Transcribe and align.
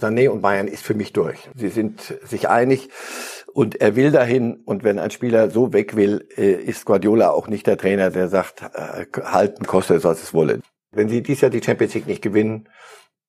Sané 0.00 0.28
und 0.28 0.42
Bayern 0.42 0.68
ist 0.68 0.84
für 0.84 0.94
mich 0.94 1.12
durch. 1.12 1.48
Sie 1.54 1.68
sind 1.68 2.14
sich 2.24 2.48
einig 2.48 2.88
und 3.52 3.80
er 3.80 3.96
will 3.96 4.12
dahin. 4.12 4.62
Und 4.64 4.84
wenn 4.84 4.98
ein 4.98 5.10
Spieler 5.10 5.50
so 5.50 5.72
weg 5.72 5.96
will, 5.96 6.28
äh, 6.36 6.52
ist 6.52 6.84
Guardiola 6.84 7.30
auch 7.30 7.48
nicht 7.48 7.66
der 7.66 7.78
Trainer, 7.78 8.10
der 8.10 8.28
sagt, 8.28 8.62
äh, 8.62 9.06
halten 9.24 9.66
koste 9.66 9.94
es, 9.94 10.04
was 10.04 10.22
es 10.22 10.32
wolle. 10.32 10.60
Wenn 10.92 11.08
sie 11.08 11.22
dies 11.22 11.40
Jahr 11.40 11.50
die 11.50 11.62
Champions 11.62 11.94
League 11.94 12.06
nicht 12.06 12.22
gewinnen, 12.22 12.68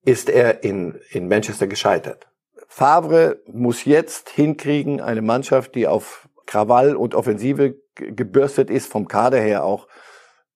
ist 0.06 0.30
er 0.30 0.64
in, 0.64 1.00
in 1.10 1.28
Manchester 1.28 1.68
gescheitert. 1.68 2.28
Favre 2.68 3.42
muss 3.48 3.86
jetzt 3.86 4.30
hinkriegen, 4.30 5.02
eine 5.02 5.22
Mannschaft, 5.22 5.76
die 5.76 5.88
auf 5.88 6.30
Krawall 6.46 6.96
und 6.96 7.16
Offensive 7.16 7.76
gebürstet 7.96 8.70
ist, 8.70 8.88
vom 8.92 9.08
Kader 9.08 9.40
her 9.40 9.64
auch, 9.64 9.88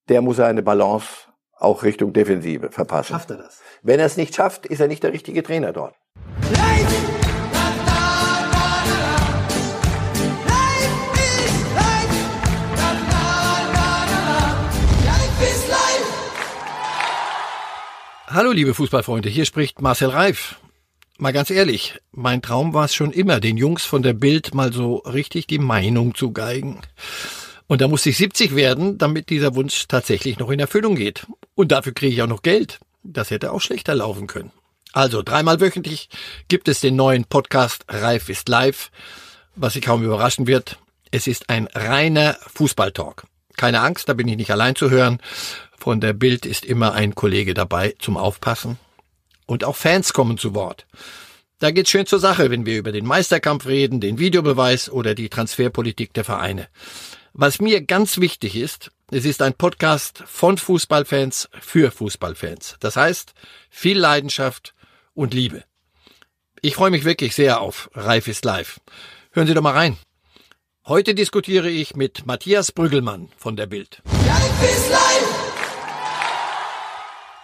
der 0.08 0.22
muss 0.22 0.38
er 0.38 0.46
eine 0.46 0.62
Balance 0.62 1.28
auch 1.64 1.82
Richtung 1.82 2.12
Defensive 2.12 2.70
verpassen. 2.70 3.14
Schafft 3.14 3.30
er 3.30 3.38
das? 3.38 3.60
Wenn 3.82 3.98
er 3.98 4.06
es 4.06 4.16
nicht 4.16 4.34
schafft, 4.34 4.66
ist 4.66 4.80
er 4.80 4.88
nicht 4.88 5.02
der 5.02 5.12
richtige 5.12 5.42
Trainer 5.42 5.72
dort. 5.72 5.94
Hallo 18.26 18.50
liebe 18.50 18.74
Fußballfreunde, 18.74 19.28
hier 19.28 19.44
spricht 19.44 19.80
Marcel 19.80 20.08
Reif. 20.08 20.56
Mal 21.18 21.32
ganz 21.32 21.50
ehrlich, 21.50 22.00
mein 22.10 22.42
Traum 22.42 22.74
war 22.74 22.86
es 22.86 22.94
schon 22.94 23.12
immer, 23.12 23.38
den 23.38 23.56
Jungs 23.56 23.84
von 23.84 24.02
der 24.02 24.12
Bild 24.12 24.54
mal 24.54 24.72
so 24.72 24.96
richtig 24.96 25.46
die 25.46 25.60
Meinung 25.60 26.16
zu 26.16 26.32
geigen. 26.32 26.80
Und 27.66 27.80
da 27.80 27.88
musste 27.88 28.10
ich 28.10 28.18
70 28.18 28.54
werden, 28.54 28.98
damit 28.98 29.30
dieser 29.30 29.54
Wunsch 29.54 29.86
tatsächlich 29.88 30.38
noch 30.38 30.50
in 30.50 30.60
Erfüllung 30.60 30.96
geht. 30.96 31.26
Und 31.54 31.72
dafür 31.72 31.94
kriege 31.94 32.14
ich 32.14 32.22
auch 32.22 32.28
noch 32.28 32.42
Geld. 32.42 32.78
Das 33.02 33.30
hätte 33.30 33.52
auch 33.52 33.60
schlechter 33.60 33.94
laufen 33.94 34.26
können. 34.26 34.52
Also 34.92 35.22
dreimal 35.22 35.60
wöchentlich 35.60 36.08
gibt 36.48 36.68
es 36.68 36.80
den 36.80 36.96
neuen 36.96 37.24
Podcast 37.24 37.84
Reif 37.88 38.28
ist 38.28 38.48
live. 38.48 38.90
Was 39.56 39.72
Sie 39.72 39.80
kaum 39.80 40.04
überraschen 40.04 40.46
wird, 40.46 40.78
es 41.10 41.26
ist 41.26 41.48
ein 41.48 41.68
reiner 41.74 42.36
Fußballtalk. 42.54 43.24
Keine 43.56 43.80
Angst, 43.80 44.08
da 44.08 44.14
bin 44.14 44.28
ich 44.28 44.36
nicht 44.36 44.50
allein 44.50 44.76
zu 44.76 44.90
hören. 44.90 45.18
Von 45.78 46.00
der 46.00 46.12
Bild 46.12 46.46
ist 46.46 46.64
immer 46.64 46.92
ein 46.92 47.14
Kollege 47.14 47.54
dabei 47.54 47.94
zum 47.98 48.16
Aufpassen. 48.16 48.78
Und 49.46 49.64
auch 49.64 49.76
Fans 49.76 50.12
kommen 50.12 50.38
zu 50.38 50.54
Wort. 50.54 50.86
Da 51.60 51.70
geht's 51.70 51.90
schön 51.90 52.06
zur 52.06 52.18
Sache, 52.18 52.50
wenn 52.50 52.66
wir 52.66 52.78
über 52.78 52.92
den 52.92 53.06
Meisterkampf 53.06 53.66
reden, 53.66 54.00
den 54.00 54.18
Videobeweis 54.18 54.90
oder 54.90 55.14
die 55.14 55.28
Transferpolitik 55.28 56.12
der 56.12 56.24
Vereine. 56.24 56.68
Was 57.36 57.60
mir 57.60 57.84
ganz 57.84 58.20
wichtig 58.20 58.54
ist, 58.54 58.92
es 59.10 59.24
ist 59.24 59.42
ein 59.42 59.54
Podcast 59.54 60.22
von 60.24 60.56
Fußballfans 60.56 61.48
für 61.60 61.90
Fußballfans. 61.90 62.76
Das 62.78 62.94
heißt, 62.94 63.34
viel 63.70 63.98
Leidenschaft 63.98 64.72
und 65.14 65.34
Liebe. 65.34 65.64
Ich 66.62 66.76
freue 66.76 66.92
mich 66.92 67.04
wirklich 67.04 67.34
sehr 67.34 67.60
auf 67.60 67.90
Reif 67.92 68.28
ist 68.28 68.44
live. 68.44 68.78
Hören 69.32 69.48
Sie 69.48 69.54
doch 69.54 69.62
mal 69.62 69.72
rein. 69.72 69.96
Heute 70.86 71.16
diskutiere 71.16 71.68
ich 71.68 71.96
mit 71.96 72.24
Matthias 72.24 72.70
Brüggelmann 72.70 73.30
von 73.36 73.56
der 73.56 73.66
Bild. 73.66 74.00
Reif 74.06 74.62
ist 74.62 74.90
live! 74.92 75.34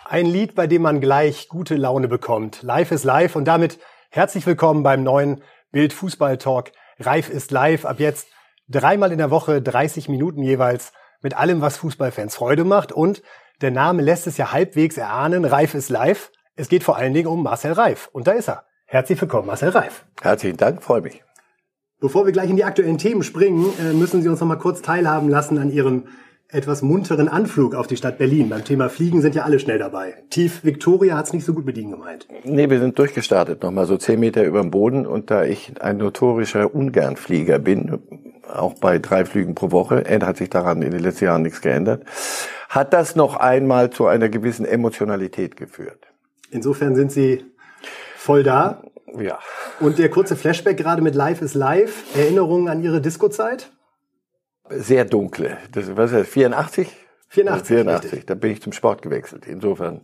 Ein 0.05 0.27
Lied, 0.27 0.55
bei 0.55 0.69
dem 0.69 0.83
man 0.83 1.01
gleich 1.01 1.49
gute 1.49 1.75
Laune 1.75 2.07
bekommt. 2.07 2.63
Live 2.63 2.93
ist 2.93 3.03
live 3.03 3.35
und 3.35 3.45
damit 3.47 3.81
herzlich 4.11 4.47
willkommen 4.47 4.85
beim 4.85 5.03
neuen 5.03 5.43
Bild 5.73 5.93
Fußball 5.93 6.39
Talk. 6.39 6.71
Reif 7.01 7.29
ist 7.29 7.51
live. 7.51 7.85
Ab 7.85 7.99
jetzt 7.99 8.29
dreimal 8.71 9.13
in 9.13 9.19
der 9.19 9.31
Woche 9.31 9.61
30 9.61 10.09
Minuten 10.09 10.43
jeweils 10.43 10.93
mit 11.23 11.37
allem, 11.37 11.61
was 11.61 11.77
Fußballfans 11.79 12.35
Freude 12.35 12.65
macht. 12.65 12.93
Und 12.93 13.23
der 13.61 13.71
Name 13.71 14.03
lässt 14.03 14.27
es 14.27 14.37
ja 14.37 14.53
halbwegs 14.53 14.97
erahnen. 14.97 15.45
Reif 15.45 15.75
ist 15.75 15.91
live. 15.91 16.31
Es 16.57 16.69
geht 16.69 16.83
vor 16.83 16.97
allen 16.97 17.13
Dingen 17.13 17.29
um 17.29 17.43
Marcel 17.43 17.73
Reif. 17.73 18.09
Und 18.13 18.27
da 18.27 18.33
ist 18.33 18.49
er. 18.49 18.65
Herzlich 18.87 19.21
willkommen, 19.21 19.47
Marcel 19.47 19.71
Reif. 19.71 20.05
Herzlichen 20.21 20.57
Dank, 20.57 20.83
freue 20.83 21.01
mich. 21.01 21.23
Bevor 22.01 22.25
wir 22.25 22.33
gleich 22.33 22.49
in 22.49 22.57
die 22.57 22.65
aktuellen 22.65 22.99
Themen 22.99 23.23
springen, 23.23 23.67
äh, 23.79 23.93
müssen 23.93 24.23
Sie 24.23 24.29
uns 24.29 24.41
noch 24.41 24.49
mal 24.49 24.57
kurz 24.57 24.81
teilhaben 24.81 25.29
lassen 25.29 25.59
an 25.59 25.71
Ihrem 25.71 26.05
etwas 26.49 26.83
munteren 26.83 27.29
Anflug 27.29 27.75
auf 27.75 27.87
die 27.87 27.97
Stadt 27.97 28.19
Berlin. 28.19 28.49
Beim 28.49 28.65
Thema 28.65 28.89
Fliegen 28.89 29.21
sind 29.21 29.35
ja 29.35 29.45
alle 29.45 29.59
schnell 29.59 29.79
dabei. 29.79 30.15
Tief 30.31 30.65
Victoria 30.65 31.17
hat 31.17 31.27
es 31.27 31.33
nicht 31.33 31.45
so 31.45 31.55
gut 31.55 31.65
mit 31.65 31.79
Ihnen 31.79 31.93
gemeint. 31.93 32.27
Nee, 32.45 32.69
wir 32.69 32.81
sind 32.81 32.99
durchgestartet, 32.99 33.63
nochmal 33.63 33.87
so 33.87 33.97
zehn 33.97 34.19
Meter 34.19 34.45
über 34.45 34.61
dem 34.61 34.71
Boden. 34.71 35.07
Und 35.07 35.31
da 35.31 35.45
ich 35.45 35.81
ein 35.81 35.99
notorischer 35.99 36.75
Ungernflieger 36.75 37.59
bin, 37.59 38.01
auch 38.55 38.75
bei 38.75 38.99
drei 38.99 39.25
Flügen 39.25 39.55
pro 39.55 39.71
Woche, 39.71 40.05
hat 40.23 40.37
sich 40.37 40.51
daran 40.51 40.83
in 40.83 40.91
den 40.91 41.01
letzten 41.01 41.25
Jahren 41.25 41.43
nichts 41.43 41.61
geändert, 41.61 42.05
hat 42.69 42.93
das 42.93 43.17
noch 43.17 43.37
einmal 43.37 43.91
zu 43.91 44.07
einer 44.07 44.29
gewissen 44.29 44.65
Emotionalität 44.65 45.57
geführt. 45.57 46.07
Insofern 46.51 46.95
sind 46.95 47.13
Sie 47.13 47.45
voll 48.17 48.43
da. 48.43 48.83
Ja. 49.19 49.39
Und 49.81 49.99
der 49.99 50.11
kurze 50.11 50.37
Flashback 50.37 50.77
gerade 50.77 51.03
mit 51.03 51.15
Live 51.15 51.43
is 51.43 51.55
Live, 51.55 52.15
Erinnerungen 52.17 52.69
an 52.69 52.83
Ihre 52.83 53.01
Disco-Zeit? 53.01 53.71
sehr 54.71 55.05
dunkle. 55.05 55.59
Das, 55.73 55.97
was 55.97 56.13
ist 56.13 56.21
das, 56.21 56.29
84? 56.29 56.89
84. 57.29 57.69
84, 57.69 58.13
richtig. 58.13 58.27
da 58.27 58.35
bin 58.35 58.51
ich 58.53 58.63
zum 58.63 58.73
Sport 58.73 59.03
gewechselt. 59.03 59.47
Insofern 59.47 60.01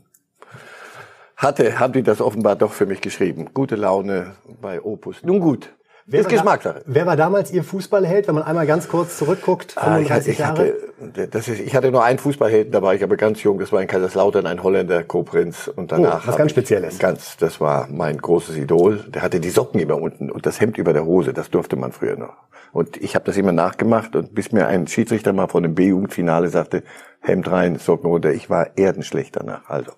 hatte, 1.36 1.78
haben 1.78 1.92
die 1.92 2.02
das 2.02 2.20
offenbar 2.20 2.56
doch 2.56 2.72
für 2.72 2.86
mich 2.86 3.00
geschrieben. 3.00 3.50
Gute 3.52 3.76
Laune 3.76 4.36
bei 4.60 4.80
Opus. 4.80 5.22
Nun 5.22 5.40
gut. 5.40 5.74
Wer 6.08 6.20
ist 6.20 6.28
Geschmackssache. 6.28 6.82
Wer 6.86 7.04
war 7.04 7.16
damals 7.16 7.52
Ihr 7.52 7.64
Fußballheld, 7.64 8.28
wenn 8.28 8.36
man 8.36 8.44
einmal 8.44 8.64
ganz 8.64 8.86
kurz 8.88 9.18
zurückguckt, 9.18 9.72
35 9.72 9.82
ah, 9.82 10.00
ich 10.00 10.10
hatte, 10.10 10.30
ich 10.30 10.38
Jahre? 10.38 10.74
Hatte, 11.00 11.28
das 11.28 11.48
ist, 11.48 11.60
ich 11.60 11.74
hatte 11.74 11.90
nur 11.90 12.04
einen 12.04 12.20
Fußballhelden, 12.20 12.70
da 12.70 12.80
war 12.80 12.94
ich 12.94 13.02
aber 13.02 13.16
ganz 13.16 13.42
jung, 13.42 13.58
das 13.58 13.72
war 13.72 13.82
in 13.82 13.88
Kaiserslautern, 13.88 14.46
ein 14.46 14.62
Holländer, 14.62 15.02
Kobrinz. 15.02 15.66
Und 15.66 15.90
danach 15.90 16.22
oh, 16.22 16.28
was 16.28 16.36
ganz 16.36 16.52
Spezielles. 16.52 17.00
Ganz, 17.00 17.36
das 17.38 17.60
war 17.60 17.88
mein 17.90 18.18
großes 18.18 18.56
Idol. 18.56 19.04
Der 19.08 19.22
hatte 19.22 19.40
die 19.40 19.50
Socken 19.50 19.80
immer 19.80 20.00
unten 20.00 20.30
und 20.30 20.46
das 20.46 20.60
Hemd 20.60 20.78
über 20.78 20.92
der 20.92 21.04
Hose, 21.04 21.32
das 21.32 21.50
durfte 21.50 21.74
man 21.74 21.90
früher 21.90 22.16
noch. 22.16 22.36
Und 22.72 22.96
ich 22.98 23.16
habe 23.16 23.24
das 23.24 23.36
immer 23.36 23.52
nachgemacht 23.52 24.14
und 24.14 24.32
bis 24.32 24.52
mir 24.52 24.68
ein 24.68 24.86
Schiedsrichter 24.86 25.32
mal 25.32 25.48
von 25.48 25.64
dem 25.64 25.74
B-Jugendfinale 25.74 26.48
sagte, 26.50 26.84
Hemd 27.20 27.50
rein, 27.50 27.76
Socken 27.80 28.08
runter, 28.08 28.30
ich 28.30 28.48
war 28.48 28.78
erdenschlecht 28.78 29.34
danach. 29.34 29.68
Also, 29.68 29.90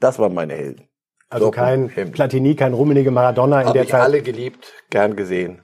das 0.00 0.18
waren 0.18 0.34
meine 0.34 0.54
Helden. 0.54 0.88
Also 1.32 1.46
Socken, 1.46 1.62
kein 1.62 1.88
Hemd. 1.88 2.12
Platini, 2.12 2.54
kein 2.54 2.74
Rummenige 2.74 3.10
Maradona 3.10 3.62
in 3.62 3.66
Hab 3.68 3.72
der 3.72 3.84
ich 3.84 3.88
Zeit. 3.90 4.02
alle 4.02 4.22
geliebt, 4.22 4.72
gern 4.90 5.16
gesehen. 5.16 5.62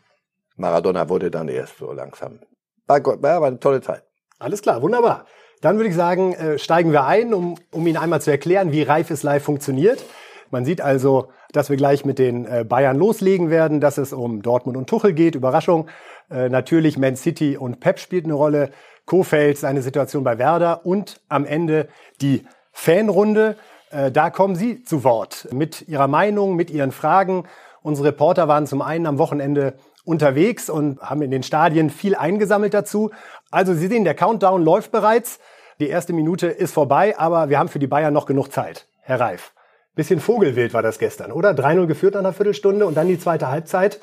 Maradona 0.57 1.09
wurde 1.09 1.31
dann 1.31 1.49
erst 1.49 1.79
so 1.79 1.93
langsam. 1.93 2.41
War, 2.87 3.05
war 3.05 3.43
eine 3.45 3.61
tolle 3.61 3.81
Zeit. 3.81 4.03
Alles 4.39 4.63
klar, 4.63 4.81
wunderbar. 4.83 5.27
Dann 5.61 5.77
würde 5.77 5.91
ich 5.91 5.95
sagen, 5.95 6.33
äh, 6.35 6.59
steigen 6.59 6.93
wir 6.93 7.05
ein, 7.05 7.35
um, 7.35 7.57
um 7.71 7.87
Ihnen 7.87 7.97
einmal 7.97 8.21
zu 8.21 8.31
erklären, 8.31 8.73
wie 8.73 8.83
Reif 8.83 9.11
ist 9.11 9.23
live 9.25 9.43
funktioniert. 9.43 10.05
Man 10.51 10.65
sieht 10.65 10.81
also, 10.81 11.29
dass 11.53 11.69
wir 11.69 11.77
gleich 11.77 12.05
mit 12.05 12.19
den 12.19 12.47
äh, 12.47 12.65
Bayern 12.65 12.97
loslegen 12.97 13.51
werden, 13.51 13.81
dass 13.81 13.99
es 13.99 14.13
um 14.13 14.41
Dortmund 14.41 14.77
und 14.79 14.89
Tuchel 14.89 15.13
geht. 15.13 15.35
Überraschung. 15.35 15.89
Äh, 16.31 16.49
natürlich 16.49 16.97
Man 16.97 17.17
City 17.17 17.57
und 17.57 17.81
Pep 17.81 17.99
spielt 17.99 18.25
eine 18.25 18.35
Rolle. 18.35 18.71
Kofeld, 19.05 19.59
seine 19.59 19.83
Situation 19.83 20.23
bei 20.23 20.39
Werder 20.39 20.85
und 20.85 21.21
am 21.29 21.45
Ende 21.45 21.89
die 22.21 22.47
Fanrunde. 22.73 23.57
Da 23.91 24.31
kommen 24.31 24.55
Sie 24.55 24.85
zu 24.85 25.05
Wort 25.05 25.49
mit 25.53 25.89
Ihrer 25.89 26.09
Meinung, 26.09 26.57
mit 26.57 26.71
Ihren 26.71 26.93
Fragen. 26.93 27.45
Unsere 27.83 28.09
Reporter 28.09 28.49
waren 28.49 28.67
zum 28.67 28.83
einen 28.83 29.07
am 29.07 29.19
Wochenende 29.19 29.75
unterwegs 30.05 30.69
und 30.69 31.01
haben 31.01 31.23
in 31.23 31.31
den 31.31 31.43
Stadien 31.43 31.91
viel 31.91 32.15
eingesammelt 32.15 32.75
dazu. 32.75 33.11
Also 33.51 33.75
Sie 33.75 33.89
sehen, 33.89 34.05
der 34.05 34.15
Countdown 34.15 34.63
läuft 34.63 34.93
bereits. 34.93 35.39
Die 35.81 35.89
erste 35.89 36.13
Minute 36.13 36.49
ist 36.49 36.75
vorbei, 36.75 37.19
aber 37.19 37.49
wir 37.51 37.59
haben 37.59 37.69
für 37.69 37.79
die 37.79 37.87
Bayern 37.87 38.13
noch 38.13 38.27
genug 38.27 38.53
Zeit. 38.53 38.89
Herr 39.01 39.21
Reif, 39.21 39.53
bisschen 39.95 40.21
Vogelwild 40.21 40.75
war 40.75 40.83
das 40.83 40.99
gestern, 40.99 41.33
oder? 41.33 41.51
3-0 41.51 41.87
geführt 41.87 42.15
nach 42.15 42.21
einer 42.21 42.33
Viertelstunde 42.33 42.85
und 42.87 42.97
dann 42.97 43.09
die 43.09 43.19
zweite 43.19 43.49
Halbzeit. 43.49 44.01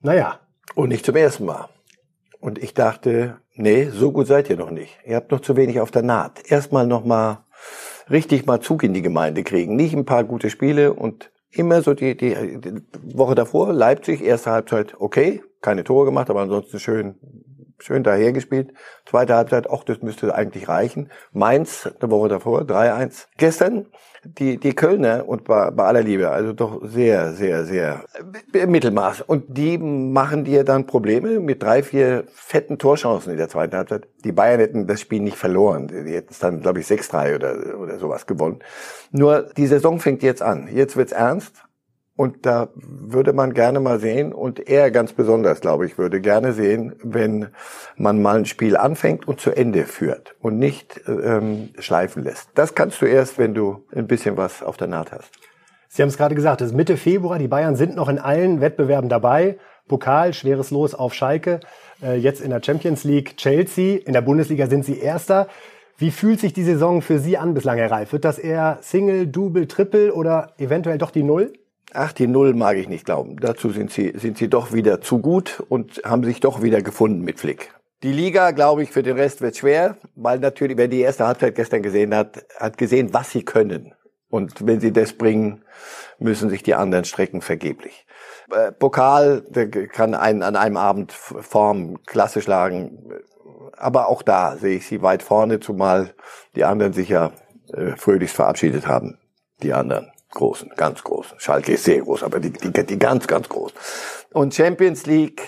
Naja. 0.00 0.40
Und 0.74 0.90
nicht 0.90 1.06
zum 1.06 1.16
ersten 1.16 1.44
Mal. 1.44 1.68
Und 2.40 2.58
ich 2.58 2.74
dachte, 2.74 3.38
nee, 3.54 3.88
so 3.90 4.12
gut 4.12 4.26
seid 4.26 4.48
ihr 4.50 4.56
noch 4.56 4.70
nicht. 4.70 4.98
Ihr 5.04 5.16
habt 5.16 5.30
noch 5.30 5.40
zu 5.40 5.56
wenig 5.56 5.80
auf 5.80 5.90
der 5.90 6.02
Naht. 6.02 6.50
Erstmal 6.50 6.86
noch 6.86 7.04
mal 7.04 7.44
richtig 8.10 8.46
mal 8.46 8.60
Zug 8.60 8.82
in 8.82 8.94
die 8.94 9.02
Gemeinde 9.02 9.42
kriegen. 9.42 9.76
Nicht 9.76 9.94
ein 9.94 10.04
paar 10.04 10.24
gute 10.24 10.50
Spiele 10.50 10.92
und 10.92 11.30
immer 11.50 11.82
so 11.82 11.94
die, 11.94 12.16
die, 12.16 12.34
die 12.60 13.18
Woche 13.18 13.34
davor, 13.34 13.72
Leipzig, 13.72 14.22
erste 14.22 14.50
Halbzeit 14.50 14.94
okay, 14.98 15.42
keine 15.60 15.84
Tore 15.84 16.06
gemacht, 16.06 16.30
aber 16.30 16.40
ansonsten 16.40 16.78
schön, 16.78 17.16
schön 17.78 18.02
dahergespielt. 18.02 18.72
Zweite 19.06 19.34
Halbzeit, 19.34 19.68
auch 19.68 19.84
das 19.84 20.02
müsste 20.02 20.34
eigentlich 20.34 20.68
reichen. 20.68 21.10
Mainz, 21.32 21.88
eine 22.00 22.10
Woche 22.10 22.28
davor, 22.28 22.62
3-1. 22.62 23.26
Gestern 23.36 23.86
die, 24.24 24.58
die 24.58 24.74
Kölner 24.74 25.28
und 25.28 25.44
bei, 25.44 25.70
bei 25.70 25.84
aller 25.84 26.02
Liebe, 26.02 26.30
also 26.30 26.52
doch 26.52 26.84
sehr, 26.84 27.32
sehr, 27.32 27.64
sehr 27.64 28.04
äh, 28.52 28.66
Mittelmaß. 28.66 29.22
Und 29.22 29.56
die 29.56 29.78
machen 29.78 30.44
dir 30.44 30.64
dann 30.64 30.86
Probleme 30.86 31.40
mit 31.40 31.62
drei, 31.62 31.82
vier 31.82 32.24
fetten 32.32 32.78
Torchancen 32.78 33.32
in 33.32 33.38
der 33.38 33.48
zweiten 33.48 33.76
Halbzeit. 33.76 34.08
Die 34.24 34.32
Bayern 34.32 34.60
hätten 34.60 34.86
das 34.86 35.00
Spiel 35.00 35.20
nicht 35.20 35.36
verloren. 35.36 35.88
Die 35.88 36.14
hätten 36.14 36.30
es 36.30 36.38
dann, 36.38 36.60
glaube 36.60 36.80
ich, 36.80 36.86
6-3 36.86 37.36
oder, 37.36 37.78
oder 37.78 37.98
sowas 37.98 38.26
gewonnen. 38.26 38.58
Nur 39.12 39.42
die 39.56 39.66
Saison 39.66 40.00
fängt 40.00 40.22
jetzt 40.22 40.42
an. 40.42 40.68
Jetzt 40.72 40.96
wird's 40.96 41.12
ernst. 41.12 41.67
Und 42.18 42.46
da 42.46 42.70
würde 42.74 43.32
man 43.32 43.54
gerne 43.54 43.78
mal 43.78 44.00
sehen, 44.00 44.32
und 44.32 44.68
er 44.68 44.90
ganz 44.90 45.12
besonders, 45.12 45.60
glaube 45.60 45.86
ich, 45.86 45.98
würde 45.98 46.20
gerne 46.20 46.52
sehen, 46.52 46.96
wenn 47.04 47.50
man 47.96 48.20
mal 48.20 48.38
ein 48.38 48.44
Spiel 48.44 48.76
anfängt 48.76 49.28
und 49.28 49.38
zu 49.38 49.52
Ende 49.52 49.84
führt 49.84 50.34
und 50.40 50.58
nicht 50.58 51.00
ähm, 51.06 51.68
schleifen 51.78 52.24
lässt. 52.24 52.48
Das 52.56 52.74
kannst 52.74 53.00
du 53.00 53.06
erst, 53.06 53.38
wenn 53.38 53.54
du 53.54 53.84
ein 53.94 54.08
bisschen 54.08 54.36
was 54.36 54.64
auf 54.64 54.76
der 54.76 54.88
Naht 54.88 55.12
hast. 55.12 55.30
Sie 55.86 56.02
haben 56.02 56.08
es 56.08 56.16
gerade 56.16 56.34
gesagt, 56.34 56.60
es 56.60 56.70
ist 56.70 56.76
Mitte 56.76 56.96
Februar, 56.96 57.38
die 57.38 57.46
Bayern 57.46 57.76
sind 57.76 57.94
noch 57.94 58.08
in 58.08 58.18
allen 58.18 58.60
Wettbewerben 58.60 59.08
dabei. 59.08 59.56
Pokal, 59.86 60.34
schweres 60.34 60.72
Los 60.72 60.96
auf 60.96 61.14
Schalke, 61.14 61.60
äh, 62.02 62.16
jetzt 62.16 62.40
in 62.40 62.50
der 62.50 62.60
Champions 62.60 63.04
League 63.04 63.36
Chelsea, 63.36 64.00
in 64.04 64.12
der 64.12 64.22
Bundesliga 64.22 64.66
sind 64.66 64.84
sie 64.84 64.98
Erster. 64.98 65.46
Wie 65.98 66.10
fühlt 66.10 66.40
sich 66.40 66.52
die 66.52 66.64
Saison 66.64 67.00
für 67.00 67.20
Sie 67.20 67.38
an 67.38 67.54
bislang, 67.54 67.78
Herr 67.78 67.92
Reif? 67.92 68.12
Wird 68.12 68.24
das 68.24 68.40
eher 68.40 68.78
Single, 68.82 69.28
Double, 69.28 69.68
Triple 69.68 70.12
oder 70.12 70.52
eventuell 70.58 70.98
doch 70.98 71.12
die 71.12 71.22
Null? 71.22 71.52
Ach, 71.92 72.12
die 72.12 72.26
Null 72.26 72.54
mag 72.54 72.76
ich 72.76 72.88
nicht 72.88 73.06
glauben. 73.06 73.36
Dazu 73.40 73.70
sind 73.70 73.90
sie, 73.90 74.12
sind 74.16 74.36
sie 74.36 74.48
doch 74.48 74.72
wieder 74.72 75.00
zu 75.00 75.20
gut 75.20 75.62
und 75.68 76.02
haben 76.04 76.22
sich 76.24 76.40
doch 76.40 76.62
wieder 76.62 76.82
gefunden 76.82 77.22
mit 77.22 77.40
Flick. 77.40 77.72
Die 78.02 78.12
Liga, 78.12 78.52
glaube 78.52 78.82
ich, 78.82 78.90
für 78.90 79.02
den 79.02 79.16
Rest 79.16 79.40
wird 79.40 79.56
schwer, 79.56 79.96
weil 80.14 80.38
natürlich, 80.38 80.76
wer 80.76 80.86
die 80.86 81.00
erste 81.00 81.26
Halbzeit 81.26 81.54
gestern 81.54 81.82
gesehen 81.82 82.14
hat, 82.14 82.44
hat 82.56 82.78
gesehen, 82.78 83.12
was 83.12 83.30
sie 83.30 83.42
können. 83.42 83.94
Und 84.28 84.66
wenn 84.66 84.80
sie 84.80 84.92
das 84.92 85.14
bringen, 85.14 85.64
müssen 86.18 86.50
sich 86.50 86.62
die 86.62 86.74
anderen 86.74 87.04
strecken 87.04 87.40
vergeblich. 87.40 88.06
Äh, 88.52 88.72
Pokal 88.72 89.42
kann 89.92 90.14
einen 90.14 90.42
an 90.42 90.54
einem 90.54 90.76
Abend 90.76 91.12
Form 91.12 92.02
Klasse 92.04 92.42
schlagen. 92.42 93.10
Aber 93.76 94.08
auch 94.08 94.22
da 94.22 94.56
sehe 94.56 94.76
ich 94.76 94.86
sie 94.86 95.02
weit 95.02 95.22
vorne, 95.22 95.60
zumal 95.60 96.14
die 96.54 96.64
anderen 96.64 96.92
sich 96.92 97.08
ja 97.08 97.32
äh, 97.72 97.96
fröhlichst 97.96 98.36
verabschiedet 98.36 98.86
haben. 98.86 99.18
Die 99.62 99.72
anderen 99.72 100.12
großen, 100.30 100.70
ganz 100.76 101.02
großen. 101.02 101.38
Schalke 101.40 101.72
ist 101.72 101.84
sehr 101.84 102.00
groß, 102.00 102.22
aber 102.22 102.40
die, 102.40 102.50
die, 102.50 102.70
die 102.70 102.98
ganz, 102.98 103.26
ganz 103.26 103.48
groß. 103.48 103.72
Und 104.32 104.54
Champions 104.54 105.06
League, 105.06 105.42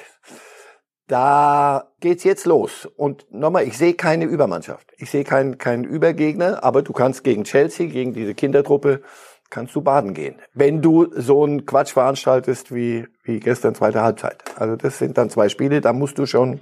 da 1.06 1.92
geht's 2.00 2.24
jetzt 2.24 2.46
los. 2.46 2.86
Und 2.96 3.26
nochmal, 3.32 3.66
ich 3.66 3.76
sehe 3.76 3.94
keine 3.94 4.24
Übermannschaft. 4.24 4.92
Ich 4.96 5.10
sehe 5.10 5.24
keinen 5.24 5.58
keinen 5.58 5.84
Übergegner, 5.84 6.62
aber 6.62 6.82
du 6.82 6.92
kannst 6.92 7.24
gegen 7.24 7.44
Chelsea, 7.44 7.88
gegen 7.88 8.12
diese 8.12 8.34
Kindertruppe, 8.34 9.02
kannst 9.50 9.74
du 9.74 9.82
baden 9.82 10.14
gehen. 10.14 10.36
Wenn 10.54 10.80
du 10.80 11.08
so 11.14 11.44
einen 11.44 11.66
Quatsch 11.66 11.92
veranstaltest 11.92 12.72
wie, 12.72 13.06
wie 13.24 13.40
gestern 13.40 13.74
zweite 13.74 14.02
Halbzeit. 14.02 14.44
Also 14.56 14.76
das 14.76 14.98
sind 14.98 15.18
dann 15.18 15.28
zwei 15.28 15.48
Spiele, 15.48 15.80
da 15.80 15.92
musst 15.92 16.18
du 16.18 16.26
schon 16.26 16.60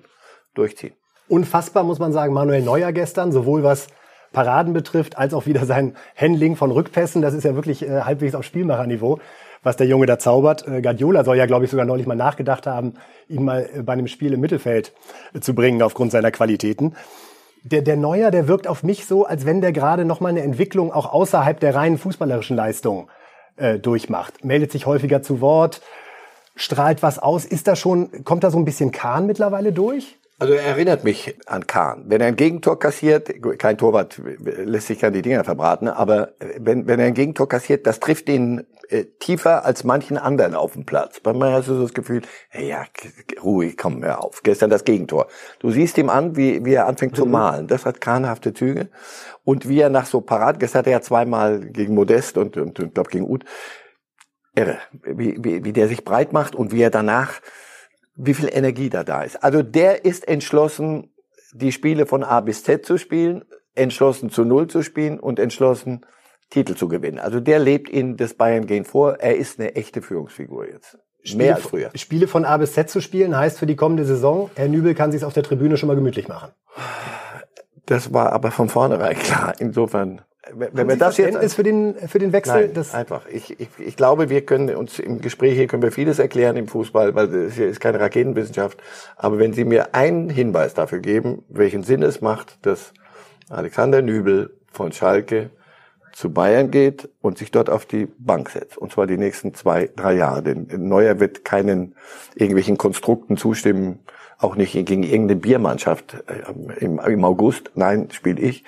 durchziehen. 0.55 0.95
Unfassbar, 1.29 1.85
muss 1.85 1.99
man 1.99 2.13
sagen, 2.13 2.33
Manuel 2.33 2.63
Neuer 2.63 2.93
gestern, 2.93 3.33
sowohl 3.33 3.63
was 3.63 3.89
Paraden 4.33 4.73
betrifft, 4.73 5.19
als 5.19 5.35
auch 5.35 5.47
wieder 5.47 5.65
sein 5.67 5.95
Handling 6.17 6.57
von 6.57 6.71
Rückpässen. 6.71 7.23
Das 7.23 7.35
ist 7.35 7.45
ja 7.45 7.55
wirklich 7.55 7.83
äh, 7.83 8.03
halbwegs 8.03 8.35
auf 8.35 8.45
Spielmacherniveau, 8.45 9.21
was 9.63 9.77
der 9.77 9.87
Junge 9.87 10.07
da 10.07 10.19
zaubert. 10.19 10.67
Äh, 10.67 10.83
Guardiola 10.83 11.25
soll 11.25 11.37
ja, 11.37 11.47
glaube 11.47 11.65
ich, 11.65 11.71
sogar 11.71 11.87
neulich 11.87 12.07
mal 12.07 12.15
nachgedacht 12.15 12.67
haben, 12.67 12.95
ihn 13.29 13.45
mal 13.45 13.69
äh, 13.75 13.83
bei 13.83 13.95
einem 13.95 14.09
Spiel 14.09 14.33
im 14.33 14.41
Mittelfeld 14.41 14.93
äh, 15.35 15.41
zu 15.41 15.55
bringen 15.55 15.83
aufgrund 15.83 16.13
seiner 16.13 16.31
Qualitäten 16.31 16.95
der, 17.63 17.83
der 17.83 17.97
Neuer, 17.97 18.31
der 18.31 18.49
wirkt 18.49 18.67
auf 18.67 18.83
mich 18.83 19.07
so, 19.07 19.27
als 19.27 19.45
wenn 19.45 19.61
der 19.61 19.73
gerade 19.73 20.05
noch 20.05 20.21
mal 20.21 20.29
eine 20.29 20.43
Entwicklung 20.43 20.93
auch 20.93 21.13
außerhalb 21.13 21.59
der 21.61 21.75
reinen 21.75 21.99
fußballerischen 21.99 22.57
Leistung 22.57 23.11
äh, 23.57 23.79
durchmacht. 23.79 24.45
Meldet 24.45 24.73
sich 24.73 24.87
häufiger 24.87 25.23
zu 25.23 25.41
Wort, 25.41 25.81
strahlt 26.55 27.03
was 27.03 27.19
aus. 27.19 27.45
Ist 27.45 27.69
da 27.69 27.77
schon, 27.77 28.25
kommt 28.25 28.45
da 28.45 28.51
so 28.51 28.59
ein 28.59 28.65
bisschen 28.65 28.93
Kahn 28.93 29.27
mittlerweile 29.27 29.73
durch? 29.73 30.19
Also 30.41 30.55
er 30.55 30.63
erinnert 30.63 31.03
mich 31.03 31.37
an 31.47 31.67
Kahn. 31.67 32.05
Wenn 32.07 32.21
er 32.21 32.29
ein 32.29 32.37
Gegentor 32.37 32.79
kassiert, 32.79 33.29
kein 33.59 33.77
Torwart 33.77 34.21
lässt 34.39 34.87
sich 34.87 35.01
keine 35.01 35.21
Dinger 35.21 35.43
verbraten, 35.43 35.89
aber 35.89 36.35
wenn, 36.59 36.87
wenn 36.87 37.01
er 37.01 37.07
ein 37.07 37.15
Gegentor 37.15 37.49
kassiert, 37.49 37.89
das 37.89 37.99
trifft 37.99 38.29
ihn 38.29 38.65
äh, 38.89 39.05
tiefer 39.19 39.65
als 39.65 39.83
manchen 39.83 40.17
anderen 40.17 40.55
auf 40.55 40.75
dem 40.75 40.87
Platz. 40.87 41.19
Bei 41.19 41.33
mir 41.33 41.53
hast 41.53 41.69
du 41.69 41.75
so 41.75 41.83
das 41.83 41.93
Gefühl, 41.93 42.23
hey, 42.51 42.69
ja, 42.69 42.85
ruhig, 43.43 43.77
komm, 43.77 44.05
hör 44.05 44.23
auf. 44.23 44.43
Gestern 44.45 44.71
das 44.71 44.85
Gegentor. 44.85 45.27
Du 45.59 45.71
siehst 45.71 45.99
ihm 45.99 46.09
an, 46.09 46.37
wie, 46.37 46.65
wie 46.65 46.75
er 46.75 46.87
anfängt 46.87 47.13
mhm. 47.13 47.17
zu 47.17 47.27
malen. 47.27 47.67
Das 47.67 47.85
hat 47.85 48.01
kahnhafte 48.01 48.55
Züge. 48.55 48.89
Und 49.45 49.69
wie 49.69 49.81
er 49.81 49.91
nach 49.91 50.07
so 50.07 50.21
Parat, 50.21 50.61
gestern 50.61 50.81
hat 50.81 50.87
er 50.87 50.93
ja 50.93 51.01
zweimal 51.01 51.61
gegen 51.61 51.95
Modest 51.95 52.39
und, 52.39 52.57
und, 52.57 52.79
und 52.79 52.95
glaube 52.95 53.11
gegen 53.11 53.29
Uth, 53.29 53.45
irre, 54.55 54.79
wie, 55.03 55.37
wie, 55.41 55.65
wie 55.65 55.73
der 55.73 55.89
sich 55.89 56.05
breit 56.05 56.33
macht 56.33 56.55
und 56.55 56.73
wie 56.73 56.83
er 56.83 56.91
danach 56.91 57.41
wie 58.19 58.35
viel 58.35 58.51
Energie 58.53 58.91
da 58.91 59.05
da 59.05 59.23
ist. 59.23 59.43
Also 59.43 59.63
der 59.63 60.05
ist 60.05 60.27
entschlossen, 60.29 61.15
die 61.53 61.73
Spiele 61.73 62.05
von 62.05 62.25
A 62.25 62.41
bis 62.41 62.65
Z 62.65 62.85
zu 62.85 62.99
spielen, 62.99 63.45
entschlossen 63.75 64.29
zu 64.29 64.45
Null 64.45 64.67
zu 64.67 64.83
spielen 64.83 65.21
und 65.21 65.39
entschlossen 65.39 66.05
Titel 66.51 66.75
zu 66.75 66.89
gewinnen. 66.89 67.19
Also 67.19 67.41
der 67.41 67.61
lebt 67.61 67.89
in 67.89 68.17
das 68.17 68.35
Bayern 68.35 68.67
gehen 68.67 68.85
vor. 68.85 69.21
Er 69.21 69.37
ist 69.37 69.61
eine 69.61 69.77
echte 69.77 70.03
Führungsfigur 70.03 70.69
jetzt. 70.69 70.99
Spiele, 71.23 71.45
Mehr 71.45 71.55
als 71.57 71.65
früher. 71.65 71.91
Spiele 71.95 72.27
von 72.27 72.45
A 72.45 72.57
bis 72.57 72.73
Z 72.73 72.91
zu 72.91 73.01
spielen 73.01 73.37
heißt 73.37 73.59
für 73.59 73.67
die 73.67 73.77
kommende 73.77 74.05
Saison, 74.05 74.51
Herr 74.57 74.69
Nübel 74.69 74.95
kann 74.95 75.13
sich 75.13 75.25
auf 75.25 75.35
der 75.35 75.43
Tribüne 75.43 75.77
schon 75.77 75.87
mal 75.87 75.97
gemütlich 75.97 76.29
machen. 76.29 76.51
Das 77.87 78.13
war 78.13 78.33
aber 78.33 78.51
von 78.51 78.69
vornherein 78.69 79.17
klar. 79.17 79.55
Insofern 79.59 80.23
wenn 80.53 80.69
Haben 80.69 80.89
wir 80.89 80.95
Sie 80.95 80.99
das 80.99 81.15
Verständnis 81.15 81.43
jetzt 81.43 81.55
für 81.55 81.63
den 81.63 81.95
für 81.95 82.19
den 82.19 82.33
Wechsel 82.33 82.71
nein, 82.75 82.85
einfach 82.93 83.27
ich, 83.27 83.59
ich, 83.61 83.69
ich 83.79 83.97
glaube 83.97 84.31
wir 84.31 84.45
können 84.45 84.75
uns 84.75 84.99
im 84.99 85.21
Gespräch 85.21 85.55
hier 85.55 85.67
können 85.67 85.83
wir 85.83 85.93
vieles 85.93 86.19
erklären 86.19 86.57
im 86.57 86.69
Fußball 86.69 87.15
weil 87.15 87.35
es 87.35 87.55
hier 87.55 87.69
ist 87.69 87.81
keine 87.81 88.01
Raketenwissenschaft 88.01 88.79
aber 89.17 89.39
wenn 89.39 89.53
Sie 89.53 89.65
mir 89.65 89.95
einen 89.95 90.31
Hinweis 90.31 90.75
dafür 90.75 91.01
geben 91.01 91.45
welchen 91.49 91.83
Sinn 91.83 92.03
es 92.03 92.21
macht 92.21 92.59
dass 92.63 92.93
Alexander 93.51 94.03
Nübel 94.03 94.51
von 94.71 94.93
Schalke 94.93 95.51
zu 96.13 96.33
Bayern 96.33 96.73
geht 96.73 97.09
und 97.21 97.39
sich 97.39 97.53
dort 97.53 97.71
auf 97.71 97.87
die 97.87 98.07
Bank 98.19 98.51
setzt. 98.51 98.77
Und 98.77 98.91
zwar 98.91 99.07
die 99.07 99.17
nächsten 99.17 99.55
zwei, 99.55 99.89
drei 99.95 100.15
Jahre. 100.15 100.43
Denn 100.43 100.67
Neuer 100.89 101.21
wird 101.21 101.45
keinen 101.45 101.95
irgendwelchen 102.35 102.77
Konstrukten 102.77 103.37
zustimmen, 103.37 104.01
auch 104.39 104.57
nicht 104.57 104.73
gegen 104.73 105.05
irgendeine 105.05 105.37
Biermannschaft 105.37 106.17
äh, 106.27 106.85
im, 106.85 106.99
im 106.99 107.25
August. 107.25 107.71
Nein, 107.77 108.09
spiele 108.11 108.41
ich 108.41 108.65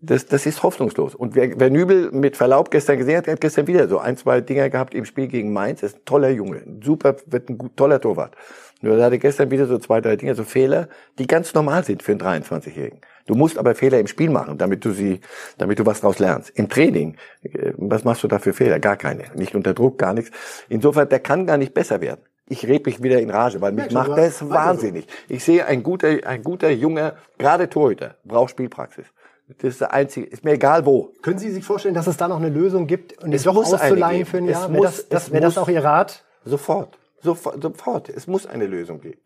das, 0.00 0.26
das 0.26 0.46
ist 0.46 0.62
hoffnungslos. 0.62 1.14
Und 1.14 1.34
wer, 1.34 1.58
wer 1.58 1.70
Nübel 1.70 2.10
mit 2.12 2.36
Verlaub 2.36 2.70
gestern 2.70 2.98
gesehen 2.98 3.18
hat, 3.18 3.26
hat 3.26 3.40
gestern 3.40 3.66
wieder 3.66 3.88
so 3.88 3.98
ein, 3.98 4.16
zwei 4.16 4.40
Dinger 4.40 4.70
gehabt 4.70 4.94
im 4.94 5.04
Spiel 5.04 5.26
gegen 5.26 5.52
Mainz. 5.52 5.80
Das 5.80 5.92
ist 5.92 5.98
ein 5.98 6.04
toller 6.04 6.30
Junge. 6.30 6.62
Super, 6.82 7.16
wird 7.26 7.48
ein 7.48 7.58
gut, 7.58 7.76
toller 7.76 8.00
Torwart. 8.00 8.36
Nur 8.80 8.96
er 8.96 9.06
hatte 9.06 9.18
gestern 9.18 9.50
wieder 9.50 9.66
so 9.66 9.78
zwei, 9.78 10.00
drei 10.00 10.14
Dinger, 10.14 10.36
so 10.36 10.44
Fehler, 10.44 10.88
die 11.18 11.26
ganz 11.26 11.52
normal 11.52 11.84
sind 11.84 12.02
für 12.04 12.12
einen 12.12 12.20
23-Jährigen. 12.20 13.00
Du 13.26 13.34
musst 13.34 13.58
aber 13.58 13.74
Fehler 13.74 13.98
im 13.98 14.06
Spiel 14.06 14.30
machen, 14.30 14.56
damit 14.56 14.84
du 14.84 14.92
sie, 14.92 15.20
damit 15.58 15.80
du 15.80 15.84
was 15.84 16.00
daraus 16.00 16.20
lernst. 16.20 16.50
Im 16.50 16.68
Training, 16.68 17.16
äh, 17.42 17.72
was 17.76 18.04
machst 18.04 18.22
du 18.22 18.28
da 18.28 18.38
für 18.38 18.52
Fehler? 18.52 18.78
Gar 18.78 18.96
keine. 18.96 19.24
Nicht 19.34 19.56
unter 19.56 19.74
Druck, 19.74 19.98
gar 19.98 20.14
nichts. 20.14 20.30
Insofern, 20.68 21.08
der 21.08 21.18
kann 21.18 21.44
gar 21.44 21.58
nicht 21.58 21.74
besser 21.74 22.00
werden. 22.00 22.20
Ich 22.50 22.66
rede 22.66 22.84
mich 22.86 23.02
wieder 23.02 23.20
in 23.20 23.30
Rage, 23.30 23.60
weil 23.60 23.72
mich 23.72 23.90
macht 23.90 24.16
das 24.16 24.48
wahnsinnig. 24.48 25.06
Ich 25.28 25.44
sehe 25.44 25.66
ein 25.66 25.82
guter, 25.82 26.08
ein 26.24 26.42
guter 26.42 26.70
junger, 26.70 27.16
gerade 27.36 27.68
Torhüter, 27.68 28.14
braucht 28.24 28.52
Spielpraxis. 28.52 29.04
Das 29.48 29.70
ist 29.70 29.80
der 29.80 29.94
einzige. 29.94 30.26
Ist 30.26 30.44
mir 30.44 30.52
egal 30.52 30.84
wo. 30.84 31.12
Können 31.22 31.38
Sie 31.38 31.50
sich 31.50 31.64
vorstellen, 31.64 31.94
dass 31.94 32.06
es 32.06 32.18
da 32.18 32.28
noch 32.28 32.36
eine 32.36 32.50
Lösung 32.50 32.86
gibt 32.86 33.22
und 33.22 33.32
es 33.32 33.44
doch 33.44 33.56
auszuleihen 33.56 34.26
für 34.26 34.38
ein 34.38 34.46
Jahr? 34.46 34.70
Wäre 34.70 34.82
das, 34.82 35.08
das, 35.08 35.32
wär 35.32 35.40
das 35.40 35.56
auch 35.56 35.68
Ihr 35.68 35.82
Rat? 35.82 36.24
Sofort. 36.44 36.98
Sofort. 37.22 37.62
Sofort. 37.62 38.08
Es 38.10 38.26
muss 38.26 38.46
eine 38.46 38.66
Lösung 38.66 39.00
geben. 39.00 39.18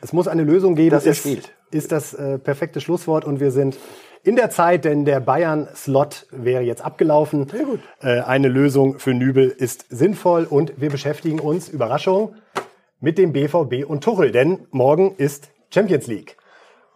Es 0.00 0.12
muss 0.12 0.28
eine 0.28 0.44
Lösung 0.44 0.76
geben. 0.76 0.94
Er 1.04 1.14
spielt. 1.14 1.52
Ist 1.72 1.90
das 1.90 2.14
äh, 2.14 2.38
perfekte 2.38 2.80
Schlusswort 2.80 3.24
und 3.24 3.40
wir 3.40 3.50
sind 3.50 3.76
in 4.22 4.36
der 4.36 4.48
Zeit, 4.48 4.84
denn 4.84 5.04
der 5.04 5.20
Bayern-Slot 5.20 6.28
wäre 6.30 6.62
jetzt 6.62 6.84
abgelaufen. 6.84 7.48
Sehr 7.48 7.64
gut. 7.64 7.80
Äh, 8.00 8.20
eine 8.20 8.48
Lösung 8.48 9.00
für 9.00 9.12
Nübel 9.12 9.48
ist 9.48 9.86
sinnvoll 9.90 10.44
und 10.44 10.80
wir 10.80 10.90
beschäftigen 10.90 11.40
uns, 11.40 11.68
Überraschung, 11.68 12.36
mit 13.00 13.18
dem 13.18 13.32
BVB 13.32 13.84
und 13.86 14.04
Tuchel, 14.04 14.30
denn 14.30 14.66
morgen 14.70 15.16
ist 15.16 15.50
Champions 15.70 16.06
League. 16.06 16.36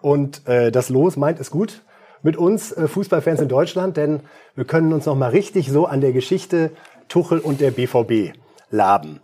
Und 0.01 0.47
äh, 0.47 0.71
das 0.71 0.91
Los 0.91 1.17
meint 1.17 1.41
es 1.41 1.51
gut 1.51 1.83
mit 2.23 2.37
uns 2.37 2.73
äh, 2.73 2.89
Fußballfans 2.89 3.41
in 3.41 3.49
Deutschland, 3.49 3.97
denn 3.97 4.21
wir 4.55 4.65
können 4.65 4.93
uns 4.93 5.07
noch 5.07 5.17
mal 5.17 5.31
richtig 5.31 5.71
so 5.71 5.87
an 5.87 6.01
der 6.01 6.13
Geschichte 6.13 6.73
Tuchel 7.09 7.39
und 7.39 7.61
der 7.61 7.71
BVB 7.71 8.35
laben. 8.71 9.21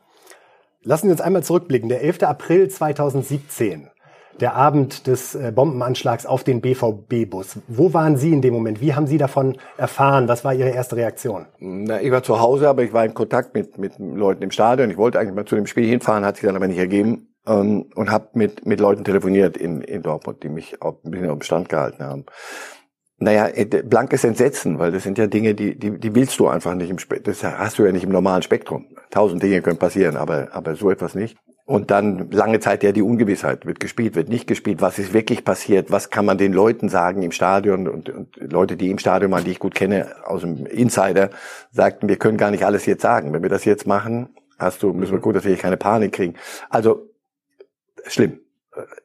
Lassen 0.82 1.06
Sie 1.06 1.12
uns 1.12 1.20
einmal 1.20 1.42
zurückblicken. 1.42 1.88
Der 1.88 2.02
11. 2.02 2.22
April 2.24 2.68
2017, 2.68 3.88
der 4.40 4.54
Abend 4.54 5.06
des 5.06 5.34
äh, 5.34 5.52
Bombenanschlags 5.54 6.26
auf 6.26 6.44
den 6.44 6.60
BVB-Bus. 6.60 7.58
Wo 7.68 7.94
waren 7.94 8.16
Sie 8.16 8.32
in 8.32 8.42
dem 8.42 8.52
Moment? 8.52 8.80
Wie 8.80 8.94
haben 8.94 9.06
Sie 9.06 9.16
davon 9.16 9.56
erfahren? 9.78 10.28
Was 10.28 10.44
war 10.44 10.52
Ihre 10.52 10.70
erste 10.70 10.96
Reaktion? 10.96 11.46
Na, 11.58 12.00
ich 12.02 12.10
war 12.10 12.22
zu 12.22 12.40
Hause, 12.40 12.68
aber 12.68 12.82
ich 12.82 12.92
war 12.92 13.04
in 13.04 13.14
Kontakt 13.14 13.54
mit, 13.54 13.78
mit 13.78 13.98
Leuten 13.98 14.42
im 14.42 14.50
Stadion. 14.50 14.90
Ich 14.90 14.98
wollte 14.98 15.18
eigentlich 15.18 15.34
mal 15.34 15.46
zu 15.46 15.56
dem 15.56 15.66
Spiel 15.66 15.86
hinfahren, 15.86 16.24
hat 16.24 16.36
sich 16.36 16.44
dann 16.44 16.56
aber 16.56 16.68
nicht 16.68 16.78
ergeben. 16.78 17.28
Ähm, 17.46 17.90
und 17.94 18.10
habe 18.10 18.28
mit, 18.34 18.66
mit 18.66 18.80
Leuten 18.80 19.04
telefoniert 19.04 19.56
in, 19.56 19.80
in 19.82 20.02
Dortmund, 20.02 20.42
die 20.42 20.48
mich 20.48 20.80
auch 20.82 20.96
ein 21.04 21.10
bisschen 21.10 21.30
auf 21.30 21.38
dem 21.38 21.42
Stand 21.42 21.68
gehalten 21.68 22.02
haben 22.02 22.24
naja, 23.18 23.48
äh, 23.48 23.64
blankes 23.64 24.24
Entsetzen, 24.24 24.78
weil 24.78 24.92
das 24.92 25.02
sind 25.02 25.18
ja 25.18 25.26
Dinge, 25.26 25.54
die, 25.54 25.78
die, 25.78 25.98
die 25.98 26.14
willst 26.14 26.38
du 26.40 26.48
einfach 26.48 26.74
nicht 26.74 26.90
im 26.90 26.98
Spektrum. 26.98 27.32
Das 27.32 27.44
hast 27.44 27.78
du 27.78 27.84
ja 27.84 27.92
nicht 27.92 28.04
im 28.04 28.10
normalen 28.10 28.42
Spektrum. 28.42 28.86
Tausend 29.10 29.42
Dinge 29.42 29.62
können 29.62 29.78
passieren, 29.78 30.16
aber, 30.16 30.48
aber 30.52 30.74
so 30.74 30.90
etwas 30.90 31.14
nicht. 31.14 31.36
Und 31.66 31.90
dann 31.90 32.30
lange 32.30 32.60
Zeit 32.60 32.82
ja 32.82 32.92
die 32.92 33.00
Ungewissheit. 33.00 33.64
Wird 33.64 33.80
gespielt, 33.80 34.16
wird 34.16 34.28
nicht 34.28 34.46
gespielt. 34.46 34.82
Was 34.82 34.98
ist 34.98 35.14
wirklich 35.14 35.44
passiert? 35.44 35.90
Was 35.90 36.10
kann 36.10 36.26
man 36.26 36.36
den 36.36 36.52
Leuten 36.52 36.90
sagen 36.90 37.22
im 37.22 37.32
Stadion? 37.32 37.88
Und, 37.88 38.10
und 38.10 38.36
Leute, 38.36 38.76
die 38.76 38.90
im 38.90 38.98
Stadion 38.98 39.30
waren, 39.30 39.44
die 39.44 39.52
ich 39.52 39.60
gut 39.60 39.74
kenne, 39.74 40.14
aus 40.26 40.42
dem 40.42 40.66
Insider, 40.66 41.30
sagten, 41.70 42.08
wir 42.08 42.16
können 42.16 42.36
gar 42.36 42.50
nicht 42.50 42.66
alles 42.66 42.84
jetzt 42.84 43.00
sagen. 43.00 43.32
Wenn 43.32 43.42
wir 43.42 43.48
das 43.48 43.64
jetzt 43.64 43.86
machen, 43.86 44.34
hast 44.58 44.82
du, 44.82 44.92
müssen 44.92 45.12
wir 45.12 45.20
gut, 45.20 45.36
dass 45.36 45.44
wir 45.44 45.52
hier 45.52 45.62
keine 45.62 45.78
Panik 45.78 46.12
kriegen. 46.12 46.34
Also, 46.68 47.08
schlimm. 48.06 48.40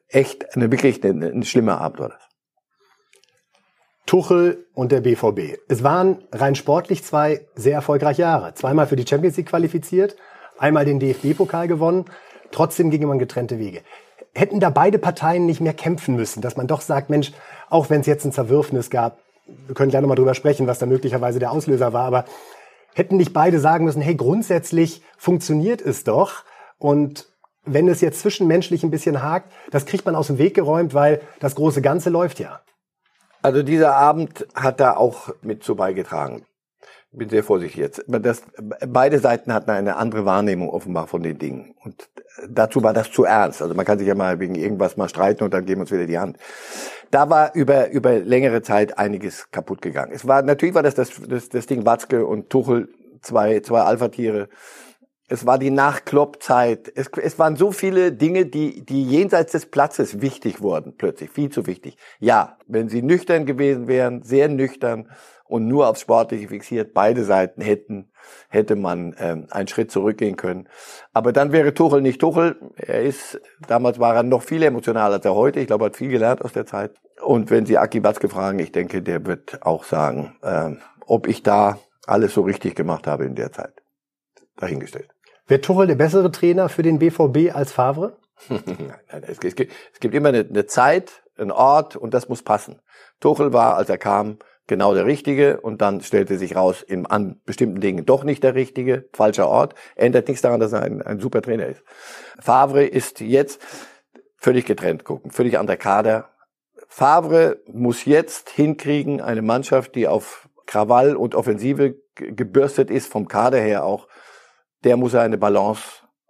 Echt, 0.08 0.54
eine, 0.54 0.70
wirklich 0.70 1.02
eine, 1.02 1.30
eine 1.30 1.44
schlimme 1.44 1.78
Abend 1.78 2.00
war 2.00 2.08
das. 2.10 2.29
Tuchel 4.10 4.66
und 4.74 4.90
der 4.90 5.02
BVB. 5.02 5.60
Es 5.68 5.84
waren 5.84 6.24
rein 6.32 6.56
sportlich 6.56 7.04
zwei 7.04 7.46
sehr 7.54 7.74
erfolgreiche 7.74 8.22
Jahre. 8.22 8.54
Zweimal 8.54 8.88
für 8.88 8.96
die 8.96 9.06
Champions 9.06 9.36
League 9.36 9.50
qualifiziert, 9.50 10.16
einmal 10.58 10.84
den 10.84 10.98
DFB-Pokal 10.98 11.68
gewonnen. 11.68 12.06
Trotzdem 12.50 12.90
ging 12.90 13.06
man 13.06 13.20
getrennte 13.20 13.60
Wege. 13.60 13.82
Hätten 14.34 14.58
da 14.58 14.70
beide 14.70 14.98
Parteien 14.98 15.46
nicht 15.46 15.60
mehr 15.60 15.74
kämpfen 15.74 16.16
müssen, 16.16 16.40
dass 16.40 16.56
man 16.56 16.66
doch 16.66 16.80
sagt, 16.80 17.08
Mensch, 17.08 17.30
auch 17.68 17.88
wenn 17.88 18.00
es 18.00 18.08
jetzt 18.08 18.24
ein 18.24 18.32
Zerwürfnis 18.32 18.90
gab, 18.90 19.20
wir 19.46 19.76
können 19.76 19.90
gleich 19.90 20.02
nochmal 20.02 20.16
drüber 20.16 20.34
sprechen, 20.34 20.66
was 20.66 20.80
da 20.80 20.86
möglicherweise 20.86 21.38
der 21.38 21.52
Auslöser 21.52 21.92
war, 21.92 22.06
aber 22.06 22.24
hätten 22.94 23.16
nicht 23.16 23.32
beide 23.32 23.60
sagen 23.60 23.84
müssen, 23.84 24.02
hey, 24.02 24.16
grundsätzlich 24.16 25.02
funktioniert 25.18 25.80
es 25.80 26.02
doch 26.02 26.42
und 26.78 27.28
wenn 27.64 27.86
es 27.86 28.00
jetzt 28.00 28.22
zwischenmenschlich 28.22 28.82
ein 28.82 28.90
bisschen 28.90 29.22
hakt, 29.22 29.52
das 29.70 29.86
kriegt 29.86 30.04
man 30.04 30.16
aus 30.16 30.26
dem 30.26 30.38
Weg 30.38 30.54
geräumt, 30.54 30.94
weil 30.94 31.20
das 31.38 31.54
große 31.54 31.80
Ganze 31.80 32.10
läuft 32.10 32.40
ja. 32.40 32.60
Also 33.42 33.62
dieser 33.62 33.94
Abend 33.94 34.46
hat 34.54 34.80
da 34.80 34.96
auch 34.96 35.30
mit 35.42 35.62
zu 35.62 35.74
beigetragen. 35.74 36.46
Bin 37.12 37.28
sehr 37.28 37.42
vorsichtig 37.42 37.76
jetzt. 37.76 38.04
Das, 38.06 38.42
beide 38.86 39.18
Seiten 39.18 39.52
hatten 39.52 39.70
eine 39.70 39.96
andere 39.96 40.24
Wahrnehmung 40.24 40.70
offenbar 40.70 41.08
von 41.08 41.24
den 41.24 41.38
Dingen. 41.38 41.74
Und 41.82 42.08
dazu 42.48 42.84
war 42.84 42.92
das 42.92 43.10
zu 43.10 43.24
ernst. 43.24 43.62
Also 43.62 43.74
man 43.74 43.84
kann 43.84 43.98
sich 43.98 44.06
ja 44.06 44.14
mal 44.14 44.38
wegen 44.38 44.54
irgendwas 44.54 44.96
mal 44.96 45.08
streiten 45.08 45.42
und 45.42 45.52
dann 45.52 45.66
geben 45.66 45.80
wir 45.80 45.82
uns 45.82 45.90
wieder 45.90 46.06
die 46.06 46.18
Hand. 46.20 46.36
Da 47.10 47.28
war 47.28 47.52
über, 47.56 47.90
über 47.90 48.20
längere 48.20 48.62
Zeit 48.62 48.96
einiges 48.96 49.50
kaputt 49.50 49.82
gegangen. 49.82 50.12
Es 50.14 50.28
war, 50.28 50.42
natürlich 50.42 50.76
war 50.76 50.84
das 50.84 50.94
das, 50.94 51.10
das, 51.28 51.48
das 51.48 51.66
Ding 51.66 51.84
Watzke 51.84 52.24
und 52.24 52.48
Tuchel, 52.48 52.88
zwei, 53.22 53.58
zwei 53.58 53.80
Alpha-Tiere 53.80 54.48
es 55.30 55.46
war 55.46 55.58
die 55.58 55.70
Nachkloppzeit. 55.70 56.90
Es, 56.92 57.06
es 57.22 57.38
waren 57.38 57.54
so 57.54 57.70
viele 57.70 58.10
Dinge, 58.10 58.46
die, 58.46 58.84
die 58.84 59.04
jenseits 59.04 59.52
des 59.52 59.66
Platzes 59.66 60.20
wichtig 60.20 60.60
wurden, 60.60 60.96
plötzlich, 60.96 61.30
viel 61.30 61.50
zu 61.50 61.68
wichtig. 61.68 61.96
Ja, 62.18 62.58
wenn 62.66 62.88
sie 62.88 63.00
nüchtern 63.00 63.46
gewesen 63.46 63.86
wären, 63.86 64.22
sehr 64.22 64.48
nüchtern 64.48 65.08
und 65.44 65.68
nur 65.68 65.88
aufs 65.88 66.00
Sportliche 66.00 66.48
fixiert, 66.48 66.94
beide 66.94 67.24
Seiten 67.24 67.62
hätten, 67.62 68.10
hätte 68.48 68.74
man 68.74 69.14
ähm, 69.20 69.46
einen 69.50 69.68
Schritt 69.68 69.92
zurückgehen 69.92 70.34
können. 70.36 70.68
Aber 71.12 71.32
dann 71.32 71.52
wäre 71.52 71.74
Tuchel 71.74 72.02
nicht 72.02 72.20
Tuchel. 72.20 72.56
Er 72.76 73.02
ist, 73.02 73.40
damals 73.68 74.00
war 74.00 74.16
er 74.16 74.24
noch 74.24 74.42
viel 74.42 74.64
emotionaler 74.64 75.14
als 75.14 75.24
er 75.24 75.36
heute. 75.36 75.60
Ich 75.60 75.68
glaube, 75.68 75.84
er 75.84 75.86
hat 75.86 75.96
viel 75.96 76.10
gelernt 76.10 76.44
aus 76.44 76.52
der 76.52 76.66
Zeit. 76.66 76.96
Und 77.22 77.50
wenn 77.50 77.66
Sie 77.66 77.78
Aki 77.78 78.00
Batzke 78.00 78.28
fragen, 78.28 78.58
ich 78.58 78.72
denke, 78.72 79.00
der 79.00 79.24
wird 79.26 79.64
auch 79.64 79.84
sagen, 79.84 80.36
ähm, 80.42 80.80
ob 81.06 81.28
ich 81.28 81.44
da 81.44 81.78
alles 82.04 82.34
so 82.34 82.40
richtig 82.40 82.74
gemacht 82.74 83.06
habe 83.06 83.26
in 83.26 83.36
der 83.36 83.52
Zeit. 83.52 83.74
Dahingestellt. 84.56 85.08
Wäre 85.50 85.60
Tuchel 85.60 85.88
der 85.88 85.96
bessere 85.96 86.30
Trainer 86.30 86.68
für 86.68 86.82
den 86.82 87.00
BVB 87.00 87.52
als 87.52 87.72
Favre? 87.72 88.16
es, 89.08 89.40
gibt, 89.40 89.72
es 89.92 89.98
gibt 89.98 90.14
immer 90.14 90.28
eine, 90.28 90.46
eine 90.48 90.66
Zeit, 90.66 91.24
einen 91.36 91.50
Ort 91.50 91.96
und 91.96 92.14
das 92.14 92.28
muss 92.28 92.44
passen. 92.44 92.80
Tuchel 93.18 93.52
war, 93.52 93.74
als 93.74 93.88
er 93.88 93.98
kam, 93.98 94.38
genau 94.68 94.94
der 94.94 95.06
Richtige 95.06 95.60
und 95.60 95.82
dann 95.82 96.02
stellte 96.02 96.38
sich 96.38 96.54
raus, 96.54 96.82
in, 96.82 97.04
an 97.04 97.40
bestimmten 97.46 97.80
Dingen 97.80 98.06
doch 98.06 98.22
nicht 98.22 98.44
der 98.44 98.54
Richtige, 98.54 99.08
falscher 99.12 99.48
Ort. 99.48 99.74
Ändert 99.96 100.28
nichts 100.28 100.40
daran, 100.40 100.60
dass 100.60 100.72
er 100.72 100.82
ein, 100.82 101.02
ein 101.02 101.18
super 101.18 101.42
Trainer 101.42 101.66
ist. 101.66 101.82
Favre 102.38 102.84
ist 102.84 103.18
jetzt 103.18 103.60
völlig 104.36 104.66
getrennt 104.66 105.02
gucken, 105.02 105.32
völlig 105.32 105.58
an 105.58 105.66
der 105.66 105.78
Kader. 105.78 106.28
Favre 106.86 107.60
muss 107.66 108.04
jetzt 108.04 108.50
hinkriegen, 108.50 109.20
eine 109.20 109.42
Mannschaft, 109.42 109.96
die 109.96 110.06
auf 110.06 110.48
Krawall 110.66 111.16
und 111.16 111.34
Offensive 111.34 111.96
gebürstet 112.14 112.88
ist, 112.88 113.10
vom 113.10 113.26
Kader 113.26 113.58
her 113.58 113.84
auch, 113.84 114.06
der 114.84 114.96
muss 114.96 115.14
eine 115.14 115.38
Balance 115.38 115.82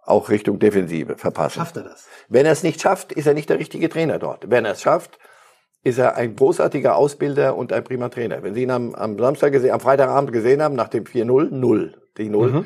auch 0.03 0.29
Richtung 0.29 0.59
Defensive 0.59 1.17
verpassen. 1.17 1.59
Schafft 1.59 1.77
er 1.77 1.83
das? 1.83 2.07
Wenn 2.27 2.45
er 2.45 2.51
es 2.51 2.63
nicht 2.63 2.81
schafft, 2.81 3.11
ist 3.11 3.27
er 3.27 3.33
nicht 3.33 3.49
der 3.49 3.59
richtige 3.59 3.89
Trainer 3.89 4.19
dort. 4.19 4.49
Wenn 4.49 4.65
er 4.65 4.71
es 4.71 4.81
schafft, 4.81 5.19
ist 5.83 5.97
er 5.97 6.15
ein 6.15 6.35
großartiger 6.35 6.95
Ausbilder 6.95 7.55
und 7.55 7.73
ein 7.73 7.83
prima 7.83 8.09
Trainer. 8.09 8.43
Wenn 8.43 8.53
Sie 8.53 8.63
ihn 8.63 8.71
am, 8.71 8.93
am 8.95 9.17
Samstag 9.17 9.51
gesehen, 9.51 9.71
am 9.71 9.79
Freitagabend 9.79 10.31
gesehen 10.31 10.61
haben, 10.61 10.75
nach 10.75 10.89
dem 10.89 11.05
4-0, 11.05 11.49
0, 11.51 12.01
die 12.17 12.29
0. 12.29 12.51
Mhm. 12.51 12.65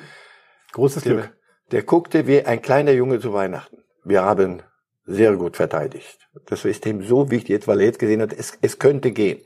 Großes 0.74 1.04
der, 1.04 1.14
Glück. 1.14 1.38
Der 1.72 1.84
guckte 1.84 2.28
wie 2.28 2.44
ein 2.44 2.62
kleiner 2.62 2.92
Junge 2.92 3.20
zu 3.20 3.34
Weihnachten. 3.34 3.78
Wir 4.04 4.24
haben 4.24 4.62
sehr 5.06 5.36
gut 5.36 5.56
verteidigt. 5.56 6.28
Das 6.48 6.66
ist 6.66 6.86
ihm 6.86 7.04
so 7.04 7.32
wichtig 7.32 7.50
jetzt, 7.50 7.68
weil 7.68 7.80
er 7.80 7.86
jetzt 7.86 8.00
gesehen 8.00 8.22
hat, 8.22 8.34
es, 8.34 8.58
es 8.62 8.80
könnte 8.80 9.12
gehen. 9.12 9.44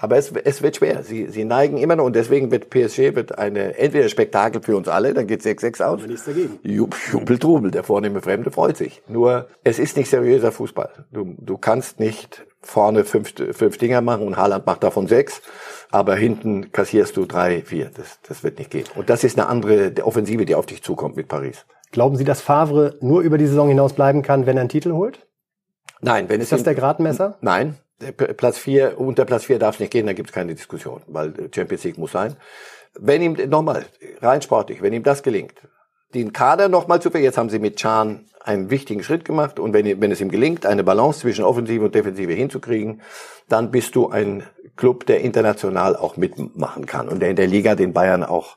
Aber 0.00 0.16
es, 0.16 0.32
es 0.44 0.62
wird 0.62 0.76
schwer. 0.76 1.02
Sie, 1.02 1.26
sie 1.26 1.44
neigen 1.44 1.76
immer 1.76 1.96
noch 1.96 2.04
und 2.04 2.14
deswegen 2.14 2.52
wird 2.52 2.70
PSG 2.70 3.16
wird 3.16 3.36
eine 3.36 3.76
entweder 3.78 4.08
Spektakel 4.08 4.62
für 4.62 4.76
uns 4.76 4.86
alle, 4.86 5.12
dann 5.12 5.26
geht 5.26 5.42
6-6 5.42 5.82
aus. 5.82 6.06
Nichts 6.06 6.24
dagegen. 6.24 6.60
Jubel, 6.62 7.38
Trubel, 7.38 7.72
der 7.72 7.82
vornehme 7.82 8.20
Fremde 8.20 8.52
freut 8.52 8.76
sich. 8.76 9.02
Nur 9.08 9.48
es 9.64 9.80
ist 9.80 9.96
nicht 9.96 10.08
seriöser 10.08 10.52
Fußball. 10.52 11.06
Du, 11.10 11.34
du 11.36 11.58
kannst 11.58 11.98
nicht 11.98 12.46
vorne 12.60 13.04
fünf, 13.04 13.34
fünf 13.52 13.78
Dinger 13.78 14.00
machen 14.00 14.24
und 14.24 14.36
Haaland 14.36 14.66
macht 14.66 14.84
davon 14.84 15.08
sechs, 15.08 15.42
aber 15.90 16.14
hinten 16.14 16.70
kassierst 16.70 17.16
du 17.16 17.26
drei, 17.26 17.62
vier. 17.62 17.90
Das, 17.92 18.20
das 18.26 18.44
wird 18.44 18.60
nicht 18.60 18.70
gehen. 18.70 18.84
Und 18.94 19.10
das 19.10 19.24
ist 19.24 19.36
eine 19.36 19.48
andere 19.48 19.92
Offensive, 20.04 20.44
die 20.44 20.54
auf 20.54 20.66
dich 20.66 20.80
zukommt 20.80 21.16
mit 21.16 21.26
Paris. 21.26 21.66
Glauben 21.90 22.16
Sie, 22.16 22.24
dass 22.24 22.40
Favre 22.40 22.94
nur 23.00 23.22
über 23.22 23.36
die 23.36 23.46
Saison 23.46 23.68
hinaus 23.68 23.94
bleiben 23.94 24.22
kann, 24.22 24.46
wenn 24.46 24.56
er 24.56 24.60
einen 24.60 24.68
Titel 24.68 24.92
holt? 24.92 25.26
Nein, 26.00 26.28
wenn 26.28 26.40
ist 26.40 26.46
es 26.46 26.50
das 26.50 26.62
der 26.62 26.76
Gradmesser? 26.76 27.38
Nein, 27.40 27.74
Platz 28.36 28.58
vier, 28.58 28.98
unter 28.98 29.24
Platz 29.24 29.44
vier 29.44 29.58
darf 29.58 29.76
es 29.76 29.80
nicht 29.80 29.92
gehen, 29.92 30.06
da 30.06 30.12
gibt 30.12 30.30
es 30.30 30.34
keine 30.34 30.54
Diskussion, 30.54 31.02
weil 31.08 31.32
Champions 31.54 31.84
League 31.84 31.98
muss 31.98 32.12
sein. 32.12 32.36
Wenn 32.98 33.22
ihm, 33.22 33.32
nochmal, 33.48 33.86
rein 34.20 34.40
sportlich, 34.42 34.82
wenn 34.82 34.92
ihm 34.92 35.02
das 35.02 35.22
gelingt, 35.22 35.54
den 36.14 36.32
Kader 36.32 36.68
nochmal 36.68 37.02
zu, 37.02 37.10
jetzt 37.10 37.36
haben 37.36 37.50
sie 37.50 37.58
mit 37.58 37.76
Chan 37.76 38.24
einen 38.42 38.70
wichtigen 38.70 39.02
Schritt 39.02 39.24
gemacht 39.24 39.58
und 39.60 39.74
wenn, 39.74 40.00
wenn 40.00 40.10
es 40.10 40.20
ihm 40.20 40.30
gelingt, 40.30 40.64
eine 40.64 40.84
Balance 40.84 41.20
zwischen 41.20 41.44
Offensive 41.44 41.84
und 41.84 41.94
Defensive 41.94 42.32
hinzukriegen, 42.32 43.02
dann 43.48 43.70
bist 43.70 43.94
du 43.94 44.08
ein 44.08 44.44
Club, 44.76 45.06
der 45.06 45.20
international 45.20 45.96
auch 45.96 46.16
mitmachen 46.16 46.86
kann 46.86 47.08
und 47.08 47.20
der 47.20 47.30
in 47.30 47.36
der 47.36 47.46
Liga 47.46 47.74
den 47.74 47.92
Bayern 47.92 48.24
auch 48.24 48.56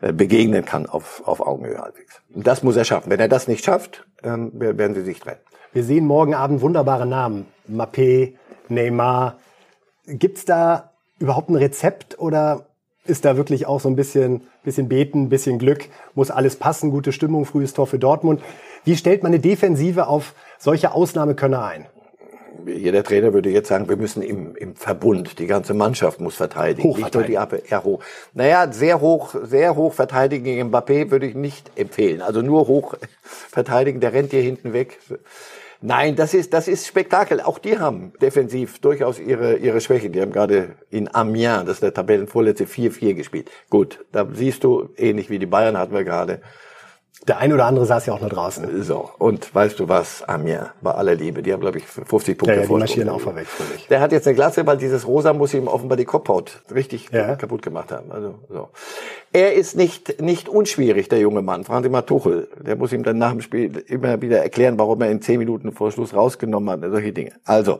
äh, 0.00 0.12
begegnen 0.12 0.64
kann 0.64 0.86
auf, 0.86 1.22
auf 1.24 1.40
Augenhöhe 1.40 1.78
halbwegs. 1.78 2.20
Und 2.34 2.46
das 2.46 2.62
muss 2.62 2.76
er 2.76 2.84
schaffen. 2.84 3.10
Wenn 3.10 3.20
er 3.20 3.28
das 3.28 3.48
nicht 3.48 3.64
schafft, 3.64 4.04
ähm, 4.22 4.50
werden 4.54 4.94
sie 4.94 5.02
sich 5.02 5.20
trennen. 5.20 5.40
Wir 5.72 5.84
sehen 5.84 6.06
morgen 6.06 6.34
Abend 6.34 6.60
wunderbare 6.60 7.06
Namen. 7.06 7.46
Mappé, 7.70 8.34
Neymar. 8.74 9.38
Gibt's 10.06 10.44
da 10.44 10.92
überhaupt 11.18 11.48
ein 11.48 11.56
Rezept 11.56 12.18
oder 12.18 12.66
ist 13.04 13.24
da 13.24 13.36
wirklich 13.36 13.66
auch 13.66 13.80
so 13.80 13.88
ein 13.88 13.96
bisschen, 13.96 14.42
bisschen 14.64 14.88
beten, 14.88 15.28
bisschen 15.28 15.58
Glück, 15.58 15.88
muss 16.14 16.30
alles 16.30 16.56
passen, 16.56 16.90
gute 16.90 17.12
Stimmung, 17.12 17.44
frühes 17.44 17.74
Tor 17.74 17.86
für 17.86 17.98
Dortmund. 17.98 18.42
Wie 18.84 18.96
stellt 18.96 19.22
man 19.22 19.32
eine 19.32 19.40
Defensive 19.40 20.06
auf 20.06 20.34
solche 20.58 20.92
Ausnahmekönner 20.92 21.64
ein? 21.64 21.86
Jeder 22.66 23.02
Trainer 23.02 23.32
würde 23.32 23.50
jetzt 23.50 23.68
sagen, 23.68 23.88
wir 23.88 23.96
müssen 23.96 24.22
im, 24.22 24.54
im 24.54 24.76
Verbund, 24.76 25.38
die 25.38 25.46
ganze 25.46 25.74
Mannschaft 25.74 26.20
muss 26.20 26.36
verteidigen. 26.36 26.88
Hoch 26.88 26.98
nicht 26.98 27.14
nur 27.14 27.24
die 27.24 27.38
Abwehr, 27.38 27.62
ja, 27.68 27.82
hoch. 27.82 28.04
Naja, 28.34 28.70
sehr 28.70 29.00
hoch, 29.00 29.34
sehr 29.42 29.74
hoch 29.74 29.94
verteidigen 29.94 30.44
gegen 30.44 30.68
Mbappé 30.68 31.10
würde 31.10 31.26
ich 31.26 31.34
nicht 31.34 31.72
empfehlen. 31.76 32.20
Also 32.20 32.42
nur 32.42 32.68
hoch 32.68 32.94
verteidigen, 33.22 34.00
der 34.00 34.12
rennt 34.12 34.30
hier 34.30 34.42
hinten 34.42 34.72
weg. 34.72 34.98
Nein, 35.84 36.14
das 36.14 36.32
ist, 36.32 36.54
das 36.54 36.68
ist 36.68 36.86
Spektakel. 36.86 37.40
Auch 37.40 37.58
die 37.58 37.78
haben 37.78 38.12
defensiv 38.22 38.78
durchaus 38.78 39.18
ihre, 39.18 39.56
ihre 39.56 39.80
Schwächen. 39.80 40.12
Die 40.12 40.20
haben 40.20 40.30
gerade 40.30 40.76
in 40.90 41.12
Amiens, 41.12 41.64
das 41.64 41.74
ist 41.74 41.82
der 41.82 41.92
Tabellenvorletzte, 41.92 42.66
4-4 42.66 43.14
gespielt. 43.14 43.50
Gut, 43.68 44.04
da 44.12 44.26
siehst 44.32 44.62
du, 44.62 44.90
ähnlich 44.96 45.28
wie 45.28 45.40
die 45.40 45.46
Bayern 45.46 45.76
hatten 45.76 45.92
wir 45.92 46.04
gerade, 46.04 46.40
der 47.28 47.38
ein 47.38 47.52
oder 47.52 47.66
andere 47.66 47.86
saß 47.86 48.06
ja 48.06 48.14
auch 48.14 48.20
nur 48.20 48.30
draußen. 48.30 48.82
So, 48.82 49.10
und 49.18 49.54
weißt 49.54 49.78
du 49.78 49.88
was, 49.88 50.24
Amir, 50.24 50.70
bei 50.80 50.90
aller 50.90 51.14
Liebe, 51.14 51.42
die 51.42 51.52
haben, 51.52 51.60
glaube 51.60 51.78
ich, 51.78 51.84
50 51.86 52.36
Punkte 52.36 52.54
ja, 52.56 52.62
ja, 52.62 52.66
die 52.66 52.72
marschieren 52.72 53.08
auch 53.10 53.24
mich. 53.32 53.46
Der 53.88 54.00
hat 54.00 54.10
jetzt 54.10 54.26
eine 54.26 54.34
Klasse, 54.34 54.66
weil 54.66 54.76
dieses 54.76 55.06
Rosa 55.06 55.32
muss 55.32 55.54
ihm 55.54 55.68
offenbar 55.68 55.96
die 55.96 56.04
Kopfhaut 56.04 56.62
richtig 56.74 57.10
ja. 57.12 57.36
kaputt 57.36 57.62
gemacht 57.62 57.92
haben. 57.92 58.10
Also, 58.10 58.34
so. 58.48 58.70
Er 59.32 59.54
ist 59.54 59.76
nicht, 59.76 60.20
nicht 60.20 60.48
unschwierig, 60.48 61.08
der 61.08 61.20
junge 61.20 61.42
Mann. 61.42 61.62
Fragen 61.64 61.84
Sie 61.84 61.90
mal 61.90 62.02
Tuchel. 62.02 62.48
Der 62.58 62.74
muss 62.74 62.92
ihm 62.92 63.04
dann 63.04 63.18
nach 63.18 63.30
dem 63.30 63.40
Spiel 63.40 63.76
immer 63.86 64.20
wieder 64.20 64.42
erklären, 64.42 64.76
warum 64.78 65.00
er 65.00 65.10
in 65.10 65.22
zehn 65.22 65.38
Minuten 65.38 65.70
vor 65.70 65.92
Schluss 65.92 66.14
rausgenommen 66.14 66.70
hat, 66.70 66.90
solche 66.90 67.12
Dinge. 67.12 67.32
Also, 67.44 67.78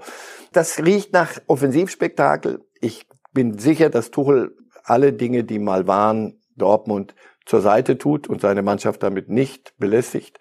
das 0.53 0.79
riecht 0.79 1.13
nach 1.13 1.33
Offensivspektakel. 1.49 2.61
Ich 2.81 3.07
bin 3.33 3.59
sicher, 3.59 3.91
dass 3.91 4.13
Tuchel 4.13 4.55
alle 4.85 5.13
Dinge, 5.13 5.43
die 5.43 5.59
mal 5.59 5.89
waren, 5.89 6.39
Dortmund 6.57 7.15
zur 7.47 7.61
Seite 7.61 7.99
tut 7.99 8.29
und 8.29 8.41
seine 8.41 8.63
Mannschaft 8.63 9.03
damit 9.03 9.29
nicht 9.29 9.75
belästigt. 9.79 10.39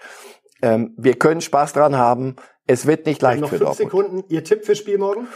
Ähm, 0.62 0.94
wir 0.98 1.18
können 1.18 1.42
Spaß 1.42 1.74
dran 1.74 1.96
haben. 1.96 2.36
Es 2.68 2.86
wird 2.86 3.06
nicht 3.06 3.22
leicht 3.22 3.42
noch 3.42 3.50
für 3.50 3.58
fünf 3.58 3.78
Dortmund. 3.78 3.92
Sekunden. 3.92 4.24
Ihr 4.30 4.44
Tipp 4.44 4.66
für 4.66 4.76
Spiel 4.76 4.98
morgen? 4.98 5.28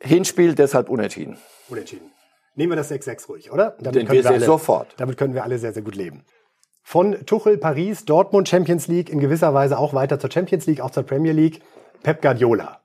Hinspiel 0.00 0.54
deshalb 0.54 0.88
unentschieden. 0.88 1.38
Unentschieden. 1.68 2.12
Nehmen 2.54 2.72
wir 2.72 2.76
das 2.76 2.90
6-6 2.90 3.28
ruhig, 3.28 3.52
oder? 3.52 3.76
Damit 3.80 4.06
können 4.06 4.18
wir, 4.18 4.24
wir 4.24 4.30
alle, 4.30 4.44
sofort. 4.44 4.94
Damit 4.96 5.16
können 5.16 5.34
wir 5.34 5.44
alle 5.44 5.58
sehr, 5.58 5.72
sehr 5.72 5.82
gut 5.82 5.94
leben. 5.94 6.24
Von 6.82 7.24
Tuchel, 7.24 7.58
Paris, 7.58 8.04
Dortmund, 8.04 8.48
Champions 8.48 8.88
League, 8.88 9.10
in 9.10 9.20
gewisser 9.20 9.54
Weise 9.54 9.78
auch 9.78 9.94
weiter 9.94 10.18
zur 10.18 10.30
Champions 10.30 10.66
League, 10.66 10.80
auch 10.80 10.90
zur 10.90 11.04
Premier 11.04 11.32
League. 11.32 11.60
Pep 12.02 12.22
Guardiola. 12.22 12.80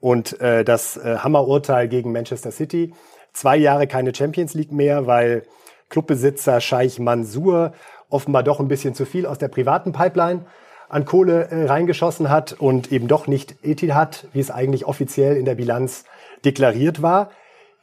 Und 0.00 0.40
äh, 0.40 0.64
das 0.64 0.96
äh, 0.96 1.18
Hammerurteil 1.18 1.88
gegen 1.88 2.12
Manchester 2.12 2.50
City. 2.50 2.94
Zwei 3.32 3.56
Jahre 3.56 3.86
keine 3.86 4.14
Champions 4.14 4.54
League 4.54 4.72
mehr, 4.72 5.06
weil 5.06 5.44
Clubbesitzer 5.94 6.60
Scheich 6.60 6.98
Mansour 6.98 7.72
offenbar 8.10 8.42
doch 8.42 8.58
ein 8.58 8.66
bisschen 8.66 8.94
zu 8.94 9.06
viel 9.06 9.26
aus 9.26 9.38
der 9.38 9.46
privaten 9.46 9.92
Pipeline 9.92 10.44
an 10.88 11.04
Kohle 11.04 11.46
äh, 11.52 11.66
reingeschossen 11.66 12.30
hat 12.30 12.52
und 12.52 12.90
eben 12.90 13.06
doch 13.06 13.28
nicht 13.28 13.54
Etihad, 13.62 14.26
wie 14.32 14.40
es 14.40 14.50
eigentlich 14.50 14.86
offiziell 14.86 15.36
in 15.36 15.44
der 15.44 15.54
Bilanz 15.54 16.04
deklariert 16.44 17.00
war. 17.00 17.30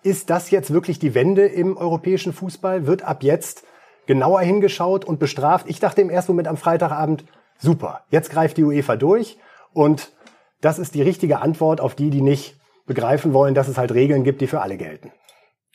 Ist 0.03 0.29
das 0.29 0.51
jetzt 0.51 0.73
wirklich 0.73 0.99
die 0.99 1.15
Wende 1.15 1.45
im 1.45 1.77
europäischen 1.77 2.33
Fußball? 2.33 2.85
Wird 2.85 3.03
ab 3.03 3.23
jetzt 3.23 3.63
genauer 4.07 4.41
hingeschaut 4.41 5.05
und 5.05 5.17
bestraft? 5.17 5.67
Ich 5.69 5.79
dachte 5.79 6.01
im 6.01 6.09
ersten 6.09 6.33
Moment 6.33 6.49
am 6.49 6.57
Freitagabend, 6.57 7.23
super, 7.59 8.01
jetzt 8.09 8.29
greift 8.29 8.57
die 8.57 8.65
UEFA 8.65 8.97
durch 8.97 9.37
und 9.71 10.11
das 10.59 10.79
ist 10.79 10.95
die 10.95 11.01
richtige 11.01 11.39
Antwort 11.39 11.79
auf 11.79 11.95
die, 11.95 12.09
die 12.09 12.21
nicht 12.21 12.57
begreifen 12.85 13.31
wollen, 13.31 13.55
dass 13.55 13.69
es 13.69 13.77
halt 13.77 13.93
Regeln 13.93 14.25
gibt, 14.25 14.41
die 14.41 14.47
für 14.47 14.59
alle 14.59 14.75
gelten. 14.75 15.13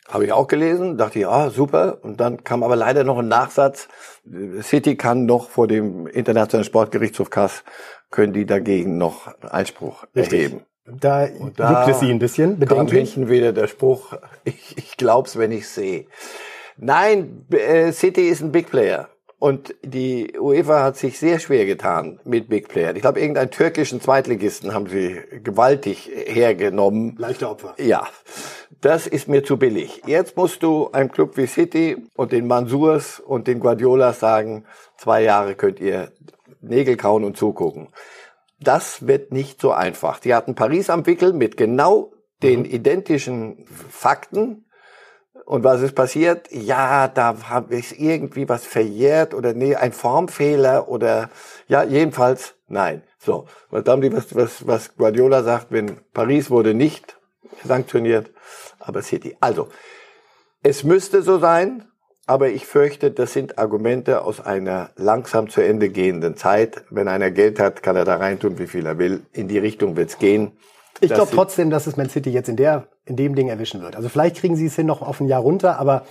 Habe 0.08 0.24
ich 0.24 0.32
auch 0.32 0.46
gelesen, 0.46 0.96
dachte 0.96 1.18
ich, 1.18 1.26
ah, 1.26 1.50
super. 1.50 1.98
Und 2.02 2.20
dann 2.20 2.44
kam 2.44 2.62
aber 2.62 2.76
leider 2.76 3.02
noch 3.02 3.18
ein 3.18 3.28
Nachsatz. 3.28 3.88
City 4.62 4.96
kann 4.96 5.26
noch 5.26 5.50
vor 5.50 5.66
dem 5.66 6.06
Internationalen 6.06 6.64
Sportgerichtshof 6.64 7.30
Kass, 7.30 7.64
können 8.10 8.32
die 8.32 8.46
dagegen 8.46 8.98
noch 8.98 9.28
Einspruch 9.42 10.04
Richtig. 10.14 10.40
erheben. 10.40 10.60
Da, 10.86 11.26
da 11.56 11.84
gibt 11.84 11.96
es 11.96 12.00
sie 12.00 12.10
ein 12.10 12.20
bisschen 12.20 12.60
bedenklich. 12.60 13.14
hinten 13.14 13.28
wieder 13.28 13.52
der 13.52 13.66
Spruch, 13.66 14.14
ich, 14.44 14.78
ich 14.78 14.96
glaub's, 14.96 15.36
wenn 15.36 15.50
ich 15.50 15.68
sehe. 15.68 16.06
Nein, 16.76 17.46
äh, 17.50 17.90
City 17.92 18.28
ist 18.28 18.42
ein 18.42 18.52
Big 18.52 18.70
Player. 18.70 19.08
Und 19.38 19.74
die 19.82 20.32
UEFA 20.38 20.82
hat 20.82 20.96
sich 20.96 21.18
sehr 21.18 21.38
schwer 21.40 21.66
getan 21.66 22.20
mit 22.24 22.48
Big 22.48 22.68
Player. 22.68 22.96
Ich 22.96 23.02
glaube, 23.02 23.20
irgendeinen 23.20 23.50
türkischen 23.50 24.00
Zweitligisten 24.00 24.72
haben 24.72 24.86
sie 24.86 25.20
gewaltig 25.42 26.10
hergenommen. 26.26 27.16
Leichte 27.18 27.50
Opfer. 27.50 27.74
Ja, 27.78 28.06
das 28.80 29.06
ist 29.06 29.28
mir 29.28 29.42
zu 29.42 29.56
billig. 29.56 30.02
Jetzt 30.06 30.36
musst 30.36 30.62
du 30.62 30.90
einem 30.92 31.10
Club 31.10 31.36
wie 31.36 31.46
City 31.46 31.96
und 32.14 32.32
den 32.32 32.46
Mansurs 32.46 33.20
und 33.20 33.46
den 33.46 33.60
Guardiolas 33.60 34.20
sagen, 34.20 34.64
zwei 34.96 35.22
Jahre 35.22 35.54
könnt 35.54 35.80
ihr 35.80 36.12
Nägel 36.60 36.96
kauen 36.96 37.24
und 37.24 37.36
zugucken. 37.36 37.88
Das 38.60 39.06
wird 39.06 39.32
nicht 39.32 39.60
so 39.60 39.72
einfach. 39.72 40.18
Die 40.18 40.34
hatten 40.34 40.54
Paris 40.54 40.90
am 40.90 41.06
Wickel 41.06 41.32
mit 41.32 41.56
genau 41.56 42.12
den 42.42 42.60
mhm. 42.60 42.66
identischen 42.66 43.66
Fakten. 43.66 44.64
Und 45.44 45.62
was 45.62 45.80
ist 45.80 45.94
passiert? 45.94 46.48
Ja, 46.50 47.06
da 47.06 47.36
ist 47.68 47.92
irgendwie 47.92 48.48
was 48.48 48.66
verjährt 48.66 49.32
oder 49.32 49.54
nee, 49.54 49.76
ein 49.76 49.92
Formfehler 49.92 50.88
oder 50.88 51.30
ja, 51.68 51.84
jedenfalls 51.84 52.54
nein. 52.66 53.02
So, 53.18 53.46
was 53.70 53.84
haben 53.86 54.00
die, 54.00 54.12
was, 54.12 54.34
was, 54.34 54.66
was 54.66 54.96
Guardiola 54.96 55.42
sagt, 55.44 55.66
wenn 55.70 56.00
Paris 56.12 56.50
wurde 56.50 56.74
nicht 56.74 57.16
sanktioniert, 57.64 58.30
aber 58.78 59.02
City. 59.02 59.36
Also, 59.40 59.68
es 60.62 60.84
müsste 60.84 61.22
so 61.22 61.38
sein, 61.38 61.86
aber 62.26 62.48
ich 62.48 62.66
fürchte, 62.66 63.10
das 63.12 63.32
sind 63.32 63.58
Argumente 63.58 64.22
aus 64.22 64.40
einer 64.40 64.90
langsam 64.96 65.48
zu 65.48 65.60
Ende 65.60 65.90
gehenden 65.90 66.36
Zeit. 66.36 66.84
Wenn 66.90 67.06
einer 67.06 67.30
Geld 67.30 67.60
hat, 67.60 67.82
kann 67.82 67.94
er 67.94 68.04
da 68.04 68.16
reintun, 68.16 68.58
wie 68.58 68.66
viel 68.66 68.84
er 68.84 68.98
will. 68.98 69.22
In 69.32 69.46
die 69.46 69.58
Richtung 69.58 69.96
wird's 69.96 70.18
gehen. 70.18 70.52
Ich 71.00 71.12
glaube 71.12 71.30
trotzdem, 71.32 71.70
dass 71.70 71.86
es 71.86 71.96
Man 71.96 72.08
City 72.08 72.30
jetzt 72.30 72.48
in 72.48 72.56
der 72.56 72.88
in 73.04 73.16
dem 73.16 73.34
Ding 73.34 73.48
erwischen 73.48 73.82
wird. 73.82 73.96
Also 73.96 74.08
vielleicht 74.08 74.36
kriegen 74.36 74.56
sie 74.56 74.66
es 74.66 74.74
hin 74.74 74.86
noch 74.86 75.02
auf 75.02 75.20
ein 75.20 75.28
Jahr 75.28 75.40
runter, 75.40 75.78
aber 75.78 76.04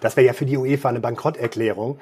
das 0.00 0.16
wäre 0.16 0.26
ja 0.26 0.32
für 0.32 0.46
die 0.46 0.56
UEFA 0.56 0.88
eine 0.88 1.00
Bankrotterklärung. 1.00 2.00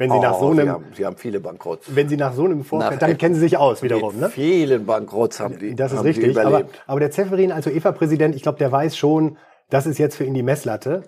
Wenn 0.00 0.10
sie 0.10 0.16
oh, 0.16 0.22
nach 0.22 0.38
so 0.38 0.50
einem, 0.52 0.64
sie 0.64 0.70
haben, 0.70 0.84
sie 0.94 1.04
haben 1.04 1.16
viele 1.18 1.40
Bankrotts. 1.40 1.94
Wenn 1.94 2.08
sie 2.08 2.16
nach 2.16 2.32
so 2.32 2.46
einem 2.46 2.64
Vorfeld, 2.64 3.02
dann 3.02 3.18
kennen 3.18 3.34
sie 3.34 3.42
sich 3.42 3.58
aus 3.58 3.82
wiederum, 3.82 4.18
ne? 4.18 4.30
Vielen 4.30 4.86
Bankrotts 4.86 5.40
haben 5.40 5.58
die. 5.58 5.74
Das 5.74 5.92
ist 5.92 6.02
richtig. 6.04 6.40
Aber, 6.40 6.64
aber 6.86 7.00
der 7.00 7.10
Zeferin 7.10 7.52
als 7.52 7.66
UEFA-Präsident, 7.66 8.34
ich 8.34 8.42
glaube, 8.42 8.56
der 8.56 8.72
weiß 8.72 8.96
schon, 8.96 9.36
das 9.68 9.84
ist 9.84 9.98
jetzt 9.98 10.16
für 10.16 10.24
ihn 10.24 10.32
die 10.32 10.42
Messlatte, 10.42 11.02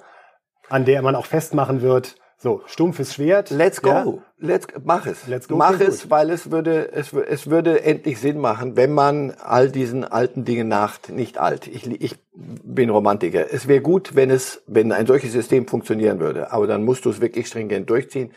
an 0.69 0.85
der 0.85 1.01
man 1.01 1.17
auch 1.17 1.25
festmachen 1.25 1.81
wird, 1.81 2.17
so, 2.37 2.61
stumpfes 2.67 3.15
Schwert. 3.15 3.49
Let's 3.49 3.81
go. 3.81 3.89
Ja. 3.89 4.15
Let's, 4.39 4.67
mach 4.85 5.07
es. 5.07 5.27
Let's 5.27 5.49
go. 5.49 5.57
Mach 5.57 5.81
es, 5.81 6.03
gut. 6.03 6.11
weil 6.11 6.29
es 6.29 6.51
würde, 6.51 6.93
es, 6.93 7.15
es 7.15 7.49
würde 7.49 7.85
endlich 7.85 8.21
Sinn 8.21 8.39
machen, 8.39 8.77
wenn 8.77 8.93
man 8.93 9.31
all 9.41 9.71
diesen 9.71 10.05
alten 10.05 10.45
Dingen 10.45 10.69
nacht, 10.69 11.09
nicht 11.09 11.39
alt. 11.39 11.67
Ich, 11.67 11.91
ich 11.91 12.17
bin 12.35 12.91
Romantiker. 12.91 13.51
Es 13.51 13.69
wäre 13.69 13.81
gut, 13.81 14.17
wenn 14.17 14.31
es, 14.31 14.61
wenn 14.67 14.93
ein 14.93 15.07
solches 15.07 15.33
System 15.33 15.67
funktionieren 15.67 16.21
würde. 16.21 16.53
Aber 16.53 16.67
dann 16.67 16.85
musst 16.85 17.07
du 17.07 17.11
es 17.11 17.23
wirklich 17.23 17.47
stringent 17.47 17.89
durchziehen. 17.89 18.33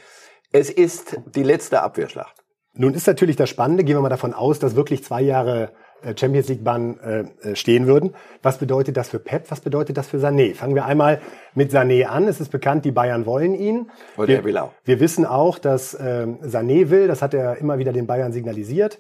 Es 0.58 0.70
ist 0.70 1.18
die 1.36 1.44
letzte 1.44 1.82
Abwehrschlacht. 1.82 2.34
Nun 2.76 2.94
ist 2.94 3.08
natürlich 3.08 3.36
das 3.36 3.50
Spannende, 3.50 3.84
gehen 3.84 3.98
wir 3.98 4.02
mal 4.02 4.08
davon 4.08 4.34
aus, 4.34 4.58
dass 4.58 4.78
wirklich 4.78 5.04
zwei 5.04 5.22
Jahre 5.22 5.74
äh, 6.02 6.14
Champions 6.18 6.48
League 6.48 6.64
Bahn 6.64 6.98
äh, 6.98 7.50
äh, 7.50 7.56
stehen 7.58 7.88
würden. 7.88 8.16
Was 8.42 8.58
bedeutet 8.58 8.96
das 8.96 9.10
für 9.10 9.20
Pep? 9.20 9.52
Was 9.52 9.60
bedeutet 9.60 9.98
das 9.98 10.08
für 10.08 10.16
Sané? 10.16 10.56
Fangen 10.56 10.74
wir 10.74 10.86
einmal 10.86 11.20
mit 11.56 11.74
Sané 11.74 12.06
an. 12.06 12.30
Es 12.30 12.40
ist 12.40 12.54
bekannt, 12.54 12.86
die 12.86 12.94
Bayern 12.94 13.26
wollen 13.26 13.54
ihn. 13.54 13.92
Und 14.16 14.30
wir, 14.30 14.38
er 14.38 14.44
will 14.46 14.58
auch. 14.58 14.72
Wir 14.86 15.02
wissen 15.02 15.26
auch, 15.26 15.60
dass 15.60 15.94
äh, 15.94 16.26
Sané 16.44 16.90
will. 16.90 17.10
Das 17.10 17.22
hat 17.22 17.34
er 17.34 17.58
immer 17.58 17.78
wieder 17.78 17.92
den 17.92 18.08
Bayern 18.08 18.32
signalisiert. 18.32 18.98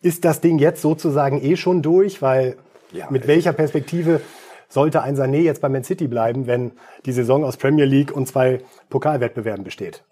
Ist 0.00 0.24
das 0.24 0.40
Ding 0.40 0.58
jetzt 0.58 0.80
sozusagen 0.80 1.38
eh 1.44 1.56
schon 1.56 1.82
durch? 1.82 2.22
Weil 2.22 2.56
ja, 2.92 3.10
mit 3.10 3.26
welcher 3.26 3.52
Perspektive 3.52 4.22
sollte 4.70 5.02
ein 5.02 5.16
Sané 5.18 5.42
jetzt 5.42 5.60
bei 5.60 5.68
Man 5.68 5.84
City 5.84 6.08
bleiben, 6.08 6.46
wenn 6.46 6.72
die 7.04 7.12
Saison 7.12 7.44
aus 7.44 7.58
Premier 7.58 7.84
League 7.84 8.16
und 8.16 8.26
zwei 8.26 8.62
Pokalwettbewerben 8.88 9.62
besteht? 9.62 10.02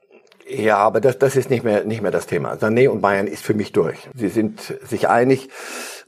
Ja, 0.47 0.79
aber 0.79 1.01
das, 1.01 1.19
das 1.19 1.37
ist 1.37 1.51
nicht 1.51 1.65
mehr, 1.65 1.85
nicht 1.85 2.03
mehr 2.03 2.11
das 2.11 2.27
Thema. 2.27 2.55
Sané 2.55 2.89
und 2.89 3.01
Bayern 3.01 3.27
ist 3.27 3.43
für 3.43 3.55
mich 3.55 3.73
durch. 3.73 4.09
Sie 4.15 4.29
sind 4.29 4.61
sich 4.87 5.09
einig 5.09 5.49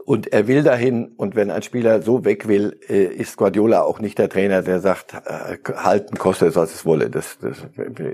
und 0.04 0.32
er 0.32 0.46
will 0.46 0.62
dahin. 0.62 1.12
Und 1.16 1.36
wenn 1.36 1.50
ein 1.50 1.62
Spieler 1.62 2.02
so 2.02 2.24
weg 2.24 2.46
will, 2.46 2.78
äh, 2.88 3.04
ist 3.04 3.36
Guardiola 3.36 3.82
auch 3.82 3.98
nicht 3.98 4.18
der 4.18 4.28
Trainer, 4.28 4.62
der 4.62 4.80
sagt, 4.80 5.14
äh, 5.14 5.56
halten 5.74 6.18
kostet 6.18 6.50
es, 6.50 6.56
was 6.56 6.74
es 6.74 6.84
wolle. 6.84 7.08
Das, 7.08 7.38
das 7.40 7.58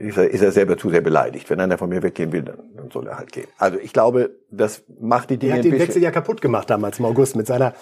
ist, 0.01 0.17
er, 0.17 0.31
ist 0.31 0.43
er 0.43 0.53
selber 0.53 0.79
zu 0.79 0.91
sehr 0.91 1.01
beleidigt. 1.01 1.51
Wenn 1.51 1.61
einer 1.61 1.77
von 1.77 1.89
mir 1.89 2.03
weggehen 2.03 2.33
will, 2.33 2.43
dann, 2.43 2.91
soll 2.93 3.09
er 3.09 3.19
halt 3.19 3.33
gehen. 3.33 3.47
Also 3.59 3.79
ich 3.79 3.93
glaube, 3.93 4.31
das 4.51 4.83
macht 5.01 5.31
die 5.31 5.39
Dinge. 5.39 5.53
Er 5.53 5.59
hat 5.59 5.65
den 5.65 5.79
Wechsel 5.79 6.03
ja 6.03 6.11
kaputt 6.11 6.41
gemacht 6.41 6.71
damals 6.71 6.99
im 6.99 7.05
August 7.05 7.37
mit 7.37 7.47
seiner. 7.47 7.75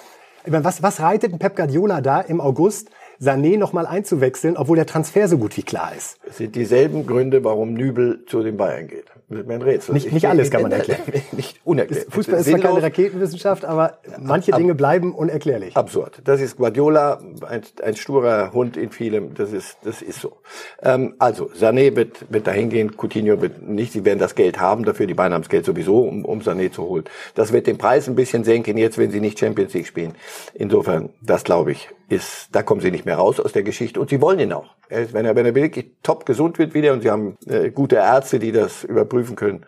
Was, 0.47 0.83
was 0.83 1.01
reitet 1.01 1.33
ein 1.33 1.39
Pep 1.39 1.55
Guardiola 1.55 2.01
da 2.01 2.21
im 2.21 2.41
August? 2.41 2.91
Sané 3.21 3.59
nochmal 3.59 3.87
einzuwechseln, 3.87 4.57
obwohl 4.57 4.77
der 4.77 4.87
Transfer 4.87 5.29
so 5.29 5.37
gut 5.37 5.57
wie 5.59 5.63
klar 5.63 5.93
ist. 5.97 6.19
Es 6.27 6.39
sind 6.39 6.57
dieselben 6.57 7.07
Gründe, 7.07 7.45
warum 7.45 7.75
Nübel 7.75 8.25
zu 8.27 8.43
den 8.43 8.57
Bayern 8.57 8.89
geht. 8.89 9.07
Das 9.29 9.41
ist 9.41 9.47
mein 9.47 9.61
Rätsel. 9.63 9.95
Nicht, 9.95 10.11
nicht 10.11 10.27
alles 10.27 10.51
kann 10.51 10.63
man 10.63 10.73
erklären. 10.73 11.03
nicht 11.33 11.61
unerklärlich. 11.65 12.13
Fußball 12.13 12.41
ist 12.41 12.49
zwar 12.49 12.59
keine 12.59 12.83
Raketenwissenschaft, 12.83 13.65
aber 13.65 13.99
manche 14.19 14.53
Dinge 14.53 14.75
bleiben 14.75 15.15
unerklärlich. 15.15 15.77
Absurd. 15.77 16.23
Das 16.25 16.41
ist 16.41 16.57
Guardiola, 16.57 17.21
ein, 17.47 17.63
ein 17.83 17.95
sturer 17.95 18.53
Hund 18.53 18.77
in 18.77 18.91
vielem. 18.91 19.35
Das 19.35 19.53
ist, 19.53 19.77
das 19.85 20.01
ist 20.03 20.21
so. 20.21 20.39
Ähm, 20.83 21.15
also, 21.19 21.51
Sané 21.51 21.95
wird, 21.95 22.33
wird 22.33 22.47
dahin 22.47 22.71
gehen, 22.71 22.97
Coutinho 22.97 23.41
wird 23.41 23.63
nicht. 23.63 23.93
Sie 23.93 24.05
werden 24.05 24.19
das 24.19 24.35
Geld 24.35 24.59
haben 24.59 24.85
dafür. 24.85 25.07
Die 25.07 25.15
Bayern 25.15 25.35
haben 25.35 25.43
das 25.43 25.51
Geld 25.51 25.67
sowieso, 25.67 26.01
um, 26.01 26.25
um 26.25 26.41
Sané 26.41 26.73
zu 26.73 26.83
holen. 26.83 27.05
Das 27.35 27.53
wird 27.53 27.67
den 27.67 27.79
Preis 27.79 28.09
ein 28.09 28.17
bisschen 28.17 28.45
senken, 28.45 28.79
jetzt, 28.79 28.97
wenn 28.99 29.11
sie 29.11 29.21
nicht 29.21 29.39
Champions 29.39 29.75
League 29.75 29.87
spielen. 29.87 30.15
Insofern, 30.55 31.11
das 31.21 31.45
glaube 31.45 31.71
ich, 31.73 31.91
ist, 32.11 32.49
da 32.53 32.63
kommen 32.63 32.81
sie 32.81 32.91
nicht 32.91 33.07
mehr 33.07 33.17
raus 33.17 33.39
aus 33.41 33.53
der 33.53 33.63
Geschichte 33.63 34.01
und 34.01 34.11
sie 34.11 34.21
wollen 34.21 34.41
ihn 34.41 34.53
auch. 34.53 34.75
Wenn 34.89 35.25
er, 35.25 35.37
wenn 35.37 35.47
er 35.47 35.55
wirklich 35.55 35.93
top 36.03 36.27
gesund 36.27 36.59
wird 36.59 36.75
wieder 36.75 36.93
und 36.93 37.03
sie 37.03 37.11
haben 37.11 37.39
äh, 37.47 37.71
gute 37.71 37.97
Ärzte, 37.97 38.39
die 38.39 38.53
das 38.53 38.85
überprüfen 38.85 39.37
können, 39.37 39.65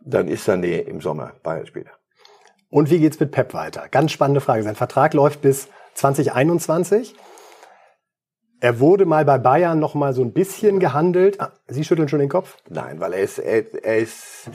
dann 0.00 0.28
ist 0.28 0.48
Sané 0.48 0.80
im 0.80 1.00
Sommer 1.00 1.34
Bayern-Spieler. 1.42 1.90
Und 2.70 2.90
wie 2.90 2.98
geht's 2.98 3.20
mit 3.20 3.30
Pep 3.30 3.54
weiter? 3.54 3.86
Ganz 3.90 4.10
spannende 4.10 4.40
Frage. 4.40 4.64
Sein 4.64 4.74
Vertrag 4.74 5.14
läuft 5.14 5.40
bis 5.40 5.68
2021. 5.94 7.14
Er 8.60 8.80
wurde 8.80 9.04
mal 9.04 9.24
bei 9.24 9.36
Bayern 9.36 9.78
noch 9.78 9.94
mal 9.94 10.14
so 10.14 10.22
ein 10.22 10.32
bisschen 10.32 10.80
gehandelt. 10.80 11.40
Ah, 11.40 11.52
Sie 11.68 11.84
schütteln 11.84 12.08
schon 12.08 12.20
den 12.20 12.30
Kopf? 12.30 12.56
Nein, 12.70 13.00
weil 13.00 13.12
er 13.12 13.20
ist, 13.20 13.38
er, 13.38 13.64
er 13.84 13.98
ist, 13.98 14.50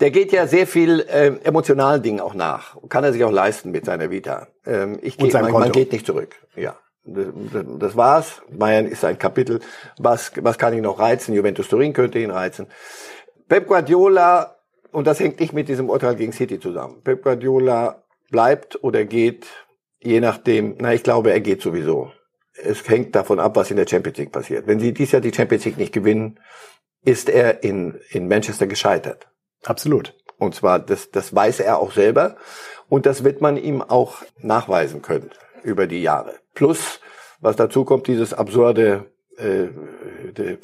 der 0.00 0.10
geht 0.10 0.32
ja 0.32 0.46
sehr 0.46 0.66
viel 0.66 1.00
äh, 1.00 1.34
emotionalen 1.44 2.02
Dingen 2.02 2.20
auch 2.20 2.34
nach. 2.34 2.76
Kann 2.88 3.04
er 3.04 3.12
sich 3.12 3.22
auch 3.24 3.30
leisten 3.30 3.70
mit 3.70 3.84
seiner 3.84 4.10
Vita. 4.10 4.48
Ähm, 4.64 4.98
ich 5.02 5.18
gehe, 5.18 5.30
man, 5.32 5.52
man 5.52 5.72
geht 5.72 5.92
nicht 5.92 6.06
zurück. 6.06 6.34
Ja, 6.56 6.76
das, 7.04 7.26
das 7.78 7.96
war's. 7.96 8.40
Bayern 8.50 8.86
ist 8.86 9.04
ein 9.04 9.18
Kapitel. 9.18 9.60
Was, 9.98 10.32
was 10.40 10.56
kann 10.56 10.72
ihn 10.72 10.82
noch 10.82 10.98
reizen? 10.98 11.34
Juventus 11.34 11.68
Turin 11.68 11.92
könnte 11.92 12.20
ihn 12.20 12.30
reizen. 12.30 12.68
Pep 13.48 13.66
Guardiola 13.66 14.56
und 14.92 15.06
das 15.06 15.20
hängt 15.20 15.40
nicht 15.40 15.52
mit 15.52 15.68
diesem 15.68 15.90
Urteil 15.90 16.16
gegen 16.16 16.32
City 16.32 16.58
zusammen. 16.58 17.02
Pep 17.04 17.22
Guardiola 17.22 18.02
bleibt 18.30 18.82
oder 18.82 19.04
geht, 19.04 19.46
je 20.00 20.20
nachdem. 20.20 20.76
Na, 20.78 20.94
ich 20.94 21.02
glaube, 21.02 21.32
er 21.32 21.40
geht 21.40 21.60
sowieso 21.60 22.10
es 22.54 22.88
hängt 22.88 23.14
davon 23.14 23.40
ab, 23.40 23.56
was 23.56 23.70
in 23.70 23.76
der 23.76 23.86
Champions 23.86 24.18
League 24.18 24.32
passiert. 24.32 24.66
Wenn 24.66 24.80
sie 24.80 24.92
dieses 24.92 25.12
Jahr 25.12 25.22
die 25.22 25.32
Champions 25.32 25.64
League 25.64 25.78
nicht 25.78 25.92
gewinnen, 25.92 26.38
ist 27.04 27.28
er 27.28 27.62
in, 27.64 27.98
in 28.10 28.28
Manchester 28.28 28.66
gescheitert. 28.66 29.28
Absolut. 29.64 30.14
Und 30.38 30.54
zwar, 30.54 30.78
das, 30.78 31.10
das 31.10 31.34
weiß 31.34 31.60
er 31.60 31.78
auch 31.78 31.92
selber. 31.92 32.36
Und 32.88 33.06
das 33.06 33.24
wird 33.24 33.40
man 33.40 33.56
ihm 33.56 33.80
auch 33.80 34.22
nachweisen 34.38 35.02
können 35.02 35.30
über 35.62 35.86
die 35.86 36.02
Jahre. 36.02 36.34
Plus, 36.54 37.00
was 37.40 37.56
dazu 37.56 37.84
kommt, 37.84 38.06
dieses 38.06 38.34
absurde 38.34 39.06
äh, 39.36 39.68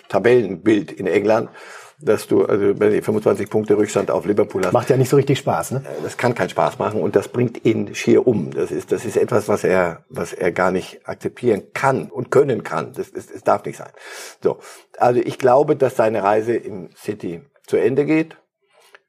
Tabellenbild 0.09 0.92
in 0.92 1.07
England, 1.07 1.51
dass 2.00 2.28
du 2.28 2.44
also 2.44 2.74
25 2.74 3.50
Punkte 3.50 3.76
Rückstand 3.76 4.11
auf 4.11 4.24
Liverpool 4.24 4.64
hast. 4.64 4.72
Macht 4.72 4.90
ja 4.90 4.96
nicht 4.96 5.08
so 5.08 5.16
richtig 5.16 5.38
Spaß, 5.38 5.72
ne? 5.72 5.82
Das 6.02 6.16
kann 6.16 6.34
keinen 6.34 6.50
Spaß 6.50 6.78
machen 6.78 7.00
und 7.00 7.16
das 7.16 7.28
bringt 7.28 7.64
ihn 7.64 7.94
schier 7.94 8.26
um. 8.26 8.50
Das 8.50 8.70
ist 8.70 8.92
das 8.92 9.04
ist 9.04 9.16
etwas, 9.16 9.48
was 9.48 9.64
er 9.64 10.04
was 10.08 10.32
er 10.32 10.52
gar 10.52 10.70
nicht 10.70 11.00
akzeptieren 11.08 11.64
kann 11.74 12.08
und 12.11 12.30
können 12.30 12.62
kann. 12.62 12.92
Das, 12.92 13.12
das, 13.12 13.26
das 13.26 13.42
darf 13.42 13.64
nicht 13.64 13.78
sein. 13.78 13.90
So, 14.42 14.58
also 14.98 15.20
ich 15.20 15.38
glaube, 15.38 15.76
dass 15.76 15.96
seine 15.96 16.22
Reise 16.22 16.54
im 16.54 16.90
City 16.96 17.42
zu 17.66 17.76
Ende 17.76 18.04
geht. 18.04 18.37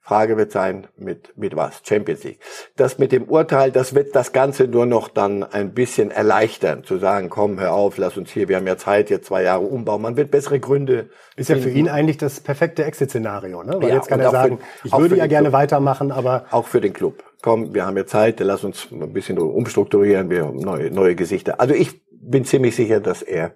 Frage 0.10 0.38
wird 0.38 0.52
sein, 0.52 0.88
mit, 0.98 1.38
mit 1.38 1.56
was? 1.56 1.84
Champions 1.88 2.24
League. 2.24 2.40
Das 2.76 2.98
mit 2.98 3.12
dem 3.12 3.26
Urteil, 3.26 3.72
das 3.72 3.94
wird 3.94 4.16
das 4.16 4.34
Ganze 4.34 4.68
nur 4.68 4.88
noch 4.88 5.08
dann 5.08 5.44
ein 5.44 5.76
bisschen 5.76 6.10
erleichtern, 6.10 6.84
zu 6.84 6.98
sagen, 6.98 7.30
komm, 7.30 7.60
hör 7.60 7.74
auf, 7.74 8.00
lass 8.00 8.18
uns 8.18 8.32
hier, 8.32 8.50
wir 8.50 8.56
haben 8.56 8.66
ja 8.66 8.76
Zeit, 8.76 9.12
jetzt 9.12 9.28
zwei 9.28 9.44
Jahre 9.44 9.66
umbauen. 9.66 10.02
Man 10.02 10.18
wird 10.18 10.32
bessere 10.32 10.60
Gründe. 10.60 11.10
Ist 11.36 11.50
ja 11.50 11.58
für 11.58 11.70
ihn 11.70 11.88
eigentlich 11.90 12.18
das 12.18 12.40
perfekte 12.40 12.86
Exit-Szenario, 12.86 13.62
ne? 13.62 13.76
Weil 13.80 13.90
ja, 13.90 13.96
jetzt 13.98 14.08
kann 14.08 14.20
er 14.20 14.32
sagen, 14.32 14.58
für, 14.82 14.88
ich 14.88 14.98
würde 14.98 15.16
ja 15.16 15.28
gerne 15.28 15.50
Club. 15.50 15.62
weitermachen, 15.62 16.12
aber. 16.12 16.46
Auch 16.50 16.66
für 16.66 16.82
den 16.82 16.94
Club. 16.94 17.24
Komm, 17.44 17.76
wir 17.76 17.86
haben 17.86 17.96
ja 17.96 18.08
Zeit, 18.08 18.40
lass 18.40 18.64
uns 18.64 18.88
ein 18.92 19.14
bisschen 19.14 19.38
umstrukturieren, 19.38 20.32
wir 20.32 20.48
haben 20.48 20.58
neue, 20.58 20.90
neue 20.90 21.14
Gesichter. 21.14 21.62
Also 21.62 21.76
ich 21.76 22.02
bin 22.10 22.46
ziemlich 22.46 22.76
sicher, 22.76 23.00
dass 23.00 23.22
er 23.22 23.52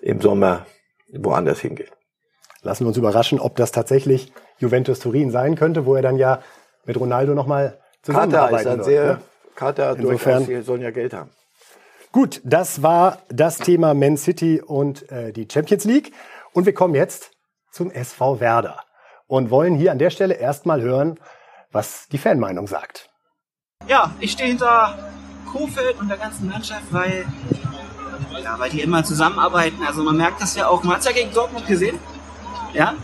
im 0.00 0.20
Sommer 0.20 0.66
woanders 1.12 1.60
hingeht. 1.60 1.92
Lassen 2.62 2.82
wir 2.82 2.88
uns 2.88 2.96
überraschen, 2.96 3.38
ob 3.38 3.54
das 3.54 3.70
tatsächlich 3.70 4.32
Juventus 4.58 5.00
Turin 5.00 5.30
sein 5.30 5.56
könnte, 5.56 5.86
wo 5.86 5.94
er 5.94 6.02
dann 6.02 6.16
ja 6.16 6.42
mit 6.84 6.98
Ronaldo 6.98 7.34
nochmal 7.34 7.78
zusammenarbeiten 8.02 8.56
Katar 8.56 8.72
ist 8.74 8.80
ein 8.80 8.84
sehr, 8.84 9.04
ne? 9.04 9.20
Katar 9.54 9.96
Insofern, 9.96 10.46
durchaus, 10.46 10.66
sollen 10.66 10.82
ja 10.82 10.90
Geld 10.90 11.14
haben. 11.14 11.30
Gut, 12.12 12.40
das 12.44 12.82
war 12.82 13.18
das 13.28 13.58
Thema 13.58 13.92
Man 13.94 14.16
City 14.16 14.62
und 14.64 15.10
äh, 15.10 15.32
die 15.32 15.46
Champions 15.50 15.84
League. 15.84 16.12
Und 16.52 16.64
wir 16.64 16.72
kommen 16.72 16.94
jetzt 16.94 17.32
zum 17.70 17.90
SV 17.90 18.40
Werder 18.40 18.80
und 19.26 19.50
wollen 19.50 19.74
hier 19.74 19.92
an 19.92 19.98
der 19.98 20.10
Stelle 20.10 20.34
erstmal 20.34 20.80
hören, 20.80 21.18
was 21.70 22.08
die 22.08 22.18
Fanmeinung 22.18 22.66
sagt. 22.66 23.10
Ja, 23.86 24.14
ich 24.20 24.32
stehe 24.32 24.48
hinter 24.48 24.98
Kofeld 25.52 26.00
und 26.00 26.08
der 26.08 26.16
ganzen 26.16 26.48
Mannschaft, 26.48 26.84
weil, 26.90 27.26
ja, 28.42 28.58
weil 28.58 28.70
die 28.70 28.80
immer 28.80 29.04
zusammenarbeiten. 29.04 29.82
Also 29.86 30.02
man 30.02 30.16
merkt 30.16 30.40
das 30.40 30.56
ja 30.56 30.66
auch, 30.68 30.82
man 30.82 30.94
hat 30.94 31.00
es 31.00 31.06
ja 31.06 31.12
gegen 31.12 31.32
Dortmund 31.32 31.66
gesehen. 31.66 31.98
Ja, 32.74 32.94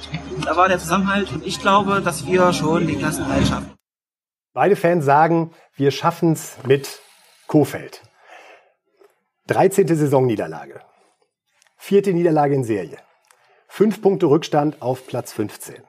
da 0.44 0.56
war 0.56 0.68
der 0.68 0.78
Zusammenhalt 0.78 1.32
und 1.32 1.44
ich 1.44 1.60
glaube, 1.60 2.00
dass 2.02 2.26
wir 2.26 2.52
schon 2.52 2.86
die 2.86 2.96
Klassenhalt 2.96 3.46
schaffen. 3.46 3.72
Beide 4.52 4.76
Fans 4.76 5.04
sagen, 5.04 5.52
wir 5.74 5.90
schaffen 5.90 6.32
es 6.32 6.56
mit 6.66 7.00
Kofeld. 7.46 8.02
13. 9.48 9.88
Saisonniederlage. 9.88 10.80
Vierte 11.76 12.12
Niederlage 12.12 12.54
in 12.54 12.64
Serie. 12.64 12.98
Fünf 13.68 14.00
Punkte 14.00 14.26
Rückstand 14.26 14.80
auf 14.80 15.06
Platz 15.06 15.32
15. 15.32 15.82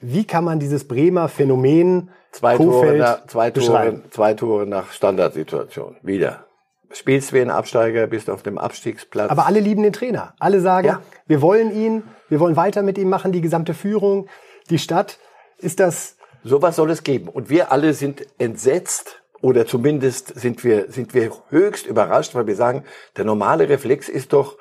Wie 0.00 0.24
kann 0.24 0.44
man 0.44 0.60
dieses 0.60 0.86
Bremer 0.86 1.28
Phänomen 1.28 2.10
zwei 2.36 2.56
Tore, 2.56 2.96
nach, 2.96 3.26
zwei, 3.26 3.50
Tore, 3.50 4.02
zwei 4.10 4.34
Tore 4.34 4.66
nach 4.66 4.92
Standardsituation. 4.92 5.96
Wieder. 6.02 6.44
Spielst 6.92 7.32
wie 7.32 7.40
ein 7.40 7.50
Absteiger, 7.50 8.06
bist 8.06 8.30
auf 8.30 8.42
dem 8.42 8.58
Abstiegsplatz. 8.58 9.30
Aber 9.30 9.46
alle 9.46 9.60
lieben 9.60 9.82
den 9.82 9.92
Trainer. 9.92 10.34
Alle 10.38 10.60
sagen, 10.60 10.86
ja. 10.86 11.02
wir 11.26 11.42
wollen 11.42 11.74
ihn, 11.74 12.04
wir 12.28 12.40
wollen 12.40 12.56
weiter 12.56 12.82
mit 12.82 12.98
ihm 12.98 13.08
machen, 13.08 13.32
die 13.32 13.40
gesamte 13.40 13.74
Führung, 13.74 14.28
die 14.70 14.78
Stadt. 14.78 15.18
Ist 15.58 15.80
das. 15.80 16.16
Sowas 16.44 16.76
soll 16.76 16.90
es 16.90 17.02
geben. 17.02 17.28
Und 17.28 17.48
wir 17.48 17.72
alle 17.72 17.94
sind 17.94 18.26
entsetzt 18.38 19.22
oder 19.40 19.66
zumindest 19.66 20.38
sind 20.38 20.64
wir, 20.64 20.90
sind 20.90 21.14
wir 21.14 21.30
höchst 21.48 21.86
überrascht, 21.86 22.34
weil 22.34 22.46
wir 22.46 22.56
sagen, 22.56 22.84
der 23.16 23.24
normale 23.24 23.68
Reflex 23.68 24.08
ist 24.08 24.32
doch 24.32 24.58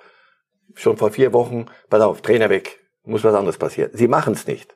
schon 0.73 0.97
vor 0.97 1.11
vier 1.11 1.33
Wochen, 1.33 1.65
pass 1.89 2.01
auf, 2.01 2.21
Trainer 2.21 2.49
weg, 2.49 2.79
muss 3.03 3.23
was 3.23 3.35
anderes 3.35 3.57
passieren. 3.57 3.91
Sie 3.93 4.07
machen 4.07 4.33
es 4.33 4.47
nicht. 4.47 4.75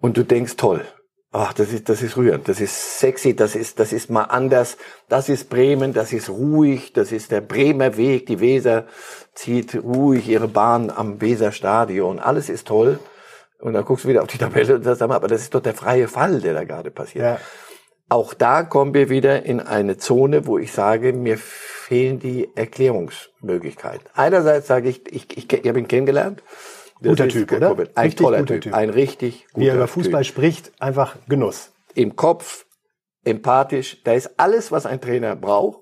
Und 0.00 0.16
du 0.16 0.24
denkst, 0.24 0.56
toll, 0.56 0.84
ach, 1.32 1.54
das 1.54 1.72
ist, 1.72 1.88
das 1.88 2.02
ist 2.02 2.16
rührend, 2.16 2.46
das 2.48 2.60
ist 2.60 3.00
sexy, 3.00 3.34
das 3.34 3.56
ist, 3.56 3.80
das 3.80 3.92
ist 3.92 4.10
mal 4.10 4.24
anders, 4.24 4.76
das 5.08 5.28
ist 5.28 5.48
Bremen, 5.48 5.94
das 5.94 6.12
ist 6.12 6.28
ruhig, 6.28 6.92
das 6.92 7.10
ist 7.10 7.30
der 7.30 7.40
Bremer 7.40 7.96
Weg, 7.96 8.26
die 8.26 8.38
Weser 8.38 8.84
zieht 9.34 9.74
ruhig 9.74 10.28
ihre 10.28 10.48
Bahn 10.48 10.90
am 10.90 11.20
Weserstadion, 11.20 12.18
alles 12.18 12.50
ist 12.50 12.68
toll. 12.68 12.98
Und 13.58 13.74
dann 13.74 13.84
guckst 13.84 14.04
du 14.04 14.08
wieder 14.08 14.22
auf 14.22 14.28
die 14.28 14.38
Tabelle 14.38 14.74
und 14.74 14.82
sagst, 14.82 15.02
aber 15.02 15.28
das 15.28 15.42
ist 15.42 15.54
doch 15.54 15.60
der 15.60 15.74
freie 15.74 16.08
Fall, 16.08 16.40
der 16.40 16.52
da 16.52 16.64
gerade 16.64 16.90
passiert. 16.90 17.24
Ja. 17.24 17.38
Auch 18.08 18.34
da 18.34 18.64
kommen 18.64 18.92
wir 18.92 19.08
wieder 19.08 19.44
in 19.46 19.60
eine 19.60 19.96
Zone, 19.96 20.46
wo 20.46 20.58
ich 20.58 20.72
sage, 20.72 21.12
mir 21.12 21.38
fehlen 21.38 22.18
die 22.18 22.50
Erklärungsmöglichkeiten. 22.54 24.06
Einerseits 24.14 24.66
sage 24.66 24.88
ich, 24.88 25.10
ich, 25.10 25.34
ich, 25.36 25.50
ich 25.50 25.68
habe 25.68 25.78
ihn 25.78 25.88
kennengelernt, 25.88 26.42
Guter 27.02 27.28
Typ, 27.28 27.52
oder? 27.52 27.70
Ein 27.70 28.04
richtig 28.04 28.16
toller 28.16 28.44
typ. 28.46 28.62
typ. 28.62 28.74
Ein 28.74 28.90
richtig 28.90 29.46
guter 29.52 29.60
Wie 29.60 29.68
er 29.68 29.74
über 29.74 29.88
Fußball 29.88 30.22
typ. 30.22 30.32
spricht, 30.32 30.72
einfach 30.80 31.16
Genuss. 31.28 31.72
Im 31.94 32.16
Kopf, 32.16 32.66
empathisch, 33.24 34.02
da 34.04 34.12
ist 34.12 34.38
alles, 34.38 34.72
was 34.72 34.86
ein 34.86 35.00
Trainer 35.00 35.36
braucht. 35.36 35.80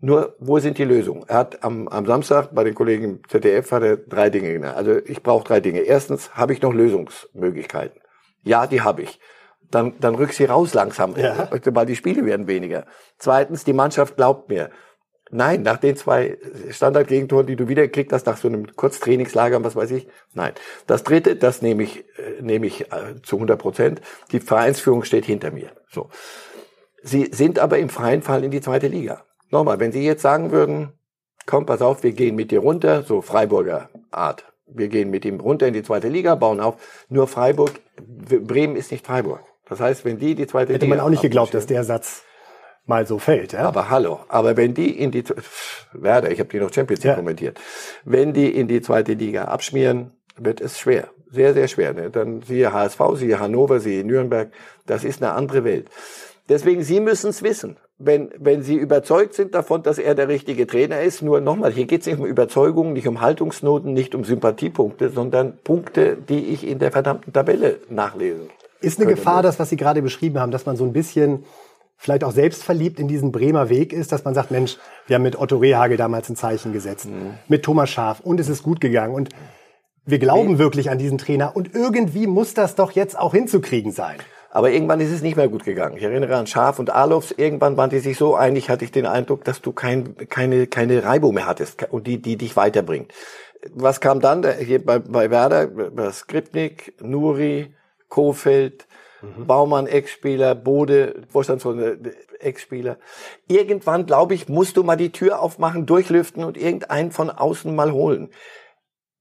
Nur, 0.00 0.36
wo 0.38 0.60
sind 0.60 0.78
die 0.78 0.84
Lösungen? 0.84 1.24
Er 1.26 1.38
hat 1.38 1.64
am, 1.64 1.88
am 1.88 2.06
Samstag 2.06 2.54
bei 2.54 2.62
den 2.62 2.74
Kollegen 2.74 3.04
im 3.04 3.20
ZDF 3.28 3.72
hat 3.72 3.82
er 3.82 3.96
drei 3.96 4.30
Dinge 4.30 4.52
genannt. 4.52 4.76
Also 4.76 4.96
ich 5.04 5.24
brauche 5.24 5.44
drei 5.44 5.60
Dinge. 5.60 5.80
Erstens, 5.80 6.36
habe 6.36 6.52
ich 6.52 6.62
noch 6.62 6.72
Lösungsmöglichkeiten? 6.72 8.00
Ja, 8.44 8.68
die 8.68 8.82
habe 8.82 9.02
ich. 9.02 9.18
Dann, 9.70 9.94
dann 9.98 10.14
rück 10.14 10.32
sie 10.32 10.44
raus 10.44 10.72
langsam, 10.72 11.16
ja. 11.16 11.50
weil 11.50 11.86
die 11.86 11.96
Spiele 11.96 12.24
werden 12.24 12.46
weniger. 12.46 12.86
Zweitens, 13.18 13.64
die 13.64 13.72
Mannschaft 13.72 14.16
glaubt 14.16 14.48
mir. 14.48 14.70
Nein, 15.30 15.62
nach 15.62 15.76
den 15.76 15.96
zwei 15.96 16.38
Standardgegentoren, 16.70 17.46
die 17.46 17.56
du 17.56 17.68
wieder 17.68 17.82
gekriegt 17.82 18.12
hast, 18.12 18.26
nach 18.26 18.38
so 18.38 18.48
einem 18.48 18.74
Kurztrainingslager, 18.74 19.62
was 19.62 19.76
weiß 19.76 19.90
ich. 19.90 20.08
Nein. 20.34 20.52
Das 20.86 21.04
dritte, 21.04 21.36
das 21.36 21.62
nehme 21.62 21.82
ich, 21.82 22.04
äh, 22.18 22.40
nehme 22.40 22.66
ich 22.66 22.92
äh, 22.92 23.20
zu 23.22 23.36
100 23.36 23.60
Prozent. 23.60 24.00
Die 24.32 24.40
Vereinsführung 24.40 25.04
steht 25.04 25.26
hinter 25.26 25.50
mir. 25.50 25.72
So. 25.90 26.08
Sie 27.02 27.28
sind 27.32 27.58
aber 27.58 27.78
im 27.78 27.88
freien 27.88 28.22
Fall 28.22 28.44
in 28.44 28.50
die 28.50 28.60
zweite 28.60 28.88
Liga. 28.88 29.24
Nochmal, 29.50 29.80
wenn 29.80 29.92
Sie 29.92 30.04
jetzt 30.04 30.22
sagen 30.22 30.50
würden, 30.50 30.92
komm, 31.46 31.66
pass 31.66 31.82
auf, 31.82 32.02
wir 32.02 32.12
gehen 32.12 32.34
mit 32.34 32.50
dir 32.50 32.60
runter, 32.60 33.02
so 33.02 33.22
Freiburger 33.22 33.90
Art. 34.10 34.44
Wir 34.66 34.88
gehen 34.88 35.10
mit 35.10 35.24
ihm 35.24 35.40
runter 35.40 35.66
in 35.66 35.74
die 35.74 35.82
zweite 35.82 36.08
Liga, 36.08 36.34
bauen 36.34 36.60
auf. 36.60 36.76
Nur 37.08 37.26
Freiburg, 37.26 37.80
Bremen 37.96 38.76
ist 38.76 38.90
nicht 38.92 39.06
Freiburg. 39.06 39.40
Das 39.66 39.80
heißt, 39.80 40.04
wenn 40.04 40.18
die 40.18 40.34
die 40.34 40.46
zweite 40.46 40.72
Hätte 40.72 40.84
Liga. 40.84 40.94
Hätte 40.94 40.98
man 40.98 41.00
auch 41.00 41.10
nicht 41.10 41.22
geglaubt, 41.22 41.54
dass 41.54 41.66
der 41.66 41.84
Satz 41.84 42.24
mal 42.88 43.06
so 43.06 43.18
fällt. 43.18 43.52
Ja? 43.52 43.68
Aber 43.68 43.90
hallo, 43.90 44.20
aber 44.28 44.56
wenn 44.56 44.74
die 44.74 44.98
in 44.98 45.10
die 45.10 45.24
Werder, 45.92 46.30
ich 46.30 46.40
habe 46.40 46.48
die 46.48 46.58
noch 46.58 46.72
Champions 46.72 47.02
League 47.04 47.10
ja. 47.12 47.16
kommentiert, 47.16 47.60
wenn 48.04 48.32
die 48.32 48.54
in 48.54 48.68
die 48.68 48.80
zweite 48.80 49.12
Liga 49.12 49.44
abschmieren, 49.44 50.12
wird 50.36 50.60
es 50.60 50.78
schwer, 50.78 51.08
sehr 51.30 51.54
sehr 51.54 51.68
schwer. 51.68 51.92
Ne? 51.92 52.10
Dann 52.10 52.42
siehe 52.42 52.72
HSV, 52.72 53.00
siehe 53.14 53.38
Hannover, 53.38 53.80
siehe 53.80 54.04
Nürnberg, 54.04 54.50
das 54.86 55.04
ist 55.04 55.22
eine 55.22 55.32
andere 55.32 55.64
Welt. 55.64 55.88
Deswegen 56.48 56.82
Sie 56.82 57.00
müssen 57.00 57.30
es 57.30 57.42
wissen. 57.42 57.76
Wenn, 57.98 58.30
wenn 58.38 58.62
Sie 58.62 58.76
überzeugt 58.76 59.34
sind 59.34 59.54
davon, 59.54 59.82
dass 59.82 59.98
er 59.98 60.14
der 60.14 60.28
richtige 60.28 60.66
Trainer 60.66 61.02
ist, 61.02 61.20
nur 61.20 61.40
nochmal, 61.40 61.72
hier 61.72 61.84
geht 61.84 62.02
es 62.02 62.06
nicht 62.06 62.18
um 62.18 62.24
Überzeugung, 62.24 62.92
nicht 62.92 63.08
um 63.08 63.20
Haltungsnoten, 63.20 63.92
nicht 63.92 64.14
um 64.14 64.24
Sympathiepunkte, 64.24 65.10
sondern 65.10 65.58
Punkte, 65.58 66.16
die 66.16 66.46
ich 66.46 66.66
in 66.66 66.78
der 66.78 66.92
verdammten 66.92 67.32
Tabelle 67.32 67.80
nachlesen. 67.90 68.48
Ist 68.80 69.00
eine 69.00 69.10
Gefahr, 69.10 69.42
das, 69.42 69.58
was 69.58 69.68
Sie 69.68 69.76
gerade 69.76 70.00
beschrieben 70.00 70.38
haben, 70.38 70.52
dass 70.52 70.64
man 70.64 70.76
so 70.76 70.84
ein 70.84 70.92
bisschen 70.92 71.44
vielleicht 71.98 72.24
auch 72.24 72.32
selbstverliebt 72.32 72.98
in 72.98 73.08
diesen 73.08 73.32
Bremer 73.32 73.68
Weg 73.68 73.92
ist, 73.92 74.12
dass 74.12 74.24
man 74.24 74.32
sagt, 74.32 74.50
Mensch, 74.50 74.78
wir 75.06 75.16
haben 75.16 75.24
mit 75.24 75.38
Otto 75.38 75.58
Rehagel 75.58 75.96
damals 75.96 76.30
ein 76.30 76.36
Zeichen 76.36 76.72
gesetzt, 76.72 77.06
mhm. 77.06 77.34
mit 77.48 77.64
Thomas 77.64 77.90
Schaf 77.90 78.20
und 78.20 78.40
es 78.40 78.48
ist 78.48 78.62
gut 78.62 78.80
gegangen 78.80 79.14
und 79.14 79.28
wir 80.06 80.18
glauben 80.18 80.52
nee. 80.52 80.58
wirklich 80.58 80.88
an 80.88 80.96
diesen 80.96 81.18
Trainer 81.18 81.54
und 81.54 81.74
irgendwie 81.74 82.26
muss 82.26 82.54
das 82.54 82.76
doch 82.76 82.92
jetzt 82.92 83.18
auch 83.18 83.34
hinzukriegen 83.34 83.92
sein. 83.92 84.16
Aber 84.50 84.70
irgendwann 84.70 85.00
ist 85.00 85.12
es 85.12 85.20
nicht 85.20 85.36
mehr 85.36 85.48
gut 85.48 85.64
gegangen. 85.64 85.98
Ich 85.98 86.02
erinnere 86.02 86.36
an 86.36 86.46
Schaf 86.46 86.78
und 86.78 86.88
Alofs. 86.88 87.32
Irgendwann 87.32 87.76
waren 87.76 87.90
die 87.90 87.98
sich 87.98 88.16
so 88.16 88.34
einig, 88.34 88.70
hatte 88.70 88.84
ich 88.84 88.90
den 88.90 89.04
Eindruck, 89.04 89.44
dass 89.44 89.60
du 89.60 89.72
kein, 89.72 90.16
keine, 90.30 90.66
keine 90.66 91.04
Reibung 91.04 91.34
mehr 91.34 91.46
hattest 91.46 91.86
und 91.90 92.06
die, 92.06 92.22
die 92.22 92.38
dich 92.38 92.56
weiterbringt. 92.56 93.12
Was 93.74 94.00
kam 94.00 94.20
dann 94.20 94.46
hier 94.58 94.82
bei, 94.82 95.00
bei 95.00 95.30
Werder? 95.30 95.68
Skripnik, 96.12 96.94
Nuri, 97.02 97.74
Kofeld, 98.08 98.87
Mhm. 99.22 99.46
Baumann, 99.46 99.86
Ex-Spieler, 99.86 100.54
Bode, 100.54 101.22
Vorstandsvorsitzender, 101.28 102.10
Ex-Spieler. 102.40 102.98
Irgendwann, 103.48 104.06
glaube 104.06 104.34
ich, 104.34 104.48
musst 104.48 104.76
du 104.76 104.82
mal 104.82 104.96
die 104.96 105.12
Tür 105.12 105.40
aufmachen, 105.40 105.86
durchlüften 105.86 106.44
und 106.44 106.56
irgendeinen 106.56 107.10
von 107.10 107.30
außen 107.30 107.74
mal 107.74 107.92
holen. 107.92 108.30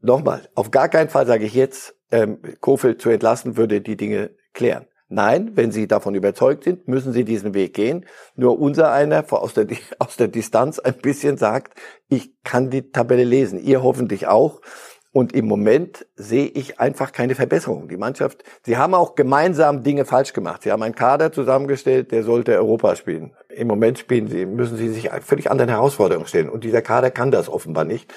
Nochmal, 0.01 0.47
auf 0.55 0.71
gar 0.71 0.89
keinen 0.89 1.09
Fall 1.09 1.25
sage 1.25 1.45
ich 1.45 1.53
jetzt, 1.53 1.95
ähm, 2.11 2.39
Kofeld 2.61 3.01
zu 3.01 3.09
entlassen 3.09 3.57
würde 3.57 3.81
die 3.81 3.97
Dinge 3.97 4.31
klären. 4.53 4.87
Nein, 5.09 5.51
wenn 5.55 5.71
Sie 5.71 5.87
davon 5.87 6.15
überzeugt 6.15 6.65
sind, 6.65 6.87
müssen 6.87 7.13
Sie 7.13 7.23
diesen 7.23 7.53
Weg 7.53 7.73
gehen. 7.73 8.05
Nur 8.35 8.59
unser 8.59 8.91
einer 8.91 9.25
aus 9.31 9.53
der, 9.53 9.65
aus 9.99 10.17
der 10.17 10.27
Distanz 10.27 10.79
ein 10.79 10.95
bisschen 10.95 11.37
sagt, 11.37 11.79
ich 12.09 12.31
kann 12.43 12.69
die 12.69 12.91
Tabelle 12.91 13.23
lesen. 13.23 13.59
Ihr 13.59 13.83
hoffentlich 13.83 14.27
auch. 14.27 14.61
Und 15.17 15.33
im 15.33 15.47
Moment 15.47 16.05
sehe 16.15 16.45
ich 16.45 16.79
einfach 16.79 17.11
keine 17.11 17.33
Verbesserung. 17.33 17.87
Die 17.87 17.97
Mannschaft, 17.97 18.43
sie 18.63 18.77
haben 18.77 18.93
auch 18.93 19.15
gemeinsam 19.15 19.81
Dinge 19.81 20.05
falsch 20.05 20.31
gemacht. 20.31 20.61
Sie 20.61 20.71
haben 20.71 20.83
einen 20.83 20.93
Kader 20.93 21.31
zusammengestellt, 21.31 22.11
der 22.11 22.21
sollte 22.21 22.55
Europa 22.55 22.95
spielen. 22.95 23.33
Im 23.49 23.67
Moment 23.67 23.97
spielen 23.97 24.27
sie, 24.27 24.45
müssen 24.45 24.77
sie 24.77 24.89
sich 24.89 25.09
völlig 25.21 25.49
anderen 25.49 25.71
Herausforderungen 25.71 26.27
stellen. 26.27 26.49
Und 26.49 26.63
dieser 26.63 26.83
Kader 26.83 27.09
kann 27.09 27.31
das 27.31 27.49
offenbar 27.49 27.83
nicht. 27.83 28.13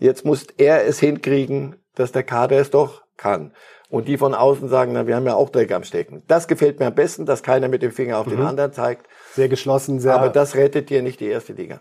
Jetzt 0.00 0.24
muss 0.24 0.48
er 0.56 0.84
es 0.88 0.98
hinkriegen, 0.98 1.76
dass 1.94 2.10
der 2.10 2.24
Kader 2.24 2.58
es 2.58 2.72
doch 2.72 3.04
kann. 3.16 3.52
Und 3.88 4.08
die 4.08 4.18
von 4.18 4.34
außen 4.34 4.68
sagen, 4.68 4.90
na, 4.92 5.06
wir 5.06 5.14
haben 5.14 5.26
ja 5.26 5.36
auch 5.36 5.50
Dreck 5.50 5.70
am 5.70 5.84
Stecken. 5.84 6.24
Das 6.26 6.48
gefällt 6.48 6.80
mir 6.80 6.86
am 6.86 6.96
besten, 6.96 7.26
dass 7.26 7.44
keiner 7.44 7.68
mit 7.68 7.82
dem 7.82 7.92
Finger 7.92 8.18
auf 8.18 8.26
mhm. 8.26 8.30
den 8.30 8.42
anderen 8.42 8.72
zeigt. 8.72 9.06
Sehr 9.34 9.48
geschlossen, 9.48 10.00
sehr. 10.00 10.16
Aber 10.16 10.30
das 10.30 10.56
rettet 10.56 10.90
dir 10.90 11.04
nicht 11.04 11.20
die 11.20 11.28
erste 11.28 11.52
Liga. 11.52 11.80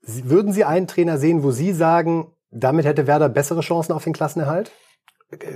Würden 0.00 0.52
Sie 0.52 0.64
einen 0.64 0.88
Trainer 0.88 1.18
sehen, 1.18 1.44
wo 1.44 1.52
Sie 1.52 1.72
sagen, 1.72 2.32
damit 2.52 2.84
hätte 2.84 3.06
Werder 3.06 3.28
bessere 3.28 3.60
Chancen 3.60 3.92
auf 3.92 4.04
den 4.04 4.12
Klassenerhalt? 4.12 4.70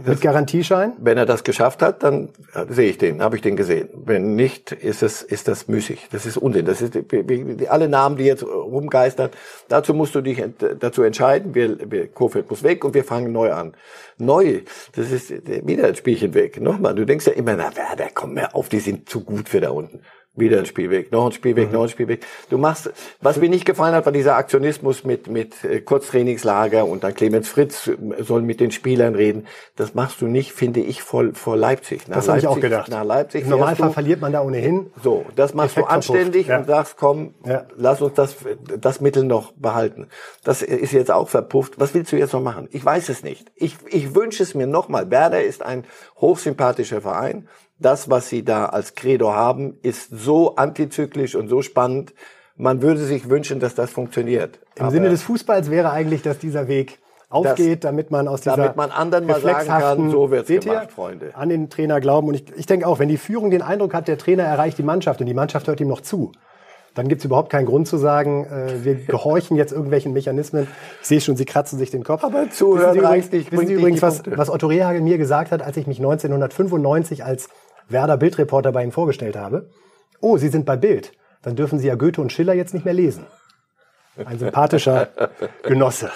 Mit 0.06 0.22
Garantieschein? 0.22 0.94
Wenn 0.98 1.18
er 1.18 1.26
das 1.26 1.44
geschafft 1.44 1.82
hat, 1.82 2.02
dann 2.02 2.30
äh, 2.54 2.64
sehe 2.70 2.88
ich 2.88 2.96
den, 2.96 3.20
habe 3.20 3.36
ich 3.36 3.42
den 3.42 3.56
gesehen. 3.56 3.90
Wenn 3.92 4.34
nicht, 4.34 4.72
ist 4.72 5.02
es 5.02 5.20
ist 5.20 5.48
das 5.48 5.68
müßig. 5.68 6.08
Das 6.10 6.24
ist 6.24 6.38
Unsinn. 6.38 6.64
Das 6.64 6.80
ist 6.80 6.94
wie- 6.94 7.58
wie- 7.60 7.68
alle 7.68 7.86
Namen, 7.86 8.16
die 8.16 8.24
jetzt 8.24 8.42
rumgeistern. 8.42 9.28
Dazu 9.68 9.92
musst 9.92 10.14
du 10.14 10.22
dich 10.22 10.42
dazu 10.80 11.02
entscheiden. 11.02 11.54
Wir, 11.54 11.90
wir 11.90 12.08
Kofeld 12.08 12.48
muss 12.48 12.62
weg 12.62 12.86
und 12.86 12.94
wir 12.94 13.04
fangen 13.04 13.32
neu 13.32 13.52
an. 13.52 13.74
Neu, 14.16 14.60
das 14.94 15.10
ist 15.10 15.30
wieder 15.66 15.88
ein 15.88 15.94
Spielchen 15.94 16.32
weg. 16.32 16.58
Nochmal, 16.58 16.94
du 16.94 17.04
denkst 17.04 17.26
ja 17.26 17.34
immer, 17.34 17.54
na 17.54 17.76
Werder, 17.76 18.06
komm 18.14 18.32
mehr 18.32 18.56
auf, 18.56 18.70
die 18.70 18.80
sind 18.80 19.10
zu 19.10 19.20
gut 19.24 19.50
für 19.50 19.60
da 19.60 19.72
unten. 19.72 20.00
Wieder 20.38 20.58
ein 20.58 20.66
Spiel 20.66 20.90
weg, 20.90 21.12
noch 21.12 21.24
ein 21.26 21.32
Spiel 21.32 21.56
weg, 21.56 21.72
noch 21.72 21.82
ein 21.84 21.88
Spiel 21.88 22.08
weg. 22.08 22.24
Du 22.50 22.58
machst, 22.58 22.90
was 23.22 23.38
mir 23.38 23.48
nicht 23.48 23.64
gefallen 23.64 23.94
hat, 23.94 24.04
war 24.04 24.12
dieser 24.12 24.36
Aktionismus 24.36 25.02
mit, 25.02 25.28
mit 25.28 25.64
äh, 25.64 25.80
Kurztrainingslager 25.80 26.84
und 26.84 27.04
dann 27.04 27.14
Clemens 27.14 27.48
Fritz 27.48 27.86
äh, 27.88 27.96
soll 28.22 28.42
mit 28.42 28.60
den 28.60 28.70
Spielern 28.70 29.14
reden. 29.14 29.46
Das 29.76 29.94
machst 29.94 30.20
du 30.20 30.26
nicht, 30.26 30.52
finde 30.52 30.80
ich, 30.80 31.02
vor, 31.02 31.24
vor 31.32 31.56
Leipzig. 31.56 32.06
Nach 32.08 32.16
Das 32.16 32.28
habe 32.28 32.38
ich 32.38 32.46
auch 32.46 32.60
gedacht. 32.60 32.90
Nach 32.90 33.02
Leipzig 33.04 33.44
Im 33.44 33.50
Normalfall 33.50 33.88
du- 33.88 33.92
verliert 33.94 34.20
man 34.20 34.32
da 34.32 34.42
ohnehin. 34.42 34.90
so, 35.02 35.24
das 35.36 35.54
machst 35.54 35.72
Effekt 35.76 35.88
du 35.90 35.94
anständig 35.94 36.46
ja. 36.48 36.58
und 36.58 36.66
sagst, 36.66 36.96
komm, 36.98 37.34
Ja. 37.46 37.64
lass 37.76 38.02
uns 38.02 38.12
das, 38.14 38.36
das 38.78 39.00
Mittel 39.00 39.24
noch 39.24 39.52
behalten. 39.52 40.08
Das 40.44 40.60
ist 40.62 40.92
jetzt 40.92 41.10
auch 41.10 41.28
verpufft. 41.30 41.74
Was 41.80 41.94
willst 41.94 42.12
du 42.12 42.16
jetzt 42.16 42.34
noch 42.34 42.42
machen? 42.42 42.68
Ich 42.72 42.84
weiß 42.84 43.08
es 43.08 43.22
nicht. 43.22 43.50
Ich, 43.54 43.76
ich 43.88 44.14
wünsche 44.14 44.42
es 44.42 44.54
mir 44.54 44.66
nochmal. 44.66 45.10
Werder 45.10 45.42
ist 45.42 45.62
ein 45.62 45.84
hochsympathischer 46.20 47.00
Verein. 47.00 47.48
Das, 47.78 48.08
was 48.08 48.28
sie 48.28 48.44
da 48.44 48.66
als 48.66 48.94
Credo 48.94 49.32
haben, 49.32 49.78
ist 49.82 50.08
so 50.10 50.56
antizyklisch 50.56 51.34
und 51.34 51.48
so 51.48 51.62
spannend. 51.62 52.14
Man 52.56 52.80
würde 52.80 53.00
sich 53.00 53.28
wünschen, 53.28 53.60
dass 53.60 53.74
das 53.74 53.90
funktioniert. 53.90 54.60
Im 54.76 54.84
Aber 54.84 54.92
Sinne 54.92 55.10
des 55.10 55.22
Fußballs 55.22 55.70
wäre 55.70 55.90
eigentlich, 55.90 56.22
dass 56.22 56.38
dieser 56.38 56.68
Weg 56.68 56.98
aufgeht, 57.28 57.84
damit 57.84 58.10
man 58.10 58.28
aus 58.28 58.40
dieser 58.40 58.56
damit 58.56 58.76
man 58.76 58.90
anderen 58.90 59.26
mal 59.26 59.40
sagen 59.40 59.66
kann, 59.66 60.10
so 60.10 60.30
wird's 60.30 60.48
Seht 60.48 60.64
ihr? 60.64 60.72
gemacht, 60.72 60.92
Freunde. 60.92 61.32
an 61.34 61.48
den 61.48 61.68
Trainer 61.70 62.00
glauben. 62.00 62.28
Und 62.28 62.34
ich, 62.34 62.44
ich 62.56 62.66
denke 62.66 62.86
auch, 62.86 62.98
wenn 62.98 63.08
die 63.08 63.18
Führung 63.18 63.50
den 63.50 63.62
Eindruck 63.62 63.94
hat, 63.94 64.08
der 64.08 64.16
Trainer 64.16 64.44
erreicht 64.44 64.78
die 64.78 64.82
Mannschaft 64.82 65.20
und 65.20 65.26
die 65.26 65.34
Mannschaft 65.34 65.66
hört 65.66 65.80
ihm 65.80 65.88
noch 65.88 66.00
zu, 66.00 66.32
dann 66.94 67.08
gibt 67.08 67.20
es 67.20 67.24
überhaupt 67.26 67.50
keinen 67.50 67.66
Grund 67.66 67.86
zu 67.86 67.98
sagen, 67.98 68.46
äh, 68.46 68.84
wir 68.84 68.94
gehorchen 69.06 69.56
jetzt 69.56 69.72
irgendwelchen 69.72 70.12
Mechanismen. 70.12 70.66
Ich 71.02 71.08
sehe 71.08 71.20
schon, 71.20 71.36
Sie 71.36 71.44
kratzen 71.44 71.78
sich 71.78 71.90
den 71.90 72.04
Kopf. 72.04 72.24
Aber 72.24 72.48
zuhören 72.50 72.94
wissen 72.94 73.00
Sie 73.00 73.06
reicht 73.06 73.28
übrigens, 73.28 73.32
nicht, 73.32 73.52
wissen 73.52 73.66
Sie 73.66 73.74
übrigens 73.74 74.02
was, 74.02 74.22
was 74.26 74.48
Otto 74.48 74.68
Rehagel 74.68 75.02
mir 75.02 75.18
gesagt 75.18 75.50
hat, 75.50 75.62
als 75.62 75.76
ich 75.76 75.86
mich 75.86 75.98
1995 75.98 77.24
als 77.24 77.48
Werder 77.88 78.16
Bildreporter 78.16 78.72
bei 78.72 78.82
ihm 78.84 78.92
vorgestellt 78.92 79.36
habe? 79.36 79.70
Oh, 80.20 80.36
Sie 80.38 80.48
sind 80.48 80.66
bei 80.66 80.76
Bild. 80.76 81.12
Dann 81.42 81.56
dürfen 81.56 81.78
Sie 81.78 81.86
ja 81.86 81.94
Goethe 81.94 82.20
und 82.20 82.32
Schiller 82.32 82.54
jetzt 82.54 82.74
nicht 82.74 82.84
mehr 82.84 82.94
lesen. 82.94 83.26
Ein 84.24 84.38
sympathischer 84.38 85.08
Genosse. 85.62 86.10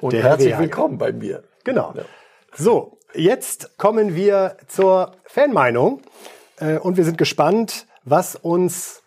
Und 0.00 0.12
der 0.12 0.22
herzlich 0.22 0.58
willkommen 0.58 0.98
bei 0.98 1.12
mir. 1.12 1.42
Genau. 1.64 1.94
So, 2.54 2.98
jetzt 3.14 3.76
kommen 3.78 4.14
wir 4.14 4.56
zur 4.68 5.12
Fanmeinung. 5.24 6.02
Äh, 6.58 6.78
und 6.78 6.96
wir 6.96 7.04
sind 7.04 7.18
gespannt, 7.18 7.86
was 8.04 8.36
uns 8.36 9.02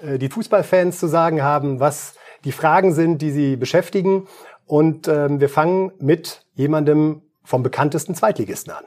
äh, 0.00 0.18
die 0.18 0.28
Fußballfans 0.28 0.98
zu 0.98 1.06
sagen 1.06 1.42
haben, 1.42 1.80
was 1.80 2.14
die 2.44 2.52
Fragen 2.52 2.92
sind, 2.92 3.22
die 3.22 3.30
sie 3.30 3.56
beschäftigen. 3.56 4.26
Und 4.66 5.08
ähm, 5.08 5.40
wir 5.40 5.48
fangen 5.48 5.92
mit 5.98 6.44
jemandem 6.54 7.22
vom 7.42 7.62
bekanntesten 7.62 8.14
Zweitligisten 8.14 8.72
an. 8.72 8.84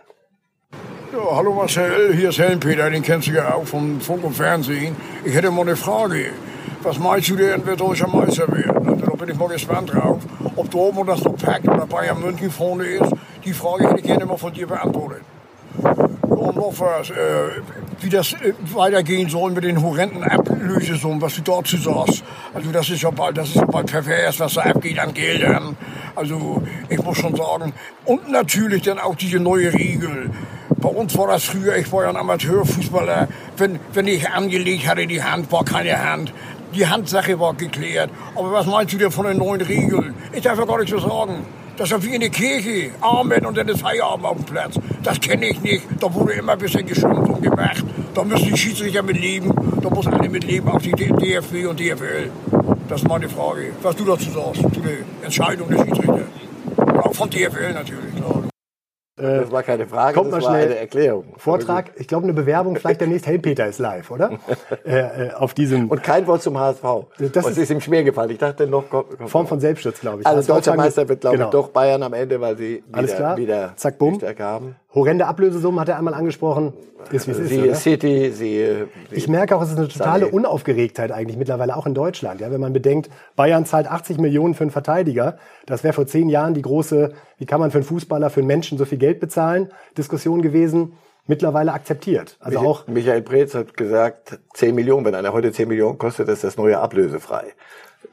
Hallo 1.29 1.53
Marcel, 1.53 2.15
hier 2.15 2.29
ist 2.29 2.39
Helmpeter, 2.39 2.89
den 2.89 3.01
kennst 3.03 3.27
du 3.27 3.31
ja 3.31 3.53
auch 3.53 3.65
vom 3.65 3.99
Funk 3.99 4.23
und 4.23 4.33
Fernsehen. 4.33 4.95
Ich 5.25 5.35
hätte 5.35 5.51
mal 5.51 5.63
eine 5.63 5.75
Frage. 5.75 6.27
Was 6.83 6.99
meinst 6.99 7.29
du 7.29 7.35
denn, 7.35 7.61
wer 7.65 7.75
deutscher 7.75 8.07
Meister 8.07 8.47
wird? 8.47 8.67
Da 8.67 9.11
bin 9.15 9.29
ich 9.29 9.37
mal 9.37 9.49
gespannt 9.49 9.93
drauf. 9.93 10.21
Ob 10.55 10.71
Dortmund 10.71 11.09
das 11.09 11.21
noch 11.23 11.35
packt 11.35 11.67
oder 11.67 11.85
Bayern 11.85 12.21
München 12.21 12.49
vorne 12.49 12.85
ist, 12.85 13.11
die 13.43 13.51
Frage 13.51 13.89
hätte 13.89 13.99
ich 13.99 14.05
gerne 14.05 14.25
mal 14.25 14.37
von 14.37 14.53
dir 14.53 14.67
beantwortet. 14.67 15.21
Was, 16.39 17.09
äh, 17.09 17.15
wie 18.01 18.09
das 18.09 18.33
äh, 18.33 18.53
weitergehen 18.73 19.27
soll 19.27 19.51
mit 19.51 19.63
den 19.63 19.81
horrenden 19.81 20.23
Ablösesummen, 20.23 21.19
was 21.19 21.35
du 21.35 21.41
dazu 21.41 21.77
sagst. 21.77 22.23
Also 22.53 22.71
das 22.71 22.89
ist 22.89 23.01
ja 23.01 23.09
bald, 23.09 23.37
das 23.37 23.49
ist 23.49 23.55
ja 23.55 23.65
bald 23.65 23.87
pervers, 23.87 24.39
was 24.39 24.53
da 24.53 24.61
abgeht 24.61 24.99
an 24.99 25.13
Geldern. 25.15 25.75
Also 26.15 26.61
ich 26.89 27.01
muss 27.01 27.17
schon 27.17 27.35
sagen. 27.35 27.73
Und 28.05 28.29
natürlich 28.29 28.83
dann 28.83 28.99
auch 28.99 29.15
diese 29.15 29.39
neue 29.39 29.73
Regel. 29.73 30.29
Bei 30.69 30.89
uns 30.89 31.17
war 31.17 31.27
das 31.27 31.45
früher, 31.45 31.75
ich 31.75 31.91
war 31.91 32.03
ja 32.03 32.09
ein 32.09 32.17
Amateurfußballer, 32.17 33.27
wenn, 33.57 33.79
wenn 33.93 34.07
ich 34.07 34.29
angelegt 34.29 34.87
hatte, 34.87 35.07
die 35.07 35.23
Hand 35.23 35.51
war 35.51 35.65
keine 35.65 36.03
Hand. 36.03 36.31
Die 36.75 36.85
Handsache 36.85 37.39
war 37.39 37.55
geklärt. 37.55 38.11
Aber 38.35 38.51
was 38.51 38.67
meinst 38.67 38.93
du 38.93 38.97
denn 38.99 39.09
von 39.09 39.25
den 39.25 39.37
neuen 39.37 39.61
Regeln? 39.61 40.13
Ich 40.33 40.43
darf 40.43 40.59
ja 40.59 40.65
gar 40.65 40.79
nicht 40.79 40.89
so 40.89 40.99
sagen. 40.99 41.45
Das 41.77 41.91
ist 41.91 41.91
ja 41.91 42.03
wie 42.03 42.15
in 42.15 42.21
der 42.21 42.31
Kirche. 42.31 42.89
Amen 43.01 43.45
und 43.45 43.55
dann 43.55 43.67
ist 43.67 43.81
Feierabend 43.81 44.25
auf 44.25 44.37
dem 44.37 44.45
Platz. 44.45 44.79
Das 45.03 45.21
kenne 45.21 45.45
ich 45.45 45.61
nicht. 45.61 45.83
Da 45.99 46.11
wurde 46.11 46.33
immer 46.33 46.53
ein 46.53 46.57
bisschen 46.57 46.87
geschimpft 46.87 47.29
und 47.29 47.39
gemacht. 47.39 47.83
Da 48.15 48.23
müssen 48.23 48.47
die 48.47 48.57
Schiedsrichter 48.57 49.03
mit 49.03 49.19
leben. 49.19 49.53
Da 49.83 49.89
muss 49.91 50.07
alle 50.07 50.27
mit 50.27 50.43
leben, 50.43 50.67
auch 50.69 50.81
die 50.81 50.91
DFB 50.91 51.67
und 51.69 51.79
DFL. 51.79 52.31
Das 52.89 53.03
ist 53.03 53.07
meine 53.07 53.29
Frage. 53.29 53.73
Was 53.83 53.95
du 53.95 54.05
dazu 54.05 54.31
sagst, 54.31 54.61
zu 54.73 54.81
der 54.81 54.97
Entscheidung 55.21 55.69
der 55.69 55.85
Schiedsrichter. 55.85 56.25
Auch 57.03 57.13
von 57.13 57.29
DFL 57.29 57.73
natürlich. 57.73 58.06
Klar. 59.17 59.39
Das 59.41 59.51
war 59.51 59.63
keine 59.63 59.87
Frage, 59.87 60.13
kommt 60.13 60.31
das 60.31 60.43
mal 60.43 60.49
schnell. 60.51 60.65
eine 60.67 60.77
Erklärung. 60.77 61.33
Vortrag, 61.37 61.91
ich 61.95 62.07
glaube, 62.07 62.25
eine 62.25 62.33
Bewerbung, 62.33 62.75
vielleicht 62.75 63.01
demnächst 63.01 63.25
Helmpeter 63.25 63.65
ist 63.67 63.79
live, 63.79 64.11
oder? 64.11 64.37
äh, 64.85 65.27
äh, 65.27 65.33
auf 65.33 65.53
diesem 65.55 65.89
Und 65.89 66.03
kein 66.03 66.27
Wort 66.27 66.43
zum 66.43 66.57
HSV. 66.59 66.83
Das 67.33 67.45
ist- 67.47 67.57
ist, 67.57 67.69
ihm 67.71 67.81
schwer 67.81 68.03
gefallen. 68.03 68.29
Ich 68.29 68.37
dachte 68.37 68.67
noch, 68.67 68.89
kommt, 68.89 69.17
kommt 69.17 69.29
Form 69.29 69.47
von 69.47 69.59
Selbstschutz, 69.59 69.99
glaube 70.01 70.21
ich. 70.21 70.27
Also 70.27 70.37
HSV 70.39 70.47
deutscher 70.47 70.75
Meister 70.75 71.09
wird, 71.09 71.21
glaube 71.21 71.37
Genau. 71.37 71.47
ich, 71.49 71.51
doch 71.51 71.69
Bayern 71.69 72.03
am 72.03 72.13
Ende, 72.13 72.39
weil 72.39 72.57
sie 72.57 72.83
wieder, 72.87 72.97
Alles 72.97 73.15
klar. 73.15 73.37
wieder 73.37 73.73
Zack, 73.75 73.97
bumm. 73.97 74.19
haben. 74.39 74.75
Horrende 74.97 75.27
Ablösesummen 75.27 75.79
hat 75.79 75.89
er 75.89 75.97
einmal 75.97 76.13
angesprochen. 76.13 76.73
Ist 77.11 77.27
wie 77.27 77.31
es 77.31 77.37
ist, 77.39 77.49
Siehe 77.49 77.63
oder? 77.63 77.75
City, 77.75 78.31
siehe... 78.31 78.87
Ich 79.11 79.27
merke 79.27 79.55
auch, 79.55 79.61
es 79.61 79.69
ist 79.71 79.77
eine 79.77 79.87
totale 79.87 80.25
Sané. 80.25 80.31
Unaufgeregtheit 80.31 81.11
eigentlich 81.11 81.37
mittlerweile 81.37 81.77
auch 81.77 81.85
in 81.85 81.93
Deutschland. 81.93 82.41
Ja, 82.41 82.51
wenn 82.51 82.59
man 82.59 82.73
bedenkt, 82.73 83.09
Bayern 83.35 83.65
zahlt 83.65 83.87
80 83.89 84.17
Millionen 84.17 84.55
für 84.55 84.63
einen 84.63 84.71
Verteidiger. 84.71 85.37
Das 85.65 85.83
wäre 85.83 85.93
vor 85.93 86.07
zehn 86.07 86.27
Jahren 86.29 86.53
die 86.53 86.63
große, 86.63 87.13
wie 87.37 87.45
kann 87.45 87.59
man 87.59 87.71
für 87.71 87.77
einen 87.77 87.85
Fußballer, 87.85 88.29
für 88.29 88.39
einen 88.39 88.47
Menschen 88.47 88.77
so 88.77 88.85
viel 88.85 88.97
Geld 88.97 89.19
bezahlen, 89.19 89.71
Diskussion 89.97 90.41
gewesen. 90.41 90.93
Mittlerweile 91.27 91.73
akzeptiert. 91.73 92.37
Also 92.39 92.57
Michael- 92.59 92.71
auch 92.71 92.87
Michael 92.87 93.21
Preetz 93.21 93.53
hat 93.53 93.77
gesagt, 93.77 94.39
10 94.55 94.73
Millionen, 94.73 95.05
wenn 95.05 95.13
einer 95.15 95.31
heute 95.33 95.51
10 95.51 95.67
Millionen 95.67 95.97
kostet, 95.97 96.27
ist 96.29 96.43
das 96.43 96.57
neue 96.57 96.79
ablösefrei. 96.79 97.43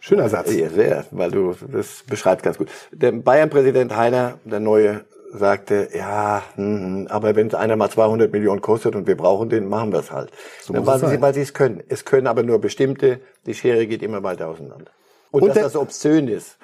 schöner 0.00 0.28
Satz. 0.28 0.52
Ja, 0.54 0.68
sehr, 0.68 1.04
weil 1.12 1.30
du, 1.30 1.54
das 1.72 2.04
beschreibt 2.08 2.42
ganz 2.42 2.58
gut. 2.58 2.68
Der 2.92 3.12
Bayern-Präsident 3.12 3.96
Heiner, 3.96 4.34
der 4.44 4.60
neue, 4.60 5.04
sagte, 5.36 5.88
ja, 5.94 6.42
hm, 6.54 7.08
aber 7.10 7.34
wenn 7.36 7.48
es 7.48 7.54
einer 7.54 7.76
mal 7.76 7.90
200 7.90 8.32
Millionen 8.32 8.60
kostet 8.60 8.94
und 8.94 9.06
wir 9.06 9.16
brauchen 9.16 9.48
den, 9.48 9.68
machen 9.68 9.92
wir 9.92 9.98
es 10.00 10.10
halt. 10.10 10.30
muss 10.68 10.86
weil, 10.86 10.98
sie, 11.00 11.20
weil 11.20 11.34
sie 11.34 11.40
es 11.42 11.52
können. 11.54 11.82
Es 11.88 12.04
können 12.04 12.26
aber 12.26 12.42
nur 12.42 12.60
bestimmte, 12.60 13.20
die 13.46 13.54
Schere 13.54 13.86
geht 13.86 14.02
immer 14.02 14.22
weiter 14.22 14.48
auseinander. 14.48 14.90
Und, 15.30 15.42
Und 15.42 15.48
dass 15.48 15.58
das 15.58 15.76
obszön 15.76 16.28
ist, 16.28 16.56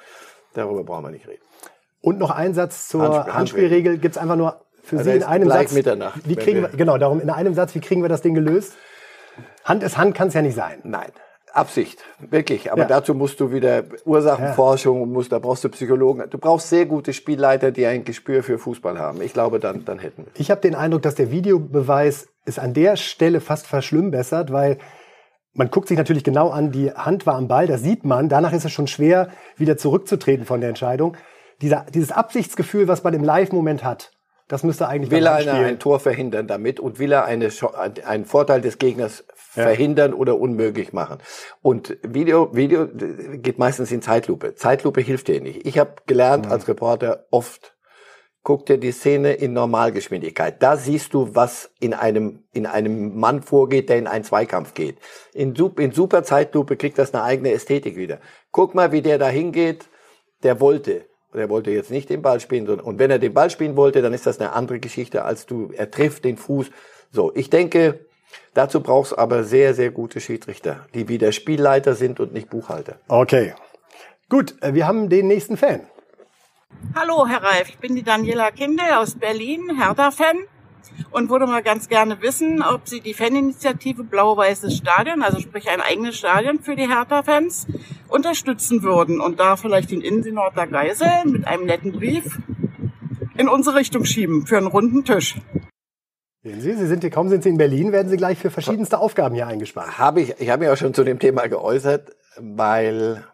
darüber 0.54 0.85
brauchen 0.85 1.04
wir 1.04 1.11
nicht 1.11 1.26
reden. 1.26 1.42
Und 2.00 2.18
noch 2.18 2.30
ein 2.30 2.54
Satz 2.54 2.88
zur 2.88 3.02
Handspiel- 3.02 3.33
Handspielregel 3.35 3.98
gibt's 3.98 4.16
einfach 4.16 4.37
nur 4.37 4.61
für 4.83 4.98
Also 4.98 5.11
Sie 5.11 5.16
in 5.16 5.22
einem 5.24 5.48
Satz. 5.50 5.72
Mitternacht, 5.72 6.20
Wie 6.24 6.37
kriegen 6.37 6.62
wir- 6.62 6.70
wir, 6.72 6.76
genau, 6.78 6.96
darum 6.96 7.20
in 7.20 7.28
einem 7.30 7.54
Satz, 7.54 7.74
wie 7.74 7.80
kriegen 7.80 8.02
wir 8.02 8.09
das 8.09 8.22
Ding 8.22 8.35
gelöst? 8.35 8.74
Hand 9.64 9.83
ist 9.83 9.98
Hand, 9.98 10.14
kann 10.14 10.28
es 10.28 10.35
ja 10.35 10.42
nicht 10.42 10.54
sein. 10.54 10.78
Nein. 10.85 11.11
Absicht, 11.54 11.98
wirklich. 12.30 12.72
Aber 12.72 12.82
Ja. 12.82 12.88
dazu 12.88 13.14
musst 13.14 13.40
du 13.40 13.52
wieder 13.52 13.84
Ursachenforschung 14.04 15.02
und 15.02 15.12
musst, 15.12 15.32
da 15.32 15.38
brauchst 15.38 15.64
du 15.64 15.68
Psychologen. 15.68 16.24
Du 16.30 16.38
brauchst 16.38 16.68
sehr 16.68 16.86
gute 16.86 17.12
Spielleiter, 17.12 17.70
die 17.70 17.86
ein 17.86 18.04
Gespür 18.04 18.42
für 18.42 18.58
Fußball 18.58 18.98
haben. 18.98 19.20
Ich 19.22 19.32
glaube, 19.32 19.58
dann, 19.60 19.84
dann 19.84 19.98
hätten 19.98 20.24
wir. 20.26 20.32
Ich 20.34 20.50
habe 20.50 20.60
den 20.60 20.74
Eindruck, 20.74 21.02
dass 21.02 21.14
der 21.14 21.30
Videobeweis 21.30 22.28
es 22.44 22.58
an 22.58 22.74
der 22.74 22.96
Stelle 22.96 23.40
fast 23.40 23.66
verschlimmbessert, 23.66 24.52
weil 24.52 24.78
man 25.52 25.70
guckt 25.70 25.88
sich 25.88 25.98
natürlich 25.98 26.24
genau 26.24 26.50
an, 26.50 26.70
die 26.70 26.92
Hand 26.92 27.26
war 27.26 27.34
am 27.34 27.48
Ball, 27.48 27.66
das 27.66 27.82
sieht 27.82 28.04
man. 28.04 28.28
Danach 28.28 28.52
ist 28.52 28.64
es 28.64 28.72
schon 28.72 28.86
schwer, 28.86 29.28
wieder 29.56 29.76
zurückzutreten 29.76 30.46
von 30.46 30.60
der 30.60 30.68
Entscheidung. 30.68 31.16
Dieser, 31.60 31.84
dieses 31.92 32.12
Absichtsgefühl, 32.12 32.88
was 32.88 33.02
man 33.02 33.12
im 33.14 33.24
Live-Moment 33.24 33.84
hat, 33.84 34.12
das 34.50 34.64
müsste 34.64 34.88
eigentlich 34.88 35.12
Will 35.12 35.28
einer 35.28 35.52
ein 35.52 35.78
Tor 35.78 36.00
verhindern 36.00 36.48
damit 36.48 36.80
und 36.80 36.98
will 36.98 37.12
er 37.12 37.24
eine, 37.24 37.50
einen 38.04 38.24
Vorteil 38.24 38.60
des 38.60 38.78
Gegners 38.78 39.24
verhindern 39.36 40.12
oder 40.12 40.40
unmöglich 40.40 40.92
machen. 40.92 41.18
Und 41.62 41.96
Video, 42.02 42.52
Video 42.52 42.88
geht 42.88 43.58
meistens 43.60 43.92
in 43.92 44.02
Zeitlupe. 44.02 44.56
Zeitlupe 44.56 45.02
hilft 45.02 45.28
dir 45.28 45.40
nicht. 45.40 45.66
Ich 45.68 45.78
habe 45.78 45.94
gelernt 46.06 46.46
Mhm. 46.46 46.52
als 46.52 46.66
Reporter 46.66 47.26
oft, 47.30 47.76
guck 48.42 48.66
dir 48.66 48.78
die 48.78 48.90
Szene 48.90 49.34
in 49.34 49.52
Normalgeschwindigkeit. 49.52 50.60
Da 50.60 50.76
siehst 50.76 51.14
du, 51.14 51.32
was 51.32 51.70
in 51.78 51.94
einem, 51.94 52.42
in 52.52 52.66
einem 52.66 53.16
Mann 53.20 53.42
vorgeht, 53.42 53.88
der 53.88 53.98
in 53.98 54.08
einen 54.08 54.24
Zweikampf 54.24 54.74
geht. 54.74 54.98
In, 55.32 55.54
in 55.78 55.92
super 55.92 56.24
Zeitlupe 56.24 56.76
kriegt 56.76 56.98
das 56.98 57.14
eine 57.14 57.22
eigene 57.22 57.52
Ästhetik 57.52 57.94
wieder. 57.94 58.18
Guck 58.50 58.74
mal, 58.74 58.90
wie 58.90 59.02
der 59.02 59.18
da 59.18 59.28
hingeht. 59.28 59.84
Der 60.42 60.58
wollte. 60.58 61.04
Der 61.34 61.48
wollte 61.48 61.70
jetzt 61.70 61.90
nicht 61.90 62.10
den 62.10 62.22
Ball 62.22 62.40
spielen, 62.40 62.66
sondern, 62.66 62.84
und 62.84 62.98
wenn 62.98 63.10
er 63.10 63.18
den 63.18 63.32
Ball 63.32 63.50
spielen 63.50 63.76
wollte, 63.76 64.02
dann 64.02 64.12
ist 64.12 64.26
das 64.26 64.40
eine 64.40 64.52
andere 64.52 64.80
Geschichte, 64.80 65.24
als 65.24 65.46
du, 65.46 65.70
er 65.76 65.90
trifft 65.90 66.24
den 66.24 66.36
Fuß. 66.36 66.70
So, 67.12 67.32
ich 67.34 67.50
denke, 67.50 68.00
dazu 68.54 68.80
brauchst 68.80 69.16
aber 69.16 69.44
sehr, 69.44 69.74
sehr 69.74 69.90
gute 69.90 70.20
Schiedsrichter, 70.20 70.86
die 70.94 71.08
wieder 71.08 71.32
Spielleiter 71.32 71.94
sind 71.94 72.18
und 72.18 72.32
nicht 72.32 72.50
Buchhalter. 72.50 72.96
Okay. 73.08 73.54
Gut, 74.28 74.54
äh, 74.60 74.74
wir 74.74 74.86
haben 74.86 75.08
den 75.08 75.28
nächsten 75.28 75.56
Fan. 75.56 75.82
Hallo, 76.94 77.26
Herr 77.26 77.42
Reif. 77.42 77.68
Ich 77.68 77.78
bin 77.78 77.94
die 77.94 78.02
Daniela 78.02 78.50
Kinde 78.50 78.98
aus 78.98 79.14
Berlin, 79.14 79.76
Hertha-Fan 79.78 80.36
und 81.10 81.30
würde 81.30 81.46
mal 81.46 81.62
ganz 81.62 81.88
gerne 81.88 82.20
wissen, 82.22 82.62
ob 82.62 82.88
Sie 82.88 83.00
die 83.00 83.14
Faninitiative 83.14 84.04
Blau-Weißes 84.04 84.76
Stadion, 84.76 85.22
also 85.22 85.40
sprich 85.40 85.68
ein 85.68 85.80
eigenes 85.80 86.16
Stadion 86.16 86.60
für 86.60 86.76
die 86.76 86.88
Hertha-Fans, 86.88 87.66
unterstützen 88.11 88.83
würden 88.83 89.20
und 89.20 89.40
da 89.40 89.57
vielleicht 89.57 89.90
den 89.90 90.01
Innensenat 90.01 90.57
der 90.57 90.66
Geisel 90.66 91.09
mit 91.27 91.46
einem 91.46 91.66
netten 91.66 91.92
Brief 91.92 92.38
in 93.37 93.49
unsere 93.49 93.77
Richtung 93.77 94.05
schieben 94.05 94.46
für 94.46 94.59
einen 94.59 94.66
runden 94.66 95.05
Tisch. 95.05 95.37
Sehen 96.42 96.61
Sie, 96.61 96.75
Sie 96.75 96.87
sind 96.87 97.03
hier, 97.03 97.11
kaum 97.11 97.29
sind 97.29 97.42
Sie 97.42 97.51
in 97.51 97.59
Berlin, 97.59 97.92
werden 97.92 98.09
Sie 98.09 98.16
gleich 98.16 98.38
für 98.38 98.51
verschiedenste 98.51 98.99
Aufgaben 98.99 99.35
hier 99.35 99.46
eingespannt. 99.46 99.99
Habe 99.99 100.23
ich, 100.23 100.40
ich 100.40 100.49
habe 100.49 100.64
mich 100.64 100.73
auch 100.73 100.77
schon 100.77 100.94
zu 100.94 101.05
dem 101.05 101.18
Thema 101.18 101.46
geäußert, 101.49 102.16
weil 102.38 103.25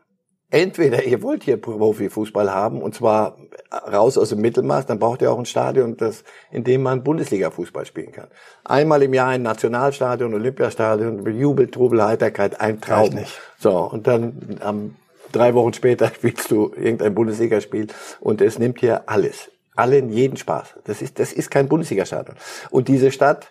entweder 0.50 1.04
ihr 1.04 1.22
wollt 1.22 1.44
hier 1.44 1.56
Profifußball 1.56 2.52
haben 2.52 2.80
und 2.80 2.94
zwar 2.94 3.36
raus 3.72 4.16
aus 4.16 4.30
dem 4.30 4.40
Mittelmaß, 4.40 4.86
dann 4.86 4.98
braucht 4.98 5.22
ihr 5.22 5.32
auch 5.32 5.38
ein 5.38 5.46
Stadion, 5.46 5.96
das, 5.96 6.24
in 6.50 6.64
dem 6.64 6.82
man 6.82 7.02
Bundesliga-Fußball 7.02 7.84
spielen 7.84 8.12
kann. 8.12 8.28
Einmal 8.64 9.02
im 9.02 9.12
Jahr 9.12 9.28
ein 9.28 9.42
Nationalstadion, 9.42 10.32
Olympiastadion, 10.34 11.26
Jubel, 11.36 11.68
Trubel, 11.68 12.02
Heiterkeit, 12.04 12.60
ein 12.60 12.80
Traum. 12.80 13.14
nicht. 13.14 13.40
So, 13.58 13.78
und 13.78 14.06
dann 14.06 14.58
am, 14.60 14.96
drei 15.32 15.54
Wochen 15.54 15.72
später 15.72 16.08
spielst 16.14 16.50
du 16.50 16.72
irgendein 16.76 17.14
Bundesligaspiel 17.14 17.88
und 18.20 18.40
es 18.40 18.58
nimmt 18.58 18.80
hier 18.80 19.08
alles. 19.08 19.50
Allen 19.74 20.08
jeden 20.08 20.38
Spaß. 20.38 20.74
Das 20.84 21.02
ist, 21.02 21.18
das 21.18 21.32
ist 21.32 21.50
kein 21.50 21.68
Bundesligastadion. 21.68 22.36
Und 22.70 22.88
diese 22.88 23.10
Stadt, 23.10 23.48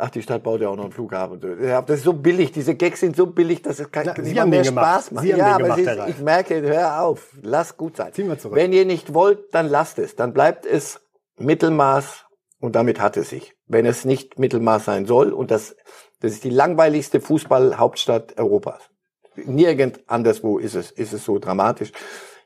Ach, 0.00 0.10
die 0.10 0.22
Stadt 0.22 0.44
baut 0.44 0.60
ja 0.60 0.68
auch 0.68 0.76
noch 0.76 0.84
einen 0.84 0.92
Flughafen. 0.92 1.40
Das 1.40 1.90
ist 1.90 2.04
so 2.04 2.12
billig, 2.12 2.52
diese 2.52 2.76
Gags 2.76 3.00
sind 3.00 3.16
so 3.16 3.26
billig, 3.26 3.62
dass 3.62 3.80
es 3.80 3.90
kein, 3.90 4.06
Na, 4.06 4.12
nicht 4.12 4.26
Sie 4.26 4.34
mal 4.34 4.40
haben 4.42 4.50
mehr 4.50 4.62
den 4.62 4.68
gemacht. 4.68 4.86
Spaß 4.86 5.10
macht. 5.10 5.24
Sie 5.24 5.32
haben 5.32 5.38
ja, 5.40 5.54
aber 5.56 5.76
gemacht, 5.76 6.08
ist, 6.08 6.16
ich 6.16 6.20
merke, 6.20 6.62
hör 6.62 7.02
auf, 7.02 7.30
lass 7.42 7.76
gut 7.76 7.96
sein. 7.96 8.12
Ziehen 8.12 8.28
wir 8.28 8.38
zurück. 8.38 8.54
Wenn 8.56 8.72
ihr 8.72 8.84
nicht 8.84 9.12
wollt, 9.12 9.52
dann 9.52 9.68
lasst 9.68 9.98
es. 9.98 10.14
Dann 10.14 10.32
bleibt 10.32 10.66
es 10.66 11.00
Mittelmaß 11.38 12.26
und 12.60 12.76
damit 12.76 13.00
hat 13.00 13.16
es 13.16 13.30
sich. 13.30 13.54
Wenn 13.66 13.86
es 13.86 14.04
nicht 14.04 14.38
Mittelmaß 14.38 14.84
sein 14.84 15.04
soll 15.04 15.32
und 15.32 15.50
das, 15.50 15.74
das 16.20 16.30
ist 16.30 16.44
die 16.44 16.50
langweiligste 16.50 17.20
Fußballhauptstadt 17.20 18.38
Europas. 18.38 18.90
Nirgend 19.34 20.00
anderswo 20.06 20.58
ist 20.58 20.76
es, 20.76 20.92
ist 20.92 21.12
es 21.12 21.24
so 21.24 21.40
dramatisch. 21.40 21.90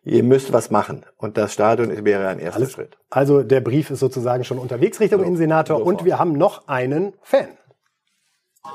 Ihr 0.05 0.25
müsst 0.25 0.53
was 0.53 0.71
machen 0.71 1.05
und 1.17 1.37
das 1.37 1.53
Stadion 1.53 2.05
wäre 2.05 2.27
ein 2.29 2.41
erster 2.41 2.57
Alles- 2.61 2.73
Schritt. 2.73 2.97
Also 3.11 3.43
der 3.43 3.61
Brief 3.61 3.91
ist 3.91 4.01
sozusagen 4.01 4.43
schon 4.45 4.59
unterwegs 4.59 4.99
Richtung 4.99 5.21
So, 5.21 5.25
Innensenator 5.27 5.79
sofort. 5.79 6.01
und 6.01 6.05
wir 6.05 6.19
haben 6.19 6.33
noch 6.33 6.67
einen 6.67 7.15
Fan. 7.23 7.49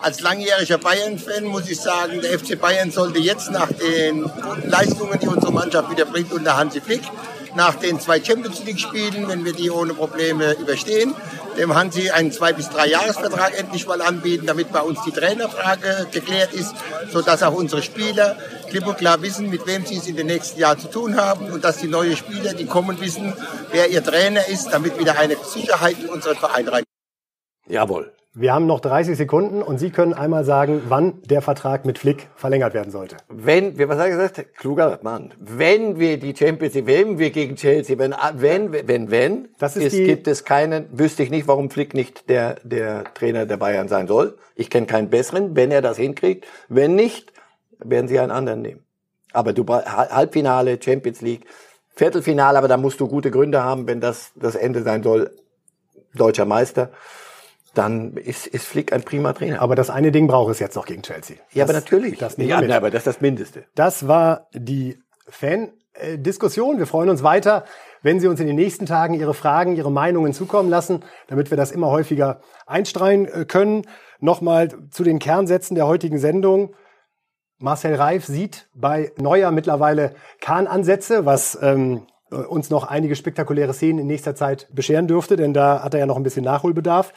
Als 0.02 0.20
langjähriger 0.22 0.78
Bayern-Fan 0.78 1.46
muss 1.46 1.70
ich 1.70 1.80
sagen, 1.80 2.20
der 2.22 2.38
FC 2.38 2.60
Bayern 2.60 2.92
sollte 2.92 3.20
jetzt 3.20 3.52
nach 3.52 3.72
den 3.72 4.24
guten 4.24 4.70
Leistungen, 4.70 5.18
die 5.20 5.28
unsere 5.28 5.52
Mannschaft 5.54 5.90
wieder 5.92 6.06
bringt 6.06 6.32
unter 6.34 6.58
Hansi 6.58 6.82
Flick, 6.82 7.02
nach 7.58 7.76
den 7.76 8.00
zwei 8.00 8.24
Champions 8.24 8.63
League-Spielen, 8.63 9.28
wenn 9.28 9.43
wir 9.43 9.52
die 9.52 9.72
ohne 9.72 9.93
Probleme 9.96 10.54
überstehen, 10.54 11.13
dem 11.58 11.74
Hansi 11.74 12.12
einen 12.12 12.32
zwei 12.32 12.54
bis 12.54 12.70
drei 12.70 12.88
Jahresvertrag 12.88 13.58
endlich 13.58 13.88
mal 13.88 14.02
anbieten, 14.02 14.46
damit 14.46 14.72
bei 14.72 14.82
uns 14.82 15.00
die 15.04 15.12
Trainerfrage 15.12 16.08
geklärt 16.12 16.54
ist, 16.54 16.76
sodass 17.12 17.41
auch 17.41 17.56
unsere 17.56 17.82
Spieler 17.82 18.38
klipp 18.70 18.86
und 18.86 18.98
klar 18.98 19.22
wissen, 19.24 19.50
mit 19.50 19.65
wem 19.65 19.86
sie 19.86 19.98
es 19.98 20.08
in 20.08 20.15
den 20.15 20.28
nächsten 20.28 20.60
Jahren 20.60 20.80
zu 20.80 20.88
tun 20.88 21.17
haben 21.17 21.52
und 21.52 21.63
dass 21.63 21.78
die 21.78 21.88
neuen 21.88 22.15
Spieler, 22.15 22.54
die 22.54 22.67
kommen, 22.67 23.02
wissen, 23.02 23.34
wer 23.72 23.89
ihr 23.89 24.04
Trainer 24.04 24.48
ist, 24.48 24.70
damit 24.70 25.00
wieder 25.00 25.17
eine 25.17 25.36
Sicherheit 25.43 25.98
in 26.00 26.10
unseren 26.10 26.38
Verein 26.38 26.67
rein. 26.67 26.84
Jawohl. 27.67 28.13
Wir 28.39 28.54
haben 28.54 28.67
noch 28.67 28.80
30 28.82 29.17
Sekunden 29.17 29.63
und 29.63 29.80
Sie 29.80 29.89
können 29.89 30.13
einmal 30.13 30.43
sagen, 30.43 30.84
wann 30.89 31.23
der 31.23 31.41
Vertrag 31.41 31.86
mit 31.86 31.97
Flick 31.97 32.28
verlängert 32.36 32.76
werden 32.76 32.91
sollte. 32.91 33.17
Wenn, 33.30 33.80
wir, 33.80 33.89
was 33.89 33.97
hat 33.97 34.06
er 34.06 34.12
gesagt? 34.12 34.56
Kluger 34.58 35.00
Mann. 35.02 35.34
Wenn 35.39 35.97
wir 35.97 36.19
die 36.19 36.36
Champions 36.36 36.76
League, 36.76 36.86
wenn 36.86 37.17
wir 37.17 37.32
gegen 37.32 37.56
Chelsea, 37.56 37.97
wenn, 37.97 38.13
wenn, 38.36 38.71
wenn, 38.88 39.10
wenn, 39.10 39.47
Das 39.58 39.76
ist 39.76 39.86
es 39.86 39.93
die- 39.93 40.04
gibt 40.04 40.28
es 40.28 40.43
keinen, 40.45 40.86
wüsste 40.91 41.23
ich 41.23 41.32
nicht, 41.32 41.47
warum 41.47 41.71
Flick 41.71 41.95
nicht 41.95 42.30
der, 42.30 42.58
der 42.63 43.06
Trainer 43.15 43.47
der 43.47 43.58
Bayern 43.58 43.88
sein 43.88 44.08
soll. 44.08 44.38
Ich 44.56 44.69
kenne 44.69 44.86
keinen 44.86 45.10
besseren, 45.10 45.56
wenn 45.56 45.71
er 45.71 45.82
das 45.82 45.97
hinkriegt. 45.97 46.45
Wenn 46.69 46.93
nicht, 46.93 47.34
werden 47.80 48.08
sie 48.08 48.19
einen 48.19 48.32
anderen 48.32 48.62
nehmen. 48.62 48.84
Aber 49.34 49.52
du, 49.54 49.65
Halbfinale, 49.67 50.78
Champions 50.80 51.21
League, 51.21 51.45
Viertelfinale, 51.95 52.58
aber 52.60 52.67
da 52.67 52.78
musst 52.78 53.00
du 53.00 53.08
gute 53.08 53.32
Gründe 53.32 53.63
haben, 53.63 53.88
wenn 53.88 54.00
das 54.00 54.32
das 54.36 54.54
Ende 54.54 54.84
sein 54.84 55.02
soll, 55.02 55.32
deutscher 56.13 56.45
Meister, 56.45 56.91
dann 57.78 58.18
ist, 58.18 58.48
ist 58.48 58.66
Flick 58.66 58.92
ein 58.94 59.04
prima 59.04 59.34
Trainer. 59.34 59.62
Aber 59.62 59.76
das 59.76 59.90
eine 59.90 60.12
Ding 60.12 60.28
braucht 60.28 60.52
es 60.52 60.60
jetzt 60.60 60.76
noch 60.76 60.86
gegen 60.86 61.02
Chelsea. 61.04 61.38
ja, 61.54 61.63
aber 61.63 61.74
Das- 61.74 61.84
natürlich. 61.84 62.18
Das 62.18 62.38
nehmen 62.38 62.50
ja, 62.50 62.78
aber 62.78 62.90
das 62.92 63.02
ist 63.02 63.08
das 63.08 63.22
Mindeste. 63.22 63.66
Das 63.76 64.08
war 64.08 64.48
die 64.54 65.00
Fan-Diskussion. 65.30 66.78
Wir 66.80 66.88
freuen 66.88 67.10
uns 67.10 67.24
weiter, 67.24 67.66
wenn 68.02 68.20
Sie 68.20 68.28
uns 68.28 68.40
in 68.40 68.48
den 68.48 68.56
nächsten 68.56 68.86
Tagen 68.86 69.13
Ihre 69.13 69.34
Fragen, 69.34 69.76
Ihre 69.76 69.92
Meinungen 69.92 70.34
zukommen 70.34 70.70
lassen, 70.70 71.04
damit 71.28 71.50
wir 71.52 71.58
das 71.58 71.72
immer 71.72 71.88
häufiger 71.90 72.42
einstreuen 72.66 73.26
äh, 73.28 73.46
können. 73.46 73.84
Nochmal 74.20 74.70
zu 74.92 75.04
den 75.04 75.20
Kernsätzen 75.20 75.76
der 75.76 75.88
heutigen 75.88 76.20
Sendung. 76.20 76.74
Marcel 77.60 77.96
Reif 77.96 78.26
sieht 78.26 78.68
bei 78.74 79.12
Neuer 79.18 79.52
mittlerweile 79.52 80.13
Kahnansätze, 80.42 81.26
was 81.26 81.58
ähm, 81.62 82.06
uns 82.30 82.70
noch 82.70 82.84
einige 82.86 83.16
spektakuläre 83.16 83.74
Szenen 83.74 84.00
in 84.00 84.08
nächster 84.08 84.36
Zeit 84.36 84.68
bescheren 84.74 85.08
dürfte, 85.08 85.38
denn 85.38 85.54
da 85.54 85.82
hat 85.84 85.94
er 85.94 86.02
ja 86.02 86.06
noch 86.06 86.18
ein 86.18 86.24
bisschen 86.24 86.44
Nachholbedarf. 86.44 87.13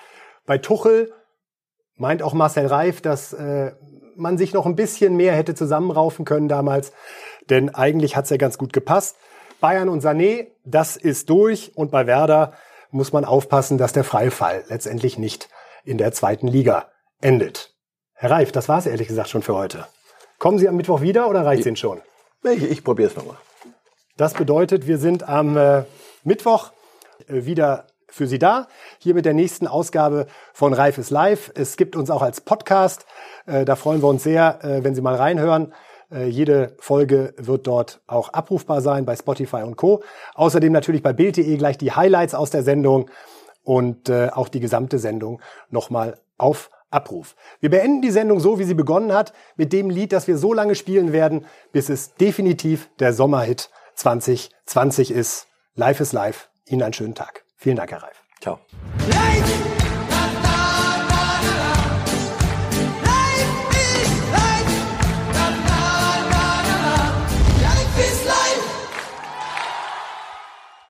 Bei 0.50 0.58
Tuchel 0.58 1.12
meint 1.94 2.24
auch 2.24 2.32
Marcel 2.32 2.66
Reif, 2.66 3.00
dass 3.00 3.32
äh, 3.32 3.70
man 4.16 4.36
sich 4.36 4.52
noch 4.52 4.66
ein 4.66 4.74
bisschen 4.74 5.14
mehr 5.14 5.32
hätte 5.36 5.54
zusammenraufen 5.54 6.24
können 6.24 6.48
damals, 6.48 6.90
denn 7.50 7.72
eigentlich 7.72 8.16
hat's 8.16 8.30
ja 8.30 8.36
ganz 8.36 8.58
gut 8.58 8.72
gepasst. 8.72 9.14
Bayern 9.60 9.88
und 9.88 10.02
Sané, 10.02 10.48
das 10.64 10.96
ist 10.96 11.30
durch 11.30 11.70
und 11.76 11.92
bei 11.92 12.08
Werder 12.08 12.54
muss 12.90 13.12
man 13.12 13.24
aufpassen, 13.24 13.78
dass 13.78 13.92
der 13.92 14.02
Freifall 14.02 14.64
letztendlich 14.68 15.18
nicht 15.18 15.48
in 15.84 15.98
der 15.98 16.10
zweiten 16.10 16.48
Liga 16.48 16.88
endet. 17.20 17.72
Herr 18.14 18.32
Reif, 18.32 18.50
das 18.50 18.68
war's 18.68 18.86
ehrlich 18.86 19.06
gesagt 19.06 19.28
schon 19.28 19.42
für 19.42 19.54
heute. 19.54 19.86
Kommen 20.40 20.58
Sie 20.58 20.68
am 20.68 20.74
Mittwoch 20.74 21.00
wieder 21.00 21.30
oder 21.30 21.46
reicht's 21.46 21.66
Ihnen 21.66 21.76
schon? 21.76 22.00
Ich, 22.42 22.68
ich 22.68 22.82
probiere 22.82 23.10
es 23.10 23.16
nochmal. 23.16 23.36
Das 24.16 24.34
bedeutet, 24.34 24.88
wir 24.88 24.98
sind 24.98 25.28
am 25.28 25.56
äh, 25.56 25.84
Mittwoch 26.24 26.72
äh, 27.28 27.44
wieder 27.44 27.86
für 28.11 28.27
Sie 28.27 28.38
da. 28.38 28.68
Hier 28.99 29.14
mit 29.14 29.25
der 29.25 29.35
nächsten 29.35 29.66
Ausgabe 29.66 30.27
von 30.53 30.73
Reif 30.73 30.99
ist 30.99 31.11
Live. 31.11 31.51
Es 31.55 31.77
gibt 31.77 31.96
uns 31.96 32.11
auch 32.11 32.23
als 32.23 32.40
Podcast. 32.40 33.07
Äh, 33.46 33.64
da 33.64 33.77
freuen 33.77 34.03
wir 34.03 34.09
uns 34.09 34.23
sehr, 34.23 34.59
äh, 34.62 34.85
wenn 34.85 34.94
Sie 34.94 35.01
mal 35.01 35.14
reinhören. 35.14 35.73
Äh, 36.12 36.27
jede 36.27 36.75
Folge 36.79 37.35
wird 37.37 37.66
dort 37.66 38.01
auch 38.07 38.33
abrufbar 38.33 38.81
sein 38.81 39.05
bei 39.05 39.16
Spotify 39.16 39.62
und 39.62 39.77
Co. 39.77 40.03
Außerdem 40.35 40.73
natürlich 40.73 41.03
bei 41.03 41.12
Bild.de 41.12 41.57
gleich 41.57 41.79
die 41.79 41.92
Highlights 41.92 42.35
aus 42.35 42.51
der 42.51 42.62
Sendung 42.62 43.11
und 43.62 44.11
auch 44.11 44.49
die 44.49 44.59
gesamte 44.59 44.99
Sendung 44.99 45.40
nochmal 45.68 46.18
auf 46.38 46.70
Abruf. 46.90 47.37
Wir 47.61 47.70
beenden 47.70 48.03
die 48.03 48.11
Sendung 48.11 48.40
so, 48.40 48.59
wie 48.59 48.64
sie 48.64 48.75
begonnen 48.75 49.12
hat, 49.12 49.33
mit 49.57 49.73
dem 49.73 49.90
Lied, 49.90 50.12
das 50.12 50.27
wir 50.27 50.38
so 50.38 50.53
lange 50.53 50.75
spielen 50.75 51.12
werden, 51.12 51.46
bis 51.73 51.88
es 51.88 52.14
definitiv 52.14 52.88
der 52.99 53.12
Sommerhit 53.12 53.70
2020 53.94 55.11
ist. 55.12 55.46
Live 55.75 56.01
ist 56.01 56.12
live. 56.12 56.49
Ihnen 56.66 56.83
einen 56.83 56.92
schönen 56.92 57.14
Tag. 57.14 57.44
Vielen 57.61 57.77
Dank, 57.77 57.92
Herr 57.92 58.03
Reif. 58.03 58.23
Ciao. 58.40 58.59
Life 59.07 59.89